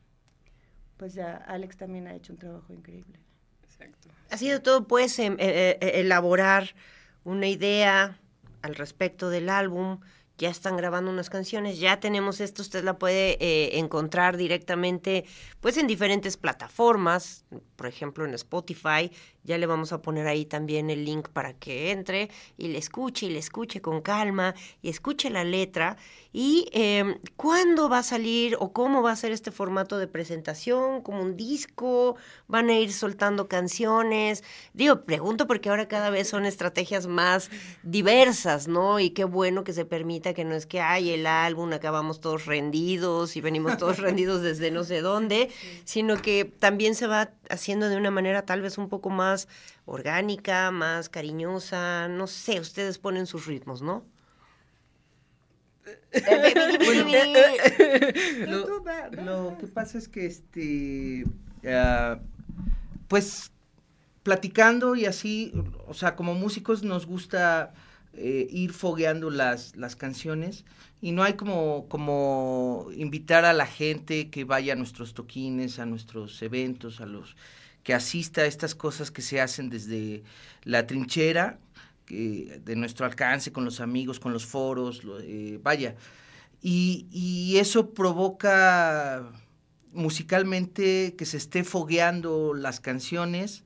pues 0.97 1.15
ya 1.15 1.35
Alex 1.35 1.77
también 1.77 2.05
ha 2.07 2.13
hecho 2.13 2.33
un 2.33 2.39
trabajo 2.39 2.71
increíble. 2.71 3.19
Exacto. 3.63 4.09
Ha 4.29 4.37
sido 4.37 4.61
todo, 4.61 4.87
pues, 4.87 5.17
em- 5.17 5.37
eh, 5.39 5.79
eh, 5.81 5.91
elaborar 5.95 6.75
una 7.23 7.47
idea 7.47 8.19
al 8.61 8.75
respecto 8.75 9.31
del 9.31 9.49
álbum. 9.49 9.99
Ya 10.39 10.49
están 10.49 10.77
grabando 10.77 11.11
unas 11.11 11.29
canciones, 11.29 11.79
ya 11.79 11.99
tenemos 11.99 12.39
esto, 12.39 12.61
usted 12.61 12.81
la 12.85 12.97
puede 12.97 13.37
eh, 13.41 13.77
encontrar 13.77 14.37
directamente, 14.37 15.25
pues, 15.59 15.75
en 15.75 15.85
diferentes 15.85 16.37
plataformas, 16.37 17.43
por 17.75 17.87
ejemplo, 17.87 18.23
en 18.23 18.33
Spotify. 18.33 19.11
Ya 19.43 19.57
le 19.57 19.65
vamos 19.65 19.91
a 19.93 20.01
poner 20.01 20.27
ahí 20.27 20.45
también 20.45 20.89
el 20.89 21.05
link 21.05 21.29
para 21.29 21.53
que 21.53 21.91
entre 21.91 22.29
y 22.57 22.67
le 22.67 22.77
escuche 22.77 23.25
y 23.25 23.29
le 23.29 23.39
escuche 23.39 23.81
con 23.81 24.01
calma 24.01 24.53
y 24.81 24.89
escuche 24.89 25.29
la 25.29 25.43
letra. 25.43 25.97
¿Y 26.31 26.69
eh, 26.73 27.19
cuándo 27.37 27.89
va 27.89 27.99
a 27.99 28.03
salir 28.03 28.55
o 28.59 28.71
cómo 28.71 29.01
va 29.01 29.11
a 29.11 29.15
ser 29.15 29.31
este 29.31 29.49
formato 29.49 29.97
de 29.97 30.07
presentación? 30.07 31.01
¿Como 31.01 31.21
un 31.21 31.35
disco? 31.35 32.17
¿Van 32.47 32.69
a 32.69 32.77
ir 32.77 32.93
soltando 32.93 33.47
canciones? 33.47 34.43
Digo, 34.73 35.05
pregunto 35.05 35.47
porque 35.47 35.69
ahora 35.69 35.87
cada 35.87 36.11
vez 36.11 36.29
son 36.29 36.45
estrategias 36.45 37.07
más 37.07 37.49
diversas, 37.81 38.67
¿no? 38.67 38.99
Y 38.99 39.09
qué 39.09 39.23
bueno 39.23 39.63
que 39.63 39.73
se 39.73 39.85
permita 39.85 40.35
que 40.35 40.45
no 40.45 40.53
es 40.53 40.67
que 40.67 40.81
hay 40.81 41.09
el 41.09 41.25
álbum, 41.25 41.73
acabamos 41.73 42.19
todos 42.19 42.45
rendidos 42.45 43.35
y 43.35 43.41
venimos 43.41 43.77
todos 43.77 43.97
rendidos 43.99 44.43
desde 44.43 44.69
no 44.69 44.83
sé 44.83 45.01
dónde, 45.01 45.49
sino 45.83 46.21
que 46.21 46.45
también 46.45 46.93
se 46.93 47.07
va 47.07 47.31
haciendo 47.49 47.89
de 47.89 47.97
una 47.97 48.11
manera 48.11 48.45
tal 48.45 48.61
vez 48.61 48.77
un 48.77 48.89
poco 48.89 49.09
más 49.09 49.38
orgánica, 49.85 50.71
más 50.71 51.09
cariñosa, 51.09 52.07
no 52.07 52.27
sé, 52.27 52.59
ustedes 52.59 52.97
ponen 52.97 53.25
sus 53.25 53.45
ritmos, 53.45 53.81
¿no? 53.81 54.03
Lo, 58.47 58.83
lo 59.23 59.57
que 59.57 59.67
pasa 59.67 59.97
es 59.97 60.07
que 60.07 60.25
este 60.25 61.23
ah, 61.65 62.19
pues 63.07 63.51
platicando 64.23 64.95
y 64.95 65.05
así, 65.05 65.51
o 65.87 65.93
sea, 65.93 66.15
como 66.15 66.35
músicos 66.35 66.83
nos 66.83 67.05
gusta 67.05 67.73
eh, 68.13 68.47
ir 68.51 68.73
fogueando 68.73 69.29
las, 69.29 69.75
las 69.75 69.95
canciones 69.95 70.65
y 71.01 71.11
no 71.11 71.23
hay 71.23 71.33
como, 71.33 71.87
como 71.89 72.87
invitar 72.95 73.45
a 73.45 73.53
la 73.53 73.65
gente 73.65 74.29
que 74.29 74.43
vaya 74.43 74.73
a 74.73 74.75
nuestros 74.75 75.13
toquines, 75.13 75.79
a 75.79 75.85
nuestros 75.85 76.41
eventos, 76.41 77.01
a 77.01 77.05
los 77.05 77.35
que 77.83 77.93
asista 77.93 78.41
a 78.41 78.45
estas 78.45 78.75
cosas 78.75 79.11
que 79.11 79.21
se 79.21 79.39
hacen 79.41 79.69
desde 79.69 80.23
la 80.63 80.85
trinchera, 80.87 81.59
de 82.07 82.75
nuestro 82.75 83.05
alcance, 83.05 83.51
con 83.51 83.65
los 83.65 83.79
amigos, 83.79 84.19
con 84.19 84.33
los 84.33 84.43
foros, 84.45 85.03
lo- 85.03 85.19
eh, 85.19 85.59
vaya. 85.61 85.95
Y, 86.61 87.05
y 87.11 87.57
eso 87.57 87.91
provoca 87.93 89.31
musicalmente 89.93 91.15
que 91.17 91.25
se 91.25 91.37
esté 91.37 91.63
fogueando 91.63 92.53
las 92.53 92.79
canciones, 92.79 93.63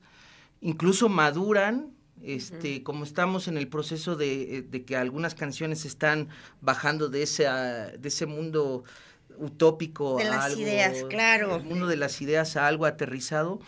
incluso 0.60 1.08
maduran, 1.08 1.90
este, 2.22 2.82
como 2.82 3.04
estamos 3.04 3.48
en 3.48 3.56
el 3.58 3.68
proceso 3.68 4.16
de, 4.16 4.62
de 4.62 4.84
que 4.84 4.96
algunas 4.96 5.34
canciones 5.34 5.84
están 5.84 6.28
bajando 6.60 7.08
de 7.08 7.22
ese, 7.22 7.44
de 7.44 8.08
ese 8.08 8.26
mundo 8.26 8.84
utópico 9.38 10.16
De 10.18 10.24
a 10.24 10.30
las 10.30 10.44
algo, 10.46 10.60
ideas, 10.60 11.04
claro. 11.10 11.56
el 11.56 11.64
mundo 11.64 11.86
de 11.86 11.96
las 11.96 12.20
ideas 12.22 12.56
a 12.56 12.66
algo 12.66 12.86
aterrizado, 12.86 13.60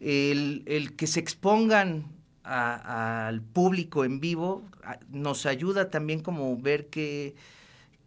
el, 0.00 0.64
que 0.96 1.06
se 1.06 1.20
expongan 1.20 2.06
al 2.44 3.42
público 3.42 4.04
en 4.04 4.20
vivo 4.20 4.64
nos 5.10 5.46
ayuda 5.46 5.90
también 5.90 6.20
como 6.22 6.56
ver 6.56 6.88
que 6.88 7.34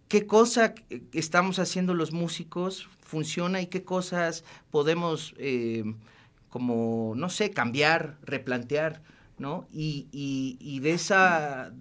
qué 0.08 0.26
cosa 0.28 0.74
estamos 1.14 1.60
haciendo 1.60 1.94
los 1.94 2.12
músicos 2.12 2.90
funciona 3.02 3.62
y 3.62 3.68
qué 3.68 3.84
cosas 3.84 4.44
podemos 4.72 5.34
eh, 5.38 5.84
como 6.50 7.14
no 7.16 7.30
sé 7.30 7.52
cambiar 7.52 8.18
replantear 8.24 9.02
no 9.38 9.68
y, 9.72 10.08
y- 10.12 10.58
y 10.60 10.80
de 10.80 10.94
esa 10.94 11.74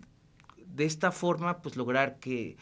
de 0.66 0.84
esta 0.84 1.12
forma 1.12 1.62
pues 1.62 1.76
lograr 1.76 2.18
que 2.18 2.56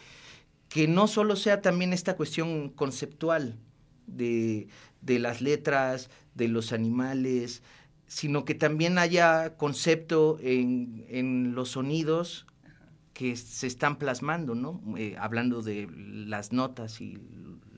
que 0.69 0.89
no 0.89 1.07
solo 1.09 1.37
sea 1.37 1.63
también 1.63 1.93
esta 1.93 2.17
cuestión 2.17 2.71
conceptual 2.71 3.59
de, 4.07 4.69
de 5.01 5.19
las 5.19 5.41
letras, 5.41 6.11
de 6.35 6.49
los 6.49 6.73
animales, 6.73 7.63
sino 8.07 8.45
que 8.45 8.55
también 8.55 8.99
haya 8.99 9.57
concepto 9.57 10.39
en, 10.41 11.05
en 11.09 11.55
los 11.55 11.71
sonidos 11.71 12.47
que 13.13 13.37
se 13.37 13.67
están 13.67 13.99
plasmando, 13.99 14.55
¿no? 14.55 14.83
Eh, 14.97 15.17
hablando 15.19 15.63
de 15.63 15.89
las 15.95 16.53
notas 16.53 17.01
y 17.01 17.19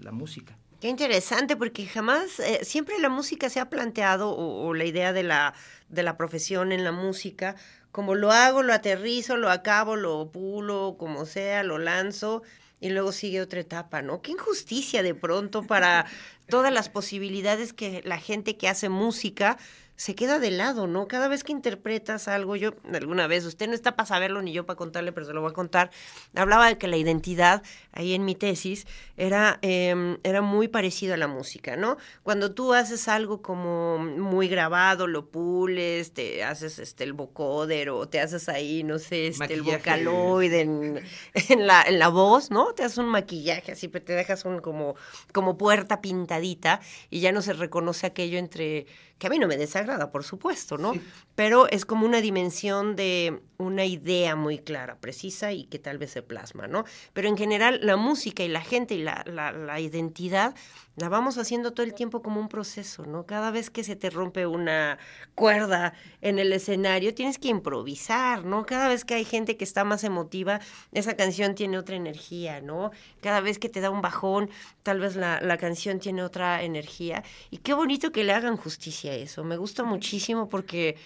la 0.00 0.12
música. 0.12 0.56
Qué 0.80 0.88
interesante, 0.88 1.56
porque 1.56 1.86
jamás, 1.86 2.40
eh, 2.40 2.60
siempre 2.64 2.98
la 2.98 3.08
música 3.08 3.48
se 3.50 3.60
ha 3.60 3.70
planteado, 3.70 4.30
o, 4.30 4.66
o 4.66 4.74
la 4.74 4.84
idea 4.84 5.12
de 5.12 5.22
la, 5.22 5.54
de 5.88 6.02
la 6.02 6.16
profesión 6.16 6.72
en 6.72 6.82
la 6.82 6.92
música, 6.92 7.56
como 7.92 8.14
lo 8.14 8.32
hago, 8.32 8.62
lo 8.62 8.72
aterrizo, 8.72 9.36
lo 9.36 9.50
acabo, 9.50 9.96
lo 9.96 10.30
pulo, 10.32 10.96
como 10.98 11.26
sea, 11.26 11.62
lo 11.62 11.78
lanzo, 11.78 12.42
y 12.83 12.91
luego 12.91 13.12
sigue 13.12 13.41
otra 13.41 13.61
etapa, 13.61 14.03
¿no? 14.03 14.20
Qué 14.20 14.33
injusticia 14.33 15.05
de 15.05 15.14
pronto 15.14 15.62
para 15.62 16.05
todas 16.49 16.72
las 16.72 16.89
posibilidades 16.89 17.72
que 17.72 18.03
la 18.05 18.18
gente 18.18 18.57
que 18.57 18.68
hace 18.68 18.89
música 18.89 19.57
se 20.03 20.16
queda 20.16 20.40
de 20.40 20.50
lado, 20.50 20.88
¿no? 20.88 21.07
Cada 21.07 21.28
vez 21.28 21.44
que 21.44 21.53
interpretas 21.53 22.26
algo, 22.26 22.57
yo 22.57 22.74
alguna 22.92 23.28
vez, 23.28 23.44
usted 23.44 23.68
no 23.68 23.74
está 23.74 23.94
para 23.94 24.09
saberlo 24.09 24.42
ni 24.42 24.53
yo 24.53 24.66
para 24.66 24.76
contarle, 24.76 25.12
pero 25.12 25.26
se 25.26 25.32
lo 25.32 25.42
voy 25.42 25.50
a 25.50 25.55
contar, 25.55 25.92
hablaba 26.34 26.66
de 26.66 26.76
que 26.76 26.88
la 26.88 26.96
identidad, 26.96 27.62
ahí 27.92 28.12
en 28.12 28.24
mi 28.24 28.34
tesis, 28.34 28.88
era, 29.16 29.61
eh, 29.62 30.18
era 30.24 30.42
muy 30.42 30.66
parecido 30.66 31.14
a 31.14 31.16
la 31.16 31.28
música, 31.28 31.76
¿no? 31.76 31.98
Cuando 32.24 32.53
tú 32.53 32.74
haces 32.74 33.07
algo 33.07 33.42
como 33.42 33.98
muy 33.98 34.48
grabado, 34.48 35.07
lo 35.07 35.30
pules, 35.30 36.12
te 36.12 36.42
haces 36.42 36.80
este 36.80 37.05
el 37.05 37.12
vocoder 37.12 37.90
o 37.90 38.09
te 38.09 38.18
haces 38.18 38.48
ahí, 38.48 38.82
no 38.82 38.98
sé, 38.98 39.28
este, 39.28 39.55
el 39.55 39.62
vocaloid 39.62 40.53
en, 40.53 41.00
en, 41.48 41.66
la, 41.68 41.84
en 41.84 42.00
la 42.00 42.09
voz, 42.09 42.50
¿no? 42.50 42.72
Te 42.72 42.82
haces 42.82 42.98
un 42.98 43.07
maquillaje 43.07 43.70
así, 43.70 43.86
pero 43.86 44.05
te 44.05 44.14
dejas 44.14 44.44
un 44.46 44.59
como, 44.59 44.96
como 45.32 45.57
puerta 45.57 46.00
pintadita 46.00 46.80
y 47.09 47.20
ya 47.20 47.30
no 47.30 47.40
se 47.40 47.53
reconoce 47.53 48.09
aquello 48.09 48.38
entre 48.38 48.86
que 49.22 49.28
a 49.28 49.30
mí 49.30 49.38
no 49.38 49.46
me 49.46 49.56
desagrada, 49.56 50.10
por 50.10 50.24
supuesto, 50.24 50.78
¿no? 50.78 50.94
Pero 51.36 51.68
es 51.68 51.84
como 51.84 52.06
una 52.06 52.20
dimensión 52.20 52.96
de 52.96 53.40
una 53.56 53.84
idea 53.84 54.34
muy 54.34 54.58
clara, 54.58 54.96
precisa 54.96 55.52
y 55.52 55.66
que 55.66 55.78
tal 55.78 55.96
vez 55.96 56.10
se 56.10 56.22
plasma, 56.22 56.66
¿no? 56.66 56.84
Pero 57.12 57.28
en 57.28 57.36
general 57.36 57.78
la 57.84 57.96
música 57.96 58.42
y 58.42 58.48
la 58.48 58.62
gente 58.62 58.94
y 58.96 59.02
la, 59.04 59.22
la, 59.28 59.52
la 59.52 59.78
identidad 59.78 60.56
la 60.96 61.08
vamos 61.08 61.38
haciendo 61.38 61.72
todo 61.72 61.86
el 61.86 61.94
tiempo 61.94 62.20
como 62.20 62.40
un 62.40 62.48
proceso, 62.48 63.06
¿no? 63.06 63.24
Cada 63.24 63.52
vez 63.52 63.70
que 63.70 63.84
se 63.84 63.94
te 63.94 64.10
rompe 64.10 64.44
una 64.44 64.98
cuerda 65.36 65.94
en 66.20 66.40
el 66.40 66.52
escenario, 66.52 67.14
tienes 67.14 67.38
que 67.38 67.48
improvisar, 67.48 68.44
¿no? 68.44 68.66
Cada 68.66 68.88
vez 68.88 69.04
que 69.04 69.14
hay 69.14 69.24
gente 69.24 69.56
que 69.56 69.64
está 69.64 69.84
más 69.84 70.02
emotiva, 70.04 70.60
esa 70.90 71.14
canción 71.14 71.54
tiene 71.54 71.78
otra 71.78 71.94
energía, 71.94 72.60
¿no? 72.60 72.90
Cada 73.20 73.40
vez 73.40 73.58
que 73.60 73.68
te 73.68 73.80
da 73.80 73.88
un 73.88 74.02
bajón, 74.02 74.50
tal 74.82 74.98
vez 74.98 75.14
la, 75.14 75.40
la 75.40 75.56
canción 75.56 76.00
tiene 76.00 76.24
otra 76.24 76.62
energía. 76.62 77.22
Y 77.50 77.58
qué 77.58 77.72
bonito 77.72 78.12
que 78.12 78.24
le 78.24 78.32
hagan 78.32 78.56
justicia 78.56 79.11
a 79.12 79.16
eso. 79.16 79.44
Me 79.44 79.56
gusta 79.56 79.84
muchísimo 79.84 80.48
porque 80.48 80.96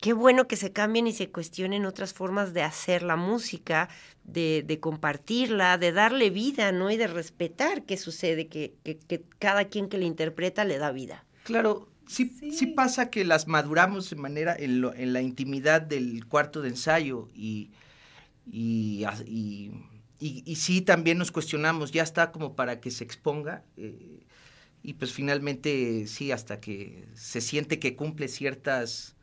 qué 0.00 0.12
bueno 0.14 0.48
que 0.48 0.56
se 0.56 0.72
cambien 0.72 1.06
y 1.06 1.12
se 1.12 1.30
cuestionen 1.30 1.86
otras 1.86 2.14
formas 2.14 2.54
de 2.54 2.62
hacer 2.62 3.02
la 3.02 3.16
música, 3.16 3.88
de, 4.24 4.62
de 4.66 4.80
compartirla, 4.80 5.78
de 5.78 5.92
darle 5.92 6.30
vida, 6.30 6.72
¿no? 6.72 6.90
Y 6.90 6.96
de 6.96 7.08
respetar 7.08 7.84
qué 7.84 7.96
sucede, 7.96 8.48
que, 8.48 8.74
que, 8.84 8.98
que 8.98 9.24
cada 9.38 9.64
quien 9.66 9.88
que 9.88 9.98
la 9.98 10.04
interpreta 10.06 10.64
le 10.64 10.78
da 10.78 10.92
vida. 10.92 11.24
Claro, 11.42 11.88
sí, 12.06 12.36
sí. 12.50 12.66
pasa 12.66 13.10
que 13.10 13.24
las 13.24 13.46
maduramos 13.48 14.10
de 14.10 14.16
manera 14.16 14.54
en, 14.58 14.80
lo- 14.80 14.94
en 14.94 15.12
la 15.12 15.22
intimidad 15.22 15.80
del 15.80 16.26
cuarto 16.26 16.60
de 16.62 16.68
ensayo 16.70 17.28
y, 17.34 17.70
y, 18.46 19.04
a- 19.04 19.14
y, 19.26 19.72
y- 20.20 20.44
y 20.46 20.56
sí 20.56 20.82
también 20.82 21.18
nos 21.18 21.32
cuestionamos, 21.32 21.92
ya 21.92 22.02
está 22.04 22.32
como 22.32 22.56
para 22.56 22.80
que 22.80 22.90
se 22.92 23.04
exponga 23.04 23.64
eh, 23.76 24.26
y 24.88 24.94
pues 24.94 25.12
finalmente 25.12 26.06
sí, 26.06 26.32
hasta 26.32 26.60
que 26.62 27.06
se 27.12 27.42
siente 27.42 27.78
que 27.78 27.94
cumple 27.94 28.26
ciertas 28.26 29.16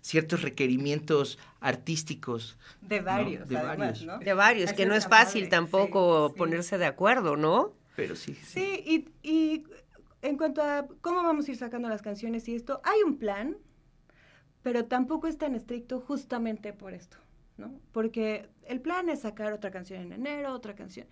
ciertos 0.00 0.42
requerimientos 0.42 1.40
artísticos. 1.58 2.56
De 2.82 3.00
¿no? 3.00 3.06
varios, 3.06 3.48
De 3.48 3.56
además, 3.56 3.78
varios. 3.78 4.04
¿no? 4.04 4.18
De 4.20 4.32
varios, 4.32 4.72
que 4.72 4.86
no 4.86 4.94
es 4.94 5.08
fácil 5.08 5.48
tampoco 5.48 6.28
sí, 6.28 6.34
sí. 6.34 6.38
ponerse 6.38 6.78
de 6.78 6.86
acuerdo, 6.86 7.36
¿no? 7.36 7.72
Pero 7.96 8.14
sí. 8.14 8.32
Sí, 8.46 8.84
y, 8.86 9.28
y 9.28 9.64
en 10.22 10.36
cuanto 10.36 10.62
a 10.62 10.86
cómo 11.00 11.24
vamos 11.24 11.48
a 11.48 11.50
ir 11.50 11.56
sacando 11.56 11.88
las 11.88 12.00
canciones 12.00 12.48
y 12.48 12.54
esto, 12.54 12.80
hay 12.84 13.02
un 13.04 13.18
plan, 13.18 13.56
pero 14.62 14.84
tampoco 14.84 15.26
es 15.26 15.36
tan 15.36 15.56
estricto 15.56 15.98
justamente 16.00 16.72
por 16.72 16.94
esto, 16.94 17.16
¿no? 17.56 17.80
Porque 17.90 18.48
el 18.68 18.80
plan 18.80 19.08
es 19.08 19.22
sacar 19.22 19.52
otra 19.52 19.72
canción 19.72 20.00
en 20.00 20.12
enero, 20.12 20.52
otra 20.54 20.76
canción, 20.76 21.08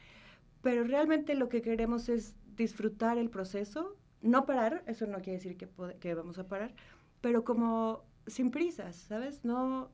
pero 0.62 0.84
realmente 0.84 1.34
lo 1.34 1.48
que 1.48 1.61
queremos 1.61 2.09
es 2.09 2.36
disfrutar 2.57 3.18
el 3.18 3.30
proceso, 3.30 3.96
no 4.22 4.46
parar, 4.46 4.82
eso 4.86 5.07
no 5.07 5.18
quiere 5.18 5.38
decir 5.38 5.57
que, 5.57 6.14
vamos 6.14 6.38
a 6.38 6.48
parar, 6.48 6.74
pero 7.20 7.44
como 7.44 8.04
sin 8.26 8.50
prisas, 8.50 8.96
¿sabes? 8.96 9.44
No, 9.44 9.90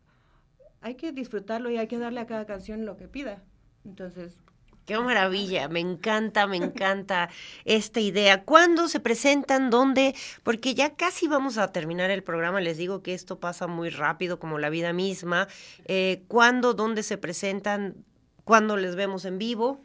hay 0.81 0.95
que 0.95 1.13
disfrutarlo 1.13 1.71
y 1.71 1.79
hay 1.79 1.87
que 1.87 1.99
darle 1.99 2.21
a 2.21 2.27
cada 2.27 2.47
canción 2.47 2.87
lo 2.87 2.97
que 2.97 3.09
pida. 3.09 3.43
Entonces, 3.85 4.39
Qué 4.87 4.99
maravilla, 4.99 5.69
me 5.69 5.79
encanta, 5.79 6.49
me 6.49 6.57
encanta 6.97 7.31
esta 7.65 8.01
idea. 8.01 8.45
¿Cuándo 8.45 8.89
se 8.89 8.99
presentan? 8.99 9.71
¿Dónde? 9.71 10.15
Porque 10.43 10.75
ya 10.75 10.97
casi 10.97 11.29
vamos 11.29 11.57
a 11.57 11.71
terminar 11.71 12.11
el 12.11 12.25
programa. 12.25 12.61
Les 12.61 12.79
digo 12.79 13.01
que 13.03 13.15
esto 13.15 13.39
pasa 13.39 13.69
muy 13.69 13.91
rápido, 13.91 14.41
como 14.41 14.59
la 14.59 14.71
vida 14.71 14.93
misma. 14.93 15.47
Eh, 15.85 16.25
¿Cuándo? 16.27 16.75
¿Dónde 16.75 17.05
se 17.05 17.17
presentan? 17.17 18.05
¿Cuándo 18.45 18.77
les 18.77 18.97
vemos 18.97 19.25
en 19.25 19.39
vivo? 19.39 19.81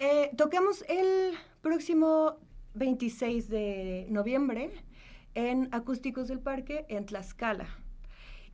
Eh, 0.00 0.30
tocamos 0.36 0.82
el 0.88 1.34
próximo 1.60 2.38
26 2.74 3.48
de 3.48 4.06
noviembre 4.10 4.70
en 5.34 5.68
Acústicos 5.72 6.28
del 6.28 6.40
Parque 6.40 6.86
en 6.88 7.06
Tlaxcala. 7.06 7.68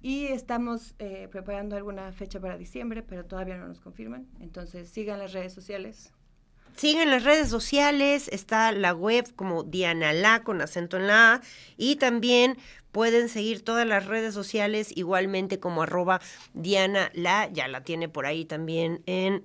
Y 0.00 0.26
estamos 0.26 0.94
eh, 0.98 1.28
preparando 1.30 1.76
alguna 1.76 2.12
fecha 2.12 2.40
para 2.40 2.58
diciembre, 2.58 3.02
pero 3.02 3.24
todavía 3.24 3.56
no 3.56 3.68
nos 3.68 3.80
confirman. 3.80 4.26
Entonces 4.40 4.88
sigan 4.88 5.18
las 5.18 5.32
redes 5.32 5.52
sociales. 5.52 6.12
Sigan 6.76 7.08
las 7.08 7.22
redes 7.22 7.48
sociales, 7.48 8.28
está 8.28 8.72
la 8.72 8.92
web 8.92 9.32
como 9.36 9.62
Diana 9.62 10.12
La 10.12 10.42
con 10.42 10.60
acento 10.60 10.96
en 10.96 11.06
la 11.06 11.34
A 11.34 11.40
y 11.76 11.96
también 11.96 12.58
pueden 12.94 13.28
seguir 13.28 13.64
todas 13.64 13.84
las 13.88 14.06
redes 14.06 14.32
sociales 14.34 14.92
igualmente 14.94 15.58
como 15.58 15.82
arroba 15.82 16.20
Diana 16.52 17.10
La, 17.12 17.50
ya 17.52 17.66
la 17.66 17.82
tiene 17.82 18.08
por 18.08 18.24
ahí 18.24 18.44
también 18.44 19.02
en 19.06 19.44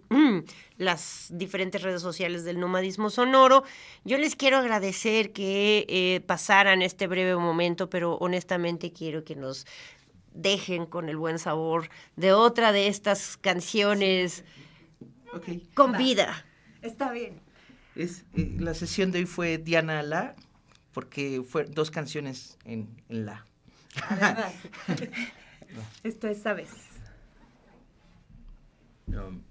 las 0.78 1.30
diferentes 1.32 1.82
redes 1.82 2.04
sociales 2.04 2.44
del 2.44 2.60
nomadismo 2.60 3.10
sonoro. 3.10 3.64
Yo 4.06 4.20
les 4.20 4.36
quiero 4.36 4.58
agradecer 4.58 5.34
que 5.34 5.88
eh, 5.90 6.22
pasaran 6.28 6.84
este 6.84 7.08
breve 7.08 7.36
momento, 7.38 7.90
pero 7.90 8.18
honestamente 8.18 8.94
quiero 8.94 9.24
que 9.24 9.36
nos 9.36 9.66
dejen 10.32 10.86
con 10.86 11.10
el 11.10 11.18
buen 11.18 11.40
sabor 11.40 11.90
de 12.16 12.34
otra 12.34 12.72
de 12.72 12.88
estas 12.88 13.36
canciones 13.36 14.44
con 15.74 15.94
vida. 15.94 16.46
Está 16.84 17.12
bien. 17.12 17.42
Es, 17.96 18.26
eh, 18.38 18.58
la 18.60 18.76
sesión 18.76 19.12
de 19.12 19.20
hoy 19.20 19.26
fue 19.26 19.58
Diana 19.58 20.04
La, 20.04 20.36
porque 20.94 21.44
fue 21.48 21.66
dos 21.66 21.92
canciones 21.92 22.58
en, 22.66 22.90
en 23.10 23.26
La. 23.26 23.46
Además, 24.10 24.54
esto 26.04 26.28
es 26.28 26.42
Sabes. 26.42 26.70
Um, 29.08 29.42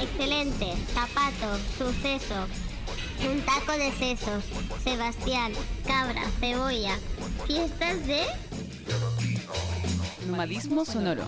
excelente, 0.00 0.72
zapato, 0.94 1.58
suceso, 1.76 2.46
un 3.30 3.40
taco 3.42 3.72
de 3.72 3.92
sesos, 3.92 4.44
Sebastián, 4.82 5.52
cabra, 5.86 6.22
cebolla, 6.40 6.98
fiestas 7.46 8.06
de... 8.06 8.22
Nomadismo 10.26 10.84
sonoro. 10.84 11.26